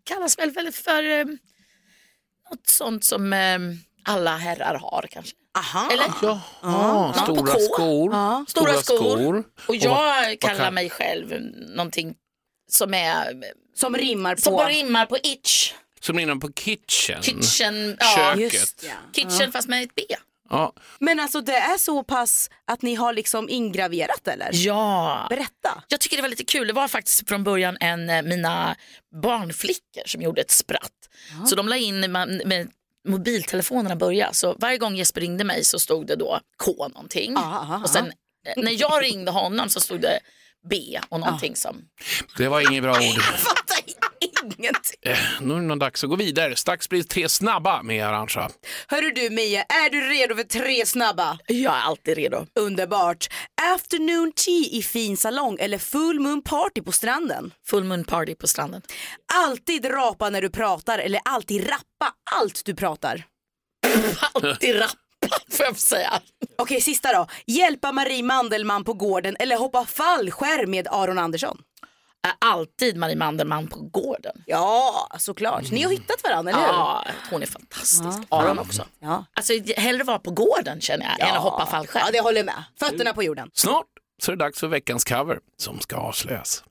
kallas 0.04 0.40
väl 0.40 0.52
väl 0.52 0.72
för 0.72 1.20
eh, 1.20 1.26
något 2.52 2.68
sånt 2.68 3.04
som 3.04 3.34
eh, 3.34 3.60
alla 4.04 4.38
herrar 4.38 4.76
har 4.80 5.08
kanske. 5.12 5.32
Aha. 5.58 5.90
Eller? 5.92 6.06
Jaha, 6.22 6.40
Ja, 6.62 7.14
stora 7.24 7.54
skor. 7.60 8.14
Ja. 8.14 8.46
Stora, 8.48 8.74
skor. 8.74 9.44
Och 9.68 9.76
jag 9.76 9.90
vad 9.90 10.40
kallar 10.40 10.64
kan- 10.66 10.74
mig 10.74 10.90
själv 10.90 11.34
någonting 11.76 12.16
som 12.72 12.94
är 12.94 13.44
Som 13.76 13.96
rimmar 13.98 14.36
på... 14.36 14.42
som 14.42 14.68
rimmar 14.68 15.06
på 15.06 15.18
itch. 15.24 15.74
Som 16.00 16.20
innan 16.20 16.40
på 16.40 16.52
kitchen. 16.54 17.22
Kitchen, 17.22 17.98
ja. 18.00 18.16
Köket. 18.16 18.54
Just, 18.54 18.84
ja. 18.84 18.94
Kitchen 19.14 19.52
fast 19.52 19.68
med 19.68 19.84
ett 19.84 19.96
B. 19.96 20.02
Ja. 20.50 20.74
Men 21.00 21.20
alltså 21.20 21.42
det 21.42 21.56
är 21.56 21.78
så 21.78 22.04
pass 22.04 22.50
att 22.68 22.82
ni 22.82 22.96
har 22.96 23.14
liksom 23.14 23.50
ingraverat 23.50 24.28
eller? 24.28 24.50
Ja. 24.54 25.26
Berätta. 25.30 25.84
Jag 25.88 26.00
tycker 26.00 26.16
det 26.16 26.22
var 26.22 26.30
lite 26.30 26.44
kul. 26.46 26.68
Det 26.68 26.74
var 26.74 26.88
faktiskt 26.88 27.30
från 27.30 27.44
början 27.44 27.78
en 27.80 28.10
eh, 28.10 28.22
mina 28.22 28.76
barnflickor 29.24 30.04
som 30.06 30.22
gjorde 30.22 30.42
ett 30.42 30.52
spratt. 30.52 30.92
Så 31.50 31.56
de 31.56 31.68
la 31.68 31.76
in 31.76 32.00
med, 32.12 32.42
med 32.46 32.70
mobiltelefonerna 33.08 33.96
började. 33.96 34.34
Så 34.34 34.56
varje 34.60 34.78
gång 34.78 34.96
Jesper 34.96 35.22
ringde 35.22 35.44
mig 35.44 35.64
så 35.64 35.80
stod 35.80 36.08
det 36.08 36.16
då 36.16 36.40
K 36.64 36.88
någonting. 36.88 37.36
och 37.84 37.90
sen 37.90 38.06
eh, 38.48 38.64
när 38.64 38.82
jag 38.82 39.04
ringde 39.04 39.32
honom 39.32 39.70
så 39.70 39.80
stod 39.80 40.02
det 40.02 40.20
B 40.70 41.00
och 41.10 41.20
någonting 41.20 41.56
som... 41.56 41.82
Det 42.38 42.48
var 42.48 42.72
inget 42.72 42.84
bra 42.84 42.92
ord. 42.94 43.00
Ingenting. 44.44 44.98
Eh, 45.06 45.18
Nu 45.42 45.54
är 45.56 45.70
det 45.70 45.76
dags 45.76 46.04
att 46.04 46.10
gå 46.10 46.16
vidare. 46.16 46.56
Strax 46.56 46.90
blir 46.90 47.02
det 47.02 47.08
tre 47.08 47.30
snabba 47.30 47.84
med 47.84 48.06
Arantxa. 48.08 48.50
Hörru 48.88 49.12
du 49.12 49.30
Mia, 49.30 49.62
är 49.64 49.90
du 49.90 50.02
redo 50.02 50.36
för 50.36 50.44
tre 50.44 50.86
snabba? 50.86 51.38
Jag 51.48 51.76
är 51.78 51.82
alltid 51.82 52.16
redo. 52.18 52.46
Underbart. 52.60 53.28
Afternoon 53.76 54.32
tea 54.46 54.70
i 54.80 54.82
fin 54.84 55.18
salong 55.18 55.58
eller 55.60 55.78
full 55.78 56.20
moon 56.20 56.42
party 56.44 56.82
på 56.82 56.92
stranden? 56.92 57.54
Full 57.68 57.84
moon 57.84 58.04
party 58.04 58.36
på 58.36 58.48
stranden. 58.48 58.82
Alltid 59.34 59.86
rapa 59.86 60.30
när 60.30 60.42
du 60.42 60.50
pratar 60.50 61.00
eller 61.00 61.22
alltid 61.26 61.70
rappa 61.70 62.14
allt 62.32 62.62
du 62.66 62.76
pratar? 62.76 63.24
Alltid 64.34 64.76
rappa 64.76 64.96
får 65.52 65.66
jag 65.66 65.78
säga. 65.78 66.22
Okej, 66.58 66.82
sista 66.82 67.14
då. 67.14 67.28
Hjälpa 67.48 67.92
Marie 67.92 68.24
Mandelmann 68.24 68.84
på 68.84 68.94
gården 68.94 69.36
eller 69.40 69.58
hoppa 69.58 69.86
fallskärm 69.86 70.72
med 70.72 70.88
Aron 70.92 71.20
Andersson? 71.20 71.58
Är 72.24 72.34
alltid 72.40 72.98
Marie 72.98 73.16
Mandelmann 73.16 73.68
på 73.68 73.80
gården. 73.80 74.44
Ja, 74.46 75.08
såklart. 75.20 75.72
Ni 75.72 75.82
har 75.84 75.92
hittat 75.92 76.24
varandra, 76.24 76.52
eller 76.52 76.62
hur? 76.62 76.68
Ja, 76.68 77.06
hon 77.32 77.42
är 77.42 77.46
fantastisk. 77.46 78.20
Aron 78.30 78.60
också. 78.60 78.86
Ja. 79.00 79.26
Alltså 79.34 79.54
hellre 79.78 80.04
vara 80.04 80.20
på 80.20 80.32
gården 80.32 80.82
känner 80.82 81.06
jag 81.06 81.30
än 81.30 81.36
att 81.36 81.42
hoppa 81.44 81.66
fallskärm. 81.66 82.04
Ja, 82.06 82.12
det 82.12 82.20
håller 82.22 82.38
jag 82.38 82.46
med. 82.46 82.64
Fötterna 82.80 83.14
på 83.14 83.24
jorden. 83.24 83.50
Snart 83.54 83.86
så 84.24 84.32
är 84.32 84.36
det 84.36 84.44
dags 84.46 84.60
för 84.60 84.68
veckans 84.68 85.04
cover 85.04 85.40
som 85.58 85.80
ska 85.80 85.96
avslöjas. 85.96 86.64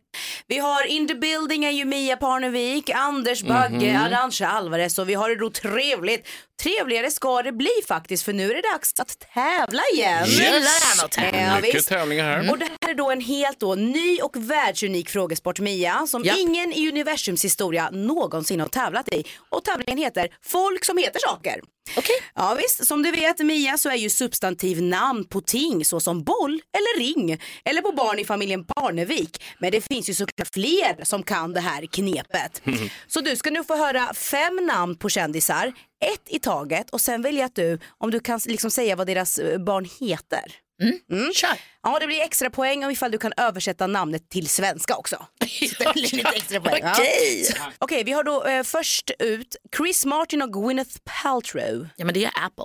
Vi 0.46 0.58
har 0.58 0.86
in 0.86 1.08
the 1.08 1.14
building 1.14 1.64
är 1.64 1.70
ju 1.70 1.84
Mia 1.84 2.16
Parnevik, 2.16 2.90
Anders 2.90 3.42
Bagge, 3.42 3.92
Mhm. 3.92 4.02
Arantxa 4.02 4.46
Alvarez 4.48 4.98
och 4.98 5.08
vi 5.08 5.14
har 5.14 5.28
det 5.28 5.36
då 5.36 5.50
trevligt. 5.50 6.28
Trevligare 6.62 7.10
ska 7.10 7.42
det 7.42 7.52
bli 7.52 7.70
faktiskt 7.88 8.24
för 8.24 8.32
nu 8.32 8.50
är 8.50 8.54
det 8.54 8.62
dags 8.72 8.92
att 9.00 9.16
tävla 9.34 9.82
igen. 9.94 10.26
Yes. 10.26 10.38
Gillar 10.38 11.04
att 11.04 11.10
tävla. 11.12 11.40
Ja, 11.40 11.60
Mycket 11.60 11.86
tävlingar 11.86 12.24
här. 12.24 12.50
Och 12.50 12.58
det 12.58 12.68
här 12.82 12.90
är 12.90 12.94
då 12.94 13.10
en 13.10 13.20
helt 13.20 13.60
då 13.60 13.74
ny 13.74 14.18
och 14.20 14.36
världsunik 14.36 15.10
frågesport 15.10 15.60
Mia 15.60 16.06
som 16.06 16.22
Ja. 16.24 16.34
ingen 16.38 16.72
i 16.72 16.88
universums 16.88 17.44
historia 17.44 17.90
någonsin 17.92 18.60
har 18.60 18.68
tävlat 18.68 19.08
i. 19.14 19.24
Och 19.48 19.64
tävlingen 19.64 19.98
heter 19.98 20.28
Folk 20.46 20.84
som 20.84 20.98
heter 20.98 21.20
saker. 21.28 21.60
Okej. 21.96 22.14
Ja 22.34 22.56
visst, 22.58 22.86
som 22.86 23.02
du 23.02 23.10
vet 23.10 23.38
Mia 23.38 23.78
så 23.78 23.88
är 23.88 23.94
ju 23.94 24.10
substantiv 24.10 24.82
namn 24.82 25.24
på 25.24 25.40
ting 25.40 25.84
såsom 25.84 26.22
boll 26.24 26.60
eller 26.72 27.00
ring 27.00 27.40
eller 27.64 27.82
på 27.82 27.92
barn 27.92 28.18
i 28.18 28.24
familjen 28.24 28.64
Parnevik. 28.64 29.42
Men 29.58 29.72
det 29.72 29.80
finns 29.80 30.10
ju 30.10 30.14
såklart 30.14 30.48
fler 30.54 31.04
som 31.04 31.22
kan 31.22 31.52
det 31.52 31.60
här 31.60 31.86
knepet. 31.86 32.62
Så 33.06 33.20
du 33.20 33.36
ska 33.36 33.50
nu 33.50 33.64
få 33.64 33.76
höra 33.76 34.14
fem 34.14 34.66
namn 34.66 34.96
på 34.96 35.08
kändisar, 35.08 35.72
ett 36.04 36.22
i 36.26 36.38
taget 36.38 36.90
och 36.90 37.00
sen 37.00 37.22
väljer 37.22 37.44
att 37.44 37.54
du 37.54 37.78
om 37.98 38.10
du 38.10 38.20
kan 38.20 38.40
liksom 38.46 38.70
säga 38.70 38.96
vad 38.96 39.06
deras 39.06 39.38
eh, 39.38 39.58
barn 39.58 39.88
heter. 40.00 40.42
Mm. 40.82 41.32
Kör. 41.34 41.50
Ja, 41.82 41.98
det 41.98 42.06
blir 42.06 42.20
extra 42.20 42.50
poäng 42.50 42.84
om 42.84 42.90
ifall 42.90 43.10
du 43.10 43.18
kan 43.18 43.32
översätta 43.36 43.86
namnet 43.86 44.28
till 44.28 44.48
svenska 44.48 44.96
också. 44.96 45.16
Så 45.40 45.74
det 45.84 45.92
blir 45.92 46.16
lite 46.16 46.28
extra 46.28 46.60
poäng. 46.60 46.80
ja. 46.84 46.92
Okej. 46.92 47.46
Okej, 47.78 48.04
vi 48.04 48.12
har 48.12 48.24
då 48.24 48.44
eh, 48.44 48.62
först 48.62 49.10
ut 49.18 49.56
Chris 49.76 50.04
Martin 50.04 50.42
och 50.42 50.52
Gwyneth 50.52 50.96
Paltrow. 51.22 51.88
Ja 51.96 52.04
men 52.04 52.14
det 52.14 52.24
är 52.24 52.32
Apple. 52.44 52.64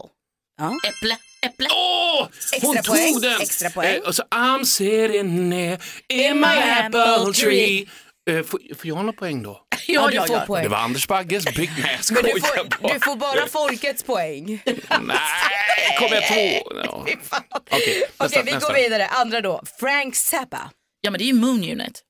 Äpple, 0.87 1.17
äpple. 1.41 1.67
Åh! 1.71 2.27
hon 2.61 2.77
Extra 2.77 2.93
poäng, 2.93 3.13
tog 3.13 3.21
den! 3.21 3.41
extra 3.41 3.69
poäng. 3.69 3.95
Eh, 3.95 4.01
och 4.01 4.15
så 4.15 4.23
I'm 4.23 4.63
sitting 4.63 5.51
there 5.51 5.79
in 6.09 6.39
my 6.39 6.45
apple 6.47 7.33
tree. 7.33 7.85
Eh, 8.29 8.43
får, 8.43 8.75
får 8.75 8.87
jag 8.87 8.97
några 8.97 9.13
poäng 9.13 9.43
då? 9.43 9.61
Ja, 9.87 10.07
du 10.11 10.17
får 10.27 10.45
poäng. 10.45 10.63
Det 10.63 10.69
var 10.69 10.77
Anders 10.77 11.07
Bagges 11.07 11.45
Big 11.45 11.71
Nej, 11.81 11.99
jag 12.09 12.23
Men 12.23 12.23
du 12.33 12.39
skojar 12.41 12.63
får, 12.63 12.81
bara. 12.81 12.93
du 12.93 12.99
får 12.99 13.15
bara 13.15 13.47
folkets 13.47 14.03
poäng. 14.03 14.45
Nej, 15.01 15.97
kom 15.99 16.07
jag 16.11 16.27
två? 16.27 16.71
Ja. 16.83 16.91
Okej, 17.01 17.17
nästa. 17.21 17.43
Okej, 18.17 18.43
vi 18.45 18.51
nästa. 18.51 18.67
går 18.67 18.75
vidare. 18.75 19.07
Andra 19.07 19.41
då. 19.41 19.63
Frank 19.79 20.15
Zappa. 20.15 20.71
Ja 21.01 21.11
men 21.11 21.17
det 21.17 21.23
är 21.23 21.27
ju 21.27 21.33
Moon 21.33 21.57
Unit. 21.63 22.03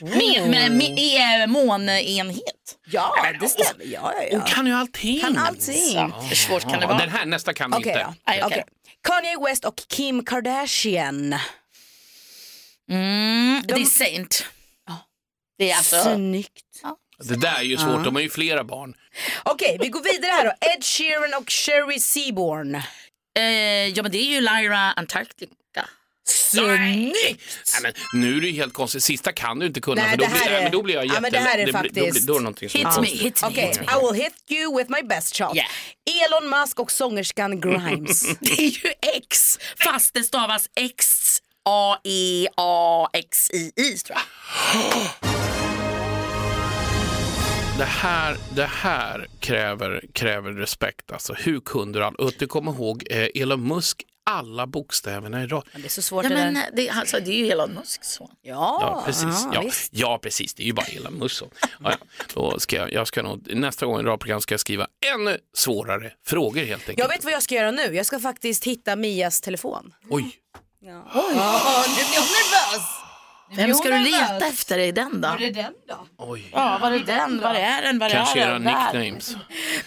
Med, 0.00 0.10
med, 0.48 0.72
med, 0.72 0.94
med 0.94 1.48
månenhet. 1.48 2.42
Ja, 2.90 3.14
det 3.40 3.48
stämmer. 3.48 3.84
Ja, 3.84 4.12
ja, 4.16 4.22
ja. 4.30 4.38
Hon 4.38 4.46
kan 4.46 4.66
ju 4.66 4.72
allting. 4.72 5.20
Kan 5.20 5.38
allting. 5.38 6.12
Hur 6.28 6.36
svårt 6.36 6.62
kan 6.62 6.72
det 6.72 6.78
Ja, 6.80 6.86
vara? 6.86 6.98
Den 6.98 7.08
här 7.08 7.24
nästa 7.26 7.52
kan 7.54 7.70
vi 7.70 7.76
Okej 7.76 7.92
inte. 7.92 8.04
då. 8.04 8.14
Okej. 8.26 8.42
Okej. 8.44 8.64
Kanye 9.08 9.36
West 9.48 9.64
och 9.64 9.74
Kim 9.88 10.24
Kardashian. 10.24 11.34
Mm, 12.90 13.62
det 13.68 13.74
är 13.74 13.84
Saint. 13.84 14.46
Det 15.58 15.70
är 15.70 15.76
alltså... 15.76 16.02
Snyggt. 16.02 16.50
Det 17.24 17.36
där 17.36 17.58
är 17.58 17.62
ju 17.62 17.76
svårt, 17.76 17.88
Ja. 17.88 18.02
de 18.04 18.14
har 18.14 18.22
ju 18.22 18.30
flera 18.30 18.64
barn. 18.64 18.94
Okej, 19.42 19.76
vi 19.80 19.88
går 19.88 20.02
vidare 20.02 20.30
här 20.30 20.44
då. 20.44 20.50
Ed 20.66 20.84
Sheeran 20.84 21.34
och 21.42 21.50
Sherry 21.50 21.98
Seaborn. 22.00 22.74
Eh, 23.38 23.42
ja 23.88 24.02
men 24.02 24.12
det 24.12 24.18
är 24.18 24.24
ju 24.34 24.40
Lyra 24.40 24.78
Antarctica. 24.78 25.52
Snyggt! 26.28 27.16
Nej, 27.72 27.82
men 27.82 27.92
nu 28.14 28.36
är 28.36 28.40
det 28.40 28.46
ju 28.46 28.52
helt 28.52 28.72
konstigt, 28.74 29.04
sista 29.04 29.32
kan 29.32 29.58
du 29.58 29.66
inte 29.66 29.80
kunna 29.80 30.02
Nej, 30.02 30.10
för 30.10 30.16
då, 30.16 30.24
det 30.24 30.30
här 30.30 30.38
blir, 30.38 30.50
nej, 30.50 30.58
är- 30.58 30.62
men 30.62 30.72
då 30.72 30.82
blir 30.82 30.94
jag 30.94 31.04
Ja, 31.04 31.08
jätte... 31.08 31.20
men 31.20 31.32
det 31.32 31.38
här 31.38 31.58
är 31.58 31.66
Då, 31.66 31.72
faktiskt- 31.72 31.94
blir, 31.94 32.26
då 32.26 32.32
är 32.34 32.38
det 32.38 32.42
någonting 32.44 32.68
som 32.68 32.78
Hit 32.78 32.86
me, 32.88 32.94
konstigt. 32.94 33.20
hit 33.22 33.42
me. 33.42 33.48
Okej, 33.48 33.66
hit 33.66 33.80
me. 33.80 33.86
I 33.86 34.12
will 34.12 34.22
hit 34.22 34.34
you 34.50 34.76
with 34.78 34.90
my 34.90 35.02
best 35.02 35.36
shot. 35.36 35.56
Yeah. 35.56 35.68
Elon 36.26 36.48
Musk 36.60 36.80
och 36.80 36.92
sångerskan 36.92 37.60
Grimes. 37.60 38.22
Det 38.40 38.52
är 38.58 38.84
ju 38.86 38.92
X 39.16 39.58
fast 39.84 40.14
det 40.14 40.22
stavas 40.24 40.68
X 40.76 41.06
A 41.64 41.96
E 42.04 42.46
A 42.56 43.08
X 43.12 43.50
I 43.50 43.72
I 43.76 43.96
tror 43.98 44.18
jag. 44.18 44.22
Det 47.78 47.84
här, 47.84 48.36
det 48.54 48.64
här 48.64 49.26
kräver, 49.40 50.04
kräver 50.12 50.52
respekt. 50.52 51.12
Alltså, 51.12 51.32
hur 51.34 51.60
kunde 51.60 51.98
du 51.98 52.04
all... 52.04 52.14
Och 52.14 52.32
du 52.38 52.46
kommer 52.46 52.72
ihåg 52.72 53.04
eh, 53.10 53.42
Elon 53.42 53.68
Musk, 53.68 54.02
alla 54.26 54.66
bokstäverna 54.66 55.42
i 55.42 55.46
rad. 55.46 55.64
Det 55.76 55.84
är 55.84 55.88
så 55.88 56.02
svårt 56.02 56.24
Ja, 56.24 56.28
det 56.28 56.34
men 56.34 56.54
där. 56.54 56.68
det, 56.76 56.88
alltså, 56.90 57.20
det 57.20 57.30
är 57.30 57.36
ju 57.36 57.50
Elon 57.50 57.70
Musks 57.74 58.08
son. 58.08 58.28
Ja, 58.42 58.78
Ja, 58.82 59.02
precis. 59.06 59.24
ja, 59.52 59.62
Ja, 59.64 59.70
ja, 59.90 60.18
precis. 60.22 60.54
Det 60.54 60.62
är 60.62 60.66
ju 60.66 60.72
bara 60.72 60.86
Elon 60.86 61.14
Musk. 61.14 61.36
så. 61.36 61.50
Ja, 61.60 61.68
ja. 61.80 61.96
Då 62.34 62.60
ska 62.60 62.76
jag, 62.76 62.92
jag 62.92 63.06
ska 63.08 63.22
nog, 63.22 63.54
nästa 63.54 63.86
gång 63.86 64.00
i 64.00 64.02
radprogram 64.02 64.40
ska 64.40 64.52
jag 64.52 64.60
skriva 64.60 64.86
ännu 65.14 65.38
svårare 65.56 66.12
frågor 66.26 66.60
helt 66.64 66.80
enkelt. 66.82 66.98
Jag 66.98 67.08
vet 67.08 67.24
vad 67.24 67.32
jag 67.32 67.42
ska 67.42 67.54
göra 67.54 67.70
nu. 67.70 67.82
Jag 67.96 68.06
ska 68.06 68.18
faktiskt 68.18 68.64
hitta 68.64 68.96
Mias 68.96 69.40
telefon. 69.40 69.94
Oj, 70.10 70.34
Ja. 70.84 71.04
Oj, 71.14 71.22
nu 71.28 71.94
blir 71.94 72.14
jag 72.14 72.24
nervös. 72.24 72.82
Vem 73.56 73.74
ska 73.74 73.88
du 73.88 73.94
nervös. 73.94 74.10
leta 74.32 74.46
efter 74.46 74.78
i 74.78 74.92
den 74.92 75.20
då? 75.20 75.28
Var 75.28 75.38
det 75.38 75.50
den 75.50 75.72
då? 75.88 76.06
oj. 76.18 76.48
Ja, 76.52 76.78
var 76.82 76.92
är 76.92 76.98
den? 76.98 77.40
Var 77.40 77.54
är 77.54 77.82
den? 77.82 77.98
Var 77.98 78.08
Kanske 78.10 78.40
är 78.40 78.46
era 78.46 78.52
den? 78.52 78.64
Där. 78.64 78.92
nicknames. 79.00 79.36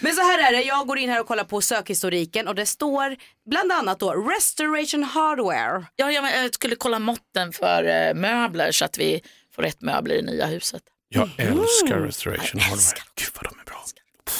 Men 0.00 0.12
så 0.12 0.20
här 0.22 0.38
är 0.48 0.52
det, 0.56 0.62
jag 0.62 0.86
går 0.86 0.98
in 0.98 1.10
här 1.10 1.20
och 1.20 1.26
kollar 1.26 1.44
på 1.44 1.60
sökhistoriken 1.60 2.48
och 2.48 2.54
det 2.54 2.66
står 2.66 3.16
bland 3.50 3.72
annat 3.72 3.98
då 3.98 4.12
Restoration 4.12 5.04
Hardware. 5.04 5.84
Ja, 5.96 6.10
jag 6.10 6.54
skulle 6.54 6.76
kolla 6.76 6.98
måtten 6.98 7.52
för 7.52 7.84
eh, 7.84 8.14
möbler 8.14 8.72
så 8.72 8.84
att 8.84 8.98
vi 8.98 9.20
får 9.54 9.62
rätt 9.62 9.80
möbler 9.82 10.14
i 10.14 10.22
nya 10.22 10.46
huset. 10.46 10.82
Jag 11.08 11.30
älskar 11.38 11.98
Restoration 12.00 12.60
Hardware. 12.60 12.96
Gud 13.14 13.28
vad 13.34 13.44
de 13.52 13.60
är 13.60 13.64
bra. 13.64 13.84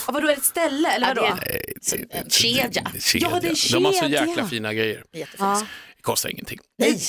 Ja, 0.07 0.12
vadå, 0.12 0.27
är 0.29 0.33
det 0.33 0.38
ett 0.38 0.45
ställe 0.45 0.88
eller 0.92 1.07
Ja, 1.09 1.14
det 1.14 1.21
vadå? 1.21 1.33
är- 1.42 2.16
En 2.21 2.31
kedja. 2.31 2.90
kedja. 3.01 3.29
Ja, 3.33 3.40
det 3.40 3.47
är 3.47 3.51
en 3.51 3.73
De 3.73 3.85
har 3.85 3.92
så 3.92 4.01
kedja. 4.01 4.27
jäkla 4.27 4.47
fina 4.49 4.73
grejer. 4.75 5.05
Jättefint. 5.12 5.40
Ja. 5.40 5.62
Kostar 6.07 6.29
ingenting. 6.29 6.59
Nej, 6.79 7.01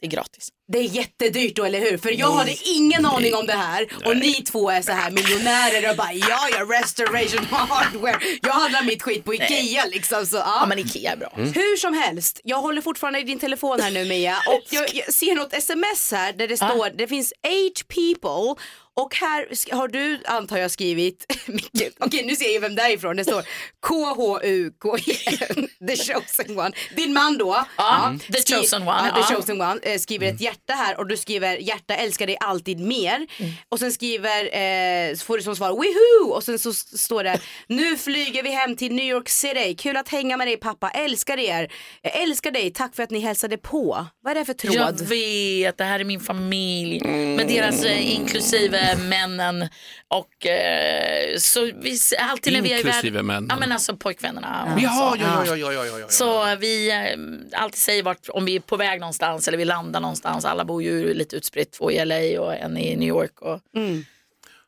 det 0.00 0.06
är 0.06 0.10
gratis. 0.10 0.48
Det 0.72 0.78
är 0.78 0.82
jättedyrt 0.82 1.56
då, 1.56 1.64
eller 1.64 1.80
hur? 1.80 1.98
För 1.98 2.10
jag 2.10 2.32
hade 2.32 2.56
ingen 2.64 3.06
aning 3.06 3.34
om 3.34 3.46
det 3.46 3.52
här 3.52 3.88
och 4.06 4.16
ni 4.16 4.32
två 4.32 4.70
är 4.70 4.82
så 4.82 4.92
här 4.92 5.10
miljonärer 5.10 5.90
och 5.90 5.96
bara 5.96 6.12
ja, 6.12 6.48
ja, 6.52 6.80
Restoration 6.80 7.44
Hardware. 7.50 8.20
Jag 8.42 8.52
handlar 8.52 8.82
mitt 8.82 9.02
skit 9.02 9.24
på 9.24 9.34
Ikea 9.34 9.84
liksom. 9.84 10.26
Så, 10.26 10.36
ja. 10.36 10.56
Ja, 10.60 10.66
men 10.66 10.78
Ikea 10.78 11.12
är 11.12 11.16
bra. 11.16 11.32
Hur 11.36 11.76
som 11.76 11.94
helst, 11.94 12.40
jag 12.44 12.60
håller 12.60 12.82
fortfarande 12.82 13.20
i 13.20 13.22
din 13.22 13.38
telefon 13.38 13.80
här 13.80 13.90
nu 13.90 14.04
Mia 14.04 14.36
och 14.48 14.62
jag, 14.70 14.94
jag 14.94 15.14
ser 15.14 15.34
något 15.34 15.52
sms 15.52 16.12
här 16.12 16.32
där 16.32 16.48
det 16.48 16.56
står, 16.56 16.96
det 16.98 17.06
finns 17.06 17.32
eight 17.42 17.88
people 17.88 18.62
och 18.96 19.14
här 19.14 19.48
har 19.76 19.88
du 19.88 20.20
antar 20.24 20.56
jag 20.58 20.70
skrivit, 20.70 21.26
okej 21.98 22.24
nu 22.26 22.36
ser 22.36 22.54
jag 22.54 22.60
vem 22.60 22.74
det 22.74 22.82
är 22.82 22.90
ifrån, 22.94 23.16
det 23.16 23.24
står 23.24 23.42
K-H-U-K-E-N, 23.80 25.68
the 25.88 25.96
chosen 25.96 26.58
one. 26.58 26.70
Din 26.96 27.12
man 27.12 27.38
då, 27.38 27.64
Ja, 27.76 28.14
the 28.32 28.38
skri- 28.42 28.56
chosen 28.56 28.82
one, 28.88 29.12
ja, 29.16 29.22
the 29.22 29.34
chosen 29.34 29.60
one 29.60 29.80
eh, 29.82 29.98
skriver 29.98 30.26
ett 30.26 30.40
hjärta 30.40 30.72
här 30.72 30.98
och 30.98 31.06
du 31.06 31.16
skriver 31.16 31.56
hjärta 31.56 31.94
älskar 31.94 32.26
dig 32.26 32.36
alltid 32.40 32.80
mer. 32.80 33.26
Och 33.68 33.78
sen 33.78 33.92
skriver, 33.92 34.44
eh, 34.44 35.16
får 35.16 35.36
du 35.36 35.42
som 35.42 35.56
svar 35.56 35.70
woohoo! 35.70 36.34
Och 36.36 36.42
sen 36.44 36.58
så 36.58 36.72
står 36.74 37.24
det 37.24 37.40
nu 37.68 37.96
flyger 37.96 38.42
vi 38.42 38.50
hem 38.50 38.76
till 38.76 38.94
New 38.94 39.04
York 39.06 39.28
City, 39.28 39.74
kul 39.78 39.96
att 39.96 40.08
hänga 40.08 40.36
med 40.36 40.46
dig 40.48 40.56
pappa, 40.56 40.90
älskar 40.90 41.38
er, 41.38 41.72
jag 42.02 42.16
älskar 42.22 42.50
dig, 42.50 42.70
tack 42.72 42.96
för 42.96 43.02
att 43.02 43.10
ni 43.10 43.20
hälsade 43.20 43.58
på. 43.58 44.06
Vad 44.22 44.30
är 44.30 44.34
det 44.34 44.44
för 44.44 44.54
tråd? 44.54 44.74
Jag 44.76 44.92
vet, 44.92 45.78
det 45.78 45.84
här 45.84 46.00
är 46.00 46.04
min 46.04 46.20
familj. 46.20 47.00
Med 47.06 47.48
deras 47.48 47.84
eh, 47.84 48.14
inklusive 48.14 48.85
männen 48.94 49.68
och 50.08 50.46
eh, 50.46 51.36
så 51.38 51.64
vi 51.64 51.98
alltid 52.18 52.52
när 52.52 52.60
vi 52.60 52.72
är 52.72 52.76
Inklusive 52.76 53.08
iväg, 53.08 53.24
männen. 53.24 53.46
Ja 53.50 53.56
men 53.56 53.72
alltså 53.72 53.96
pojkvännerna. 53.96 54.78
Jaha, 54.82 55.16
ja, 55.20 55.44
ja, 55.46 55.56
ja, 55.56 55.72
ja, 55.72 55.86
ja, 55.86 55.98
ja. 55.98 56.06
Så 56.08 56.56
vi 56.56 56.90
eh, 56.90 57.60
alltid 57.60 57.78
säger 57.78 58.02
vart, 58.02 58.28
om 58.28 58.44
vi 58.44 58.56
är 58.56 58.60
på 58.60 58.76
väg 58.76 59.00
någonstans 59.00 59.48
eller 59.48 59.58
vi 59.58 59.64
landar 59.64 60.00
någonstans. 60.00 60.44
Alla 60.44 60.64
bor 60.64 60.82
ju 60.82 61.14
lite 61.14 61.36
utspritt, 61.36 61.72
två 61.72 61.90
i 61.90 62.04
LA 62.04 62.40
och 62.40 62.54
en 62.54 62.76
i 62.76 62.96
New 62.96 63.08
York 63.08 63.40
och 63.40 63.60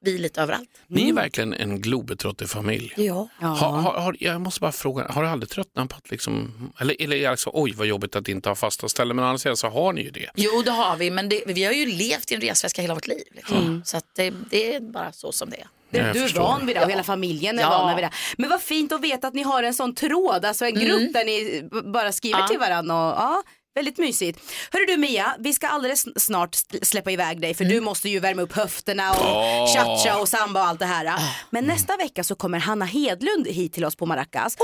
vi 0.05 0.15
är 0.15 0.19
lite 0.19 0.43
överallt. 0.43 0.69
Ni 0.87 1.09
är 1.09 1.13
verkligen 1.13 1.55
en 1.55 1.81
globetrotterfamilj. 1.81 2.93
Ja. 2.97 3.29
Har, 3.41 3.55
har, 3.55 4.01
har, 4.01 4.17
jag 4.21 4.41
måste 4.41 4.61
bara 4.61 4.73
fråga, 4.73 5.07
har 5.09 5.23
du 5.23 5.29
aldrig 5.29 5.51
tröttnat 5.51 5.89
på 5.89 5.97
att 5.97 6.11
liksom, 6.11 6.53
eller, 6.81 6.97
eller 7.03 7.17
är 7.17 7.21
det 7.21 7.27
alltså, 7.27 7.51
oj 7.53 7.73
vad 7.77 7.87
jobbigt 7.87 8.17
att 8.17 8.29
inte 8.29 8.49
ha 8.49 8.55
fasta 8.57 8.89
ställen, 8.89 9.17
men 9.17 9.39
sidan 9.39 9.57
så 9.57 9.69
har 9.69 9.93
ni 9.93 10.03
ju 10.03 10.11
det. 10.11 10.31
Jo 10.37 10.63
det 10.65 10.71
har 10.71 10.97
vi, 10.97 11.11
men 11.11 11.29
det, 11.29 11.43
vi 11.47 11.65
har 11.65 11.73
ju 11.73 11.87
levt 11.87 12.33
i 12.33 12.35
en 12.35 12.41
resväska 12.41 12.83
hela 12.83 12.95
vårt 12.95 13.07
liv. 13.07 13.25
Liksom. 13.31 13.83
Så 13.85 13.97
att 13.97 14.05
det, 14.17 14.35
det 14.51 14.75
är 14.75 14.81
bara 14.81 15.13
så 15.13 15.33
som 15.33 15.51
det 15.51 15.57
är. 15.57 15.69
Du, 15.91 15.99
Jag 15.99 16.15
du 16.15 16.25
är 16.25 16.35
van 16.35 16.67
vid 16.67 16.77
det 16.77 16.85
och 16.85 16.91
hela 16.91 17.03
familjen 17.03 17.59
är 17.59 17.63
Ja. 17.63 17.69
van 17.71 17.97
vid 17.97 18.05
det. 18.05 18.11
Men 18.39 18.51
vad 18.51 18.63
fint 18.63 18.93
att 18.93 19.01
veta 19.01 19.29
att 19.29 19.35
ni 19.35 19.43
har 19.43 19.63
en 19.63 19.75
sån 19.75 19.95
tråd, 19.95 20.45
alltså 20.45 20.65
en 20.65 20.75
grupp 20.75 21.01
Mm. 21.01 21.13
där 21.13 21.25
ni 21.25 21.69
bara 21.93 22.13
skriver 22.13 22.39
Ja. 22.39 22.47
till 22.49 22.59
varandra. 22.59 22.95
Och, 22.95 23.13
ja, 23.17 23.43
väldigt 23.79 23.99
mysigt. 23.99 24.41
Hörru 24.73 24.85
du 24.87 24.97
Mia, 24.97 25.37
vi 25.39 25.53
ska 25.53 25.69
alldeles 25.69 26.05
snart 26.23 26.57
släppa 26.83 27.11
iväg 27.11 27.41
dig 27.41 27.55
för 27.55 27.65
Mm. 27.65 27.75
du 27.75 27.81
måste 27.81 28.09
ju 28.09 28.21
värma 28.21 28.43
upp 28.43 28.53
höfterna 28.53 29.11
och 29.13 29.17
Ja. 29.25 29.67
cha-cha 29.75 30.21
och 30.21 30.29
samba 30.29 30.61
och 30.61 30.67
allt 30.67 30.79
det 30.79 30.87
här. 30.87 31.07
Ah. 31.07 31.19
Men 31.51 31.65
nästa 31.67 31.97
vecka 31.97 32.25
så 32.25 32.35
kommer 32.35 32.59
Hanna 32.59 32.85
Hedlund 32.85 33.47
hit 33.47 33.73
till 33.73 33.85
oss 33.85 33.97
på 33.97 34.07
Maracas. 34.07 34.57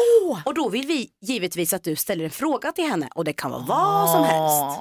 Och 0.44 0.54
då 0.54 0.68
vill 0.68 0.86
vi 0.86 1.08
givetvis 1.22 1.72
att 1.72 1.84
du 1.84 1.96
ställer 1.96 2.24
en 2.24 2.30
fråga 2.30 2.72
till 2.72 2.84
henne 2.88 3.08
och 3.14 3.24
det 3.24 3.32
kan 3.32 3.50
vara 3.50 3.62
vad 3.62 4.10
som 4.10 4.24
helst. 4.24 4.80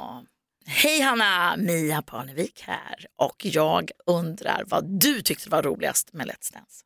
Hej 0.65 1.01
Hanna, 1.01 1.55
Mia 1.57 2.01
Parnevik 2.01 2.61
här 2.67 3.05
och 3.17 3.35
jag 3.45 3.91
undrar 4.07 4.63
vad 4.67 4.99
du 4.99 5.21
tyckte 5.21 5.49
var 5.49 5.61
roligast 5.63 6.13
med 6.13 6.27
Let's 6.27 6.53
Dance. 6.53 6.83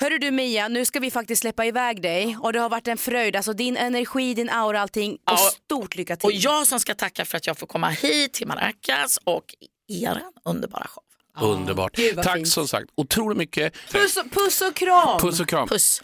Hörru 0.00 0.18
du 0.18 0.30
Mia, 0.30 0.68
nu 0.68 0.84
ska 0.84 1.00
vi 1.00 1.10
faktiskt 1.10 1.40
släppa 1.40 1.64
iväg 1.64 2.02
dig 2.02 2.36
och 2.40 2.52
det 2.52 2.58
har 2.58 2.68
varit 2.68 2.88
en 2.88 2.96
fröjd, 2.98 3.36
alltså 3.36 3.52
din 3.52 3.76
energi, 3.76 4.34
din 4.34 4.50
aura, 4.50 4.80
allting 4.80 5.12
och 5.12 5.18
Ja. 5.26 5.36
stort 5.36 5.96
lycka 5.96 6.16
till. 6.16 6.26
Och 6.26 6.32
jag 6.32 6.66
som 6.66 6.80
ska 6.80 6.94
tacka 6.94 7.24
för 7.24 7.36
att 7.36 7.46
jag 7.46 7.58
får 7.58 7.66
komma 7.66 7.88
hit 7.88 8.32
till 8.32 8.46
Maracas 8.46 9.18
och 9.24 9.44
er 9.88 10.20
underbara 10.44 10.86
show. 10.86 11.02
Underbart. 11.50 11.96
Gud, 11.96 12.22
Tack 12.22 12.34
fint. 12.36 12.48
som 12.48 12.68
sagt, 12.68 12.86
otroligt 12.94 13.38
mycket. 13.38 13.74
Puss 13.92 14.16
och, 14.16 14.30
puss 14.32 14.60
och 14.60 14.74
kram! 14.74 15.20
Puss 15.20 15.40
och 15.40 15.48
kram. 15.48 15.68
Puss. 15.68 16.02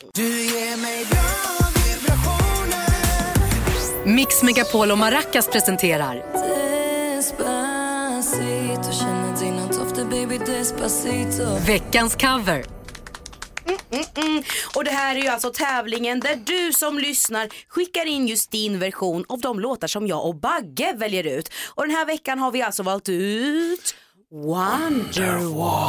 Mix 4.04 4.42
Megapol 4.42 4.90
och 4.90 4.98
Maracas 4.98 5.48
presenterar 5.48 6.22
veckans 11.66 12.14
cover. 12.16 12.75
Mm, 13.66 14.42
och 14.74 14.84
det 14.84 14.90
här 14.90 15.16
är 15.16 15.20
ju 15.20 15.28
alltså 15.28 15.50
tävlingen 15.50 16.20
där 16.20 16.36
du 16.36 16.72
som 16.72 16.98
lyssnar 16.98 17.48
skickar 17.68 18.06
in 18.06 18.26
just 18.26 18.50
din 18.50 18.78
version 18.78 19.24
av 19.28 19.40
de 19.40 19.60
låtar 19.60 19.88
som 19.88 20.06
jag 20.06 20.26
och 20.26 20.36
Bagge 20.36 20.94
väljer 20.96 21.24
ut. 21.24 21.50
Och 21.74 21.86
den 21.86 21.96
här 21.96 22.06
veckan 22.06 22.38
har 22.38 22.52
vi 22.52 22.62
alltså 22.62 22.82
valt 22.82 23.08
ut 23.08 23.94
Wonderwall. 24.30 25.86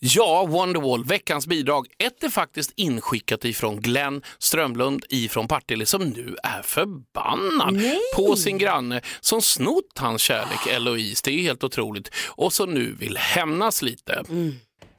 Ja, 0.00 0.46
Wonderwall, 0.46 1.04
veckans 1.04 1.46
bidrag. 1.46 1.86
Ett 1.98 2.24
är 2.24 2.28
faktiskt 2.28 2.72
inskickat 2.76 3.44
ifrån 3.44 3.80
Glenn 3.80 4.22
Strömlund 4.38 5.04
ifrån 5.08 5.48
Partille 5.48 5.86
som 5.86 6.02
nu 6.02 6.36
är 6.42 6.62
förbannad 6.62 7.74
Nej. 7.74 8.00
på 8.16 8.36
sin 8.36 8.58
granne 8.58 9.00
som 9.20 9.42
snott 9.42 9.98
hans 9.98 10.22
kärlek 10.22 10.66
Eloise. 10.66 11.22
Det 11.24 11.30
är 11.30 11.42
helt 11.42 11.64
otroligt. 11.64 12.10
Och 12.28 12.52
så 12.52 12.66
nu 12.66 12.96
vill 12.98 13.16
hämnas 13.16 13.82
lite. 13.82 14.24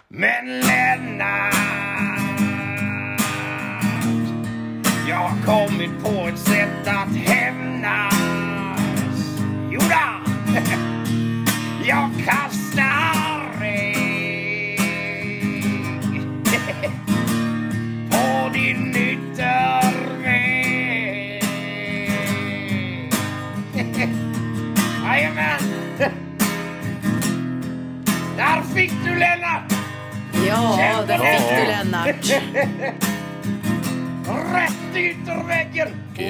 Men 0.10 0.46
Lennart 0.46 1.54
Jag 5.10 5.16
har 5.16 5.46
kommit 5.46 6.04
på 6.04 6.17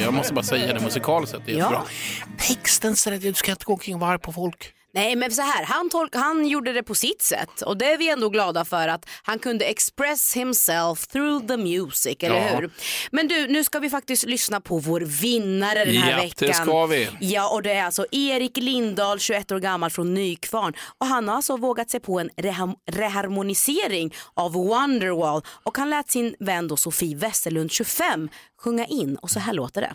Jag 0.08 0.14
måste 0.14 0.34
bara 0.34 0.44
säga 0.46 0.74
det 0.74 0.80
musikaliskt 0.80 1.36
sett, 1.36 1.46
det 1.46 1.52
är 1.52 1.58
Ja. 1.58 1.60
jättebra. 1.60 1.84
Texten, 2.38 2.96
säger 2.96 3.18
att 3.18 3.24
du 3.24 3.34
ska 3.34 3.52
inte 3.52 3.66
gå 3.66 3.74
omkring 3.74 3.96
och 3.96 4.02
vara 4.02 4.12
arg 4.12 4.20
på 4.20 4.34
folk. 4.34 4.74
Nej 4.98 5.16
men 5.16 5.32
så 5.32 5.42
här, 5.42 5.64
han, 5.66 5.90
tolk, 5.90 6.16
han 6.16 6.48
gjorde 6.48 6.74
det 6.74 6.84
på 6.84 6.96
sitt 6.96 7.22
sätt 7.22 7.62
och 7.62 7.78
det 7.78 7.86
är 7.92 7.98
vi 7.98 8.10
ändå 8.10 8.30
glada 8.30 8.66
för 8.66 8.88
att 8.88 9.06
han 9.24 9.40
kunde 9.40 9.66
express 9.66 10.34
himself 10.34 11.08
through 11.08 11.48
the 11.48 11.58
music, 11.58 12.18
eller 12.20 12.36
Ja. 12.36 12.42
hur? 12.60 12.70
Men 13.12 13.28
du, 13.28 13.48
nu 13.48 13.64
ska 13.64 13.80
vi 13.80 13.90
faktiskt 13.90 14.26
lyssna 14.26 14.62
på 14.62 14.80
vår 14.80 15.02
vinnare 15.02 15.86
den 15.86 15.96
här 15.98 16.12
Ja, 16.12 16.18
veckan. 16.18 16.48
det 16.48 16.54
ska 16.54 16.86
vi. 16.86 17.10
Ja, 17.20 17.50
och 17.50 17.62
det 17.64 17.72
är 17.72 17.84
alltså 17.84 18.06
Erik 18.12 18.58
Lindahl, 18.58 19.20
21 19.20 19.52
år 19.52 19.60
gammal 19.60 19.90
från 19.90 20.14
Nykvarn 20.14 20.74
och 20.98 21.08
han 21.08 21.28
har 21.28 21.36
alltså 21.36 21.58
vågat 21.58 21.90
sig 21.90 22.00
på 22.00 22.20
en 22.20 22.30
reham- 22.30 22.76
reharmonisering 22.92 24.14
av 24.34 24.54
Wonderwall 24.54 25.42
och 25.64 25.78
han 25.78 25.90
lät 25.90 26.12
sin 26.12 26.36
vän 26.40 26.68
då 26.68 26.78
Sofie 26.78 27.16
Westerlund, 27.16 27.72
25, 27.72 28.30
sjunga 28.62 28.86
in 28.86 29.16
och 29.16 29.30
så 29.30 29.40
här 29.40 29.54
låter 29.54 29.82
det. 29.82 29.94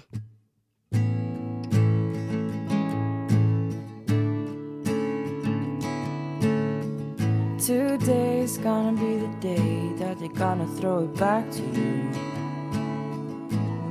Today's 7.62 8.58
gonna 8.58 8.98
be 9.00 9.18
the 9.18 9.32
day 9.38 9.92
that 9.94 10.18
they're 10.18 10.28
gonna 10.30 10.66
throw 10.66 11.04
it 11.04 11.14
back 11.16 11.48
to 11.52 11.62
you. 11.62 12.10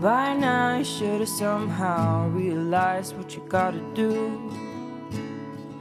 By 0.01 0.34
now, 0.34 0.79
you 0.79 0.84
should 0.84 1.21
have 1.21 1.29
somehow 1.29 2.27
realized 2.31 3.15
what 3.15 3.34
you 3.34 3.41
gotta 3.47 3.79
do. 3.93 4.51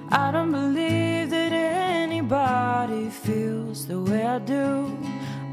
I 0.09 0.31
don't 0.31 0.53
believe 0.53 1.31
that 1.31 1.53
anybody 1.53 3.11
feels 3.11 3.88
the 3.88 4.00
way 4.00 4.24
I 4.24 4.38
do 4.38 4.96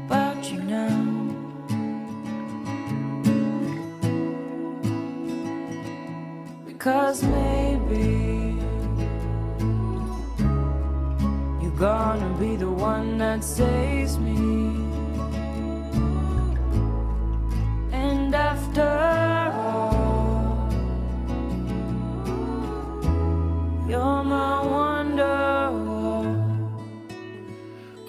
about 0.06 0.48
you 0.52 0.62
now. 0.62 0.94
Because 6.64 7.24
maybe 7.24 8.47
gonna 11.78 12.28
be 12.40 12.56
the 12.56 12.68
one 12.68 13.18
that 13.18 13.44
saves 13.44 14.18
me. 14.18 14.34
And 17.92 18.34
after 18.34 19.17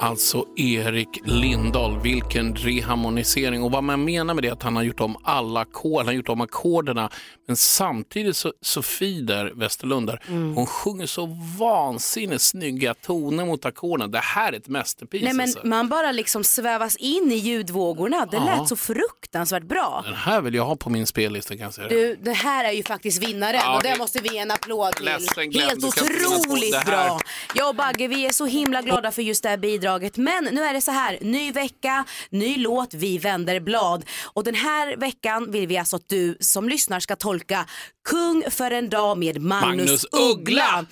Alltså 0.09 0.45
Erik 0.57 1.19
Lindahl, 1.25 1.99
vilken 1.99 2.55
reharmonisering. 2.55 3.63
Och 3.63 3.71
vad 3.71 3.83
man 3.83 4.05
menar 4.05 4.33
med 4.33 4.43
det 4.43 4.47
är 4.47 4.51
att 4.53 4.63
han 4.63 4.75
har 4.75 4.83
gjort 4.83 4.99
om 4.99 5.17
alla 5.23 5.59
ackord, 5.59 5.97
han 5.97 6.05
har 6.05 6.13
gjort 6.13 6.29
om 6.29 6.41
ackorderna. 6.41 7.09
Men 7.47 7.55
samtidigt 7.55 8.37
så 8.37 8.53
Sofie 8.61 9.21
där, 9.21 9.51
Westerlund 9.55 10.07
där, 10.07 10.21
Mm. 10.27 10.53
hon 10.55 10.65
sjunger 10.65 11.05
så 11.05 11.25
vansinnigt 11.59 12.41
snygga 12.41 12.93
toner 12.93 13.45
mot 13.45 13.65
ackorden. 13.65 14.11
Det 14.11 14.19
här 14.19 14.53
är 14.53 14.57
ett 14.57 14.67
mästerpiece. 14.67 15.23
Nej 15.23 15.33
men 15.33 15.43
alltså. 15.43 15.59
man 15.67 15.89
bara 15.89 16.11
liksom 16.11 16.43
svävas 16.43 16.95
in 16.95 17.31
i 17.31 17.35
ljudvågorna. 17.35 18.25
Det 18.31 18.37
Ja. 18.37 18.45
lät 18.59 18.67
så 18.69 18.75
fruktansvärt 18.75 19.63
bra. 19.63 20.01
Den 20.05 20.13
här 20.15 20.41
vill 20.41 20.53
jag 20.53 20.65
ha 20.65 20.75
på 20.75 20.89
min 20.89 21.07
spellista 21.07 21.53
kan 21.55 21.63
jag 21.63 21.73
säga. 21.73 21.87
det. 21.87 21.95
Du, 21.95 22.15
det 22.15 22.33
här 22.33 22.65
är 22.65 22.71
ju 22.71 22.83
faktiskt 22.83 23.23
vinnaren 23.23 23.61
Ja, 23.63 23.75
och 23.77 23.83
det 23.83 23.89
det- 23.89 23.97
måste 23.97 24.19
vi 24.21 24.29
ge 24.33 24.37
en 24.39 24.51
applåd 24.51 24.95
till. 24.95 25.05
Ledsen, 25.05 25.51
Helt 25.53 25.83
otroligt 25.83 26.85
bra. 26.85 27.19
Jag 27.55 27.69
och 27.69 27.75
Bagge, 27.75 28.07
vi 28.07 28.25
är 28.25 28.29
så 28.31 28.45
himla 28.45 28.81
glada 28.81 29.11
för 29.11 29.21
just 29.21 29.43
det 29.43 29.49
här 29.49 29.57
bidraget. 29.57 29.98
Men 30.17 30.43
nu 30.43 30.63
är 30.63 30.73
det 30.73 30.81
så 30.81 30.91
här, 30.91 31.17
ny 31.21 31.51
vecka, 31.51 32.05
ny 32.29 32.57
låt, 32.57 32.93
vi 32.93 33.17
vänder 33.17 33.59
blad. 33.59 34.05
Och 34.33 34.43
den 34.43 34.55
här 34.55 34.97
veckan 34.97 35.51
vill 35.51 35.67
vi 35.67 35.77
alltså 35.77 35.95
att 35.95 36.07
du 36.09 36.37
som 36.39 36.69
lyssnar 36.69 36.99
ska 36.99 37.15
tolka 37.15 37.65
Kung 38.09 38.43
för 38.51 38.71
en 38.71 38.89
dag 38.89 39.17
med 39.17 39.41
Magnus, 39.41 39.87
Magnus 39.87 40.05
Uggla. 40.11 40.63
Uggla. 40.63 40.85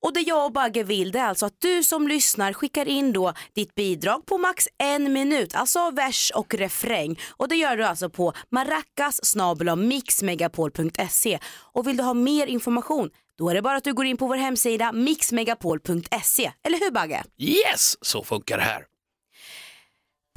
Och 0.00 0.12
det 0.12 0.20
jag 0.20 0.44
och 0.44 0.52
Bagge 0.52 0.82
vill 0.82 1.12
det 1.12 1.18
är 1.18 1.24
alltså 1.28 1.46
att 1.46 1.60
du 1.60 1.82
som 1.82 2.08
lyssnar 2.08 2.52
skickar 2.52 2.88
in 2.88 3.12
då 3.12 3.32
ditt 3.54 3.74
bidrag 3.74 4.26
på 4.26 4.38
max 4.38 4.68
en 4.78 5.12
minut, 5.12 5.54
alltså 5.54 5.90
vers 5.90 6.32
och 6.34 6.54
refräng. 6.54 7.20
Och 7.30 7.48
det 7.48 7.56
gör 7.56 7.76
du 7.76 7.84
alltså 7.84 8.10
på 8.10 8.32
maracas 8.50 9.36
mixmegapol.se. 9.76 11.38
Och 11.72 11.86
vill 11.86 11.96
du 11.96 12.02
ha 12.02 12.14
mer 12.14 12.46
information 12.46 13.10
då 13.38 13.48
är 13.48 13.54
det 13.54 13.62
bara 13.62 13.76
att 13.76 13.84
du 13.84 13.94
går 13.94 14.06
in 14.06 14.16
på 14.16 14.26
vår 14.26 14.36
hemsida 14.36 14.92
mixmegapol.se. 14.92 16.52
Eller 16.62 16.78
hur 16.78 16.90
Bagge? 16.90 17.24
Yes, 17.38 17.96
så 18.00 18.24
funkar 18.24 18.56
det 18.58 18.64
här. 18.64 18.84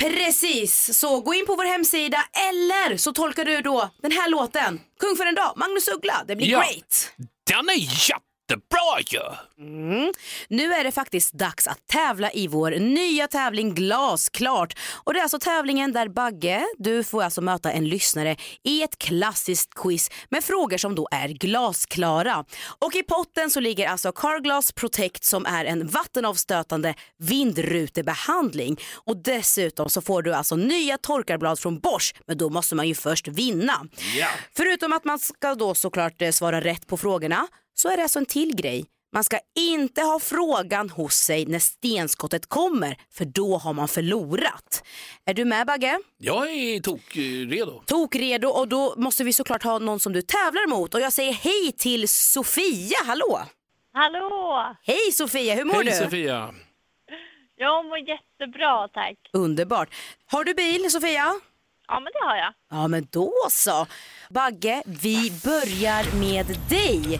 Precis, 0.01 0.99
så 0.99 1.21
gå 1.21 1.33
in 1.33 1.45
på 1.45 1.55
vår 1.55 1.65
hemsida 1.65 2.17
eller 2.49 2.97
så 2.97 3.13
tolkar 3.13 3.45
du 3.45 3.61
då 3.61 3.89
den 4.01 4.11
här 4.11 4.29
låten, 4.29 4.81
Kung 4.99 5.15
för 5.15 5.25
en 5.25 5.35
dag, 5.35 5.53
Magnus 5.55 5.87
Uggla. 5.87 6.23
Det 6.27 6.35
blir 6.35 6.47
Ja. 6.47 6.59
great. 6.59 7.11
Den 7.47 7.69
är 7.69 7.73
jättebra 8.49 8.99
ju! 9.07 9.19
Mm. 9.65 10.13
Nu 10.47 10.73
är 10.73 10.83
det 10.83 10.91
faktiskt 10.91 11.33
dags 11.33 11.67
att 11.67 11.87
tävla 11.87 12.31
i 12.31 12.47
vår 12.47 12.71
nya 12.71 13.27
tävling 13.27 13.75
Glasklart. 13.75 14.79
Och 15.03 15.13
det 15.13 15.19
är 15.19 15.23
alltså 15.23 15.39
tävlingen 15.39 15.93
där 15.93 16.07
Bagge, 16.07 16.65
du 16.77 17.03
får 17.03 17.23
alltså 17.23 17.41
möta 17.41 17.71
en 17.71 17.87
lyssnare 17.87 18.35
i 18.63 18.83
ett 18.83 18.97
klassiskt 18.97 19.73
quiz 19.73 20.11
med 20.29 20.43
frågor 20.43 20.77
som 20.77 20.95
då 20.95 21.07
är 21.11 21.27
glasklara. 21.27 22.45
Och 22.79 22.95
i 22.95 23.03
potten 23.03 23.49
så 23.49 23.59
ligger 23.59 23.87
alltså 23.87 24.11
Carglass 24.11 24.71
Protect 24.71 25.23
som 25.23 25.45
är 25.45 25.65
en 25.65 25.87
vattenavstötande 25.87 26.95
vindrutebehandling. 27.17 28.79
Och 29.05 29.17
dessutom 29.23 29.89
så 29.89 30.01
får 30.01 30.21
du 30.21 30.33
alltså 30.33 30.55
nya 30.55 30.97
torkarblad 30.97 31.59
från 31.59 31.79
Bosch, 31.79 32.13
men 32.27 32.37
då 32.37 32.49
måste 32.49 32.75
man 32.75 32.87
ju 32.87 32.95
först 32.95 33.27
vinna. 33.27 33.87
Förutom 34.55 34.93
att 34.93 35.05
man 35.05 35.19
ska 35.19 35.55
då 35.55 35.75
såklart 35.75 36.21
eh, 36.21 36.31
svara 36.31 36.61
rätt 36.61 36.87
på 36.87 36.97
frågorna 36.97 37.47
så 37.79 37.89
är 37.89 37.97
det 37.97 38.03
alltså 38.03 38.19
en 38.19 38.25
till 38.25 38.55
grej. 38.55 38.85
Man 39.13 39.23
ska 39.23 39.39
inte 39.55 40.01
ha 40.01 40.19
frågan 40.19 40.89
hos 40.89 41.15
sig 41.15 41.45
när 41.45 41.59
stenskottet 41.59 42.45
kommer 42.45 42.97
för 43.11 43.25
då 43.25 43.57
har 43.57 43.73
man 43.73 43.87
förlorat. 43.87 44.83
Är 45.25 45.33
du 45.33 45.45
med 45.45 45.67
Bagge? 45.67 45.99
Jag 46.17 46.49
är 46.49 46.79
tok 46.79 47.15
eh, 47.15 47.21
redo. 47.21 47.81
Tok 47.85 48.15
redo 48.15 48.47
och 48.47 48.67
då 48.67 48.93
måste 48.97 49.23
vi 49.23 49.33
såklart 49.33 49.63
ha 49.63 49.79
någon 49.79 49.99
som 49.99 50.13
du 50.13 50.21
tävlar 50.21 50.67
mot 50.67 50.93
och 50.93 51.01
jag 51.01 51.13
säger 51.13 51.33
hej 51.33 51.71
till 51.77 52.09
Sofia, 52.09 52.97
hallå! 53.05 53.39
Hallå! 53.93 54.75
Hej 54.83 55.11
Sofia, 55.13 55.55
hur 55.55 55.65
mår 55.65 55.73
Hej 55.73 55.85
du? 55.85 55.91
Sofia. 55.91 56.53
Jag 57.55 57.85
mår 57.85 57.97
jättebra 57.97 58.87
tack. 58.87 59.17
Underbart. 59.33 59.89
Har 60.31 60.43
du 60.43 60.53
bil 60.53 60.91
Sofia? 60.91 61.39
Ja 61.87 61.99
men 61.99 62.11
det 62.13 62.27
har 62.27 62.35
jag. 62.35 62.53
Ja 62.69 62.87
men 62.87 63.07
då 63.11 63.33
så. 63.49 63.87
Bagge, 64.29 64.83
vi 64.85 65.31
börjar 65.43 66.19
med 66.19 66.45
dig. 66.69 67.19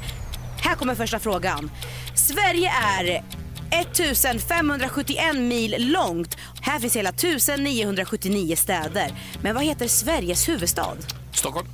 Här 0.62 0.76
kommer 0.76 0.95
första 0.95 1.19
frågan. 1.19 1.72
Sverige 2.15 2.72
är 2.72 3.24
1571 3.72 5.36
mil 5.36 5.76
långt. 5.91 6.38
Här 6.62 6.80
finns 6.80 6.95
hela 6.95 7.10
1979 7.10 8.56
städer. 8.56 9.12
Men 9.41 9.56
vad 9.56 9.63
heter 9.63 9.88
Sveriges 9.88 10.50
huvudstad? 10.50 10.98
Stockholm. 11.34 11.67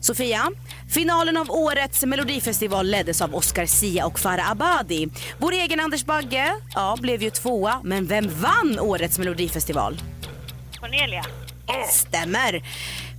Sofia, 0.00 0.50
finalen 0.90 1.36
av 1.36 1.50
årets 1.50 2.04
melodifestival 2.04 2.86
leddes 2.86 3.22
av 3.22 3.34
Oscar 3.34 3.66
Sia 3.66 4.06
och 4.06 4.18
Farah 4.18 4.50
Abadi. 4.50 5.08
Vår 5.38 5.52
egen 5.52 5.80
Anders 5.80 6.04
Bagge 6.04 6.54
ja, 6.74 6.96
blev 7.00 7.22
ju 7.22 7.30
tvåa, 7.30 7.80
men 7.84 8.06
vem 8.06 8.28
vann 8.40 8.78
årets 8.78 9.18
melodifestival? 9.18 10.00
Cornelia. 10.80 11.24
Stämmer. 11.90 12.62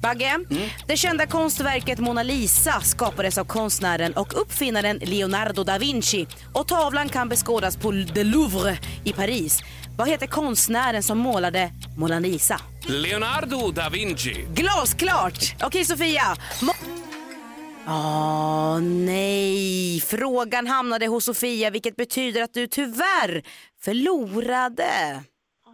Bagge, 0.08 0.40
det 0.88 0.98
kända 0.98 1.26
konstverket 1.28 2.00
Mona 2.00 2.24
Lisa 2.24 2.82
skapades 2.82 3.38
av 3.38 3.46
konstnären 3.46 4.14
och 4.14 4.42
uppfinnaren 4.42 4.98
Leonardo 4.98 5.64
da 5.64 5.78
Vinci 5.78 6.28
och 6.54 6.68
tavlan 6.68 7.10
kan 7.10 7.30
beskådas 7.30 7.78
på 7.78 7.92
The 8.14 8.24
Louvre 8.24 8.78
i 9.04 9.14
Paris. 9.14 9.60
Vad 9.98 10.10
heter 10.10 10.28
konstnären 10.28 11.04
som 11.04 11.18
målade 11.18 11.72
Mona 11.98 12.20
Lisa? 12.20 12.62
Leonardo 12.88 13.72
da 13.72 13.90
Vinci. 13.90 14.46
Glasklart! 14.54 15.56
Okej 15.64 15.86
Sofia. 15.86 16.36
Mo- 16.62 16.76
Åh 17.88 18.80
nej, 18.82 20.02
frågan 20.02 20.68
hamnade 20.68 21.08
hos 21.08 21.26
Sofia 21.26 21.70
vilket 21.70 21.96
betyder 21.96 22.44
att 22.44 22.54
du 22.54 22.68
tyvärr 22.68 23.44
förlorade. 23.82 25.24
Åh 25.68 25.74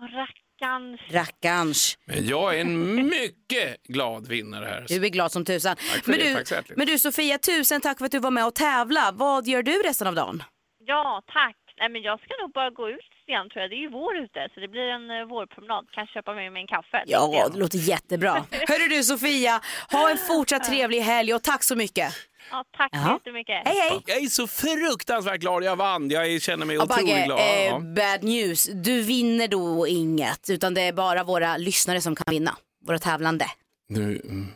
Rackarns. 0.63 1.01
Rackarns. 1.11 1.97
Men 2.05 2.27
jag 2.27 2.55
är 2.55 2.61
en 2.61 2.95
mycket 2.95 3.83
glad 3.87 4.27
vinnare 4.27 4.65
här. 4.65 4.85
Du 4.87 5.05
är 5.05 5.09
glad 5.09 5.31
som 5.31 5.45
tusan. 5.45 5.75
Tack 5.75 6.03
för 6.03 6.11
men, 6.11 6.19
det, 6.19 6.25
du, 6.25 6.33
tack 6.33 6.47
så 6.47 6.53
hjärtligt. 6.53 6.77
men 6.77 6.87
du 6.87 6.97
Sofia, 6.97 7.37
tusen 7.37 7.81
tack 7.81 7.97
för 7.97 8.05
att 8.05 8.11
du 8.11 8.19
var 8.19 8.31
med 8.31 8.45
och 8.45 8.55
tävla. 8.55 9.11
Vad 9.13 9.47
gör 9.47 9.63
du 9.63 9.71
resten 9.71 10.07
av 10.07 10.15
dagen? 10.15 10.43
Ja, 10.85 11.21
tack. 11.27 11.55
Nej, 11.79 11.89
men 11.89 12.01
jag 12.01 12.19
ska 12.19 12.33
nog 12.41 12.51
bara 12.51 12.69
gå 12.69 12.89
ut 12.89 13.13
sen 13.25 13.49
tror 13.49 13.61
jag. 13.61 13.69
Det 13.71 13.75
är 13.75 13.85
ju 13.87 13.89
vår 13.89 14.17
ute 14.17 14.49
så 14.53 14.59
det 14.59 14.67
blir 14.67 14.81
en 14.81 15.11
uh, 15.11 15.27
vårpromenad. 15.27 15.85
Kanske 15.91 16.13
köpa 16.13 16.33
med 16.33 16.51
mig 16.53 16.61
en 16.61 16.67
kaffe. 16.67 17.03
Ja, 17.05 17.49
det 17.53 17.59
låter 17.59 17.77
jättebra. 17.77 18.31
Hörru 18.51 18.87
du 18.95 19.03
Sofia, 19.03 19.61
ha 19.91 20.09
en 20.11 20.17
fortsatt 20.17 20.63
trevlig 20.69 21.01
helg 21.01 21.33
och 21.33 21.43
tack 21.43 21.63
så 21.63 21.75
mycket. 21.75 22.13
Ja, 22.51 22.63
tack 22.77 22.89
så 22.93 22.97
Jaha. 22.97 23.13
jättemycket. 23.13 23.61
Hej 23.65 23.75
hej! 23.89 24.03
Jag 24.05 24.17
är 24.17 24.27
så 24.27 24.47
fruktansvärt 24.47 25.41
glad 25.41 25.63
jag 25.63 25.75
vann. 25.75 26.09
Jag 26.09 26.41
känner 26.41 26.65
mig 26.65 26.75
Ja, 26.75 26.83
otroligt 26.83 27.05
Bagge, 27.07 27.25
glad. 27.25 27.39
eh, 27.39 27.65
Ja. 27.65 27.79
bad 27.79 28.23
news. 28.23 28.69
Du 28.73 29.01
vinner 29.01 29.47
då 29.47 29.87
inget, 29.87 30.49
utan 30.49 30.73
det 30.73 30.81
är 30.81 30.93
bara 30.93 31.23
våra 31.23 31.57
lyssnare 31.57 32.01
som 32.01 32.15
kan 32.15 32.25
vinna. 32.33 32.55
Våra 32.85 32.99
tävlande. 32.99 33.45
Nu, 33.89 34.21
mm, 34.23 34.47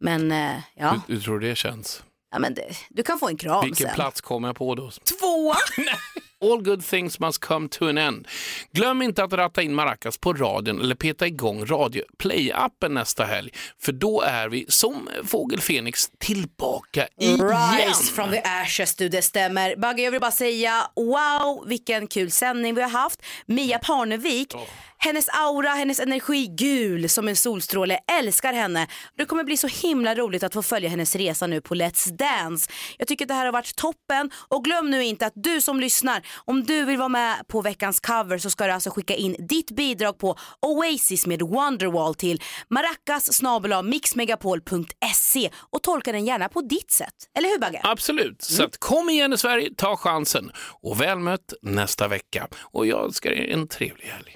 Men 0.00 0.32
eh, 0.32 0.60
ja, 0.74 1.00
hur, 1.08 1.14
hur 1.14 1.22
tror 1.22 1.38
du 1.38 1.48
det 1.48 1.56
känns? 1.56 2.02
ja 2.32 2.38
men 2.38 2.54
det, 2.54 2.68
du 2.90 3.02
kan 3.02 3.18
få 3.18 3.28
en 3.28 3.36
kram 3.36 3.64
Vilken 3.64 3.86
sen. 3.86 3.94
plats 3.94 4.20
kommer 4.20 4.48
jag 4.48 4.56
på 4.56 4.74
då? 4.74 4.90
Två! 4.90 5.54
All 6.44 6.62
good 6.62 6.84
things 6.84 7.20
must 7.20 7.40
come 7.40 7.68
to 7.68 7.88
an 7.88 7.98
end. 7.98 8.28
Glöm 8.72 9.02
inte 9.02 9.24
att 9.24 9.32
ratta 9.32 9.62
in 9.62 9.74
Maracas 9.74 10.18
på 10.18 10.32
radion 10.32 10.80
eller 10.80 10.94
peta 10.94 11.26
igång 11.26 11.64
Radio 11.64 12.02
Play-appen 12.18 12.88
nästa 12.88 13.24
helg. 13.24 13.50
För 13.80 13.92
då 13.92 14.20
är 14.20 14.48
vi 14.48 14.66
som 14.68 15.08
Fågel 15.24 15.60
Fenix 15.60 16.10
tillbaka 16.18 17.08
igen. 17.20 17.40
Rise 17.40 18.12
from 18.12 18.30
the 18.30 18.42
ashes 18.44 18.94
du, 18.94 19.08
det 19.08 19.22
stämmer. 19.22 19.76
Bagge, 19.76 20.02
jag 20.02 20.10
vill 20.10 20.20
bara 20.20 20.30
säga 20.30 20.90
wow 20.96 21.68
vilken 21.68 22.06
kul 22.06 22.30
sändning 22.30 22.74
vi 22.74 22.82
har 22.82 22.90
haft. 22.90 23.22
Mia 23.46 23.78
Parnevik, 23.78 24.54
hennes 24.98 25.28
aura, 25.28 25.68
hennes 25.70 26.00
energi, 26.00 26.46
gul 26.46 27.08
som 27.08 27.28
en 27.28 27.36
solstråle, 27.36 27.98
älskar 28.18 28.52
henne. 28.52 28.86
Det 29.16 29.24
kommer 29.24 29.44
bli 29.44 29.56
så 29.56 29.66
himla 29.66 30.14
roligt 30.14 30.42
att 30.42 30.52
få 30.52 30.62
följa 30.62 30.88
hennes 30.88 31.16
resa 31.16 31.46
nu 31.46 31.60
på 31.60 31.74
Let's 31.74 32.10
Dance. 32.16 32.70
Jag 32.98 33.08
tycker 33.08 33.24
att 33.24 33.28
det 33.28 33.34
här 33.34 33.44
har 33.44 33.52
varit 33.52 33.76
toppen 33.76 34.30
och 34.48 34.64
glöm 34.64 34.90
nu 34.90 35.04
inte 35.04 35.26
att 35.26 35.32
du 35.36 35.60
som 35.60 35.80
lyssnar, 35.80 36.26
om 36.44 36.64
du 36.64 36.84
vill 36.84 36.98
vara 36.98 37.08
med 37.08 37.48
på 37.48 37.60
veckans 37.60 38.00
cover 38.00 38.38
så 38.38 38.50
ska 38.50 38.66
du 38.66 38.72
alltså 38.72 38.90
skicka 38.90 39.14
in 39.14 39.36
ditt 39.48 39.70
bidrag 39.70 40.18
på 40.18 40.36
Oasis 40.62 41.26
med 41.26 41.42
Wonderwall 41.42 42.14
till 42.14 42.42
maracas 42.70 43.42
mixmegapol.se 43.84 45.50
och 45.70 45.82
tolka 45.82 46.12
den 46.12 46.24
gärna 46.24 46.48
på 46.48 46.60
ditt 46.60 46.90
sätt. 46.90 47.14
Eller 47.38 47.48
hur 47.48 47.58
Bagge? 47.58 47.80
Absolut, 47.82 48.42
så 48.42 48.62
Mm. 48.62 48.70
kom 48.78 49.10
igen 49.10 49.32
i 49.32 49.38
Sverige, 49.38 49.70
ta 49.76 49.96
chansen 49.96 50.50
och 50.82 51.00
väl 51.00 51.18
mött 51.18 51.52
nästa 51.62 52.08
vecka. 52.08 52.48
Och 52.60 52.86
jag 52.86 53.04
önskar 53.04 53.30
er 53.30 53.52
en 53.52 53.68
trevlig 53.68 54.04
helg. 54.06 54.35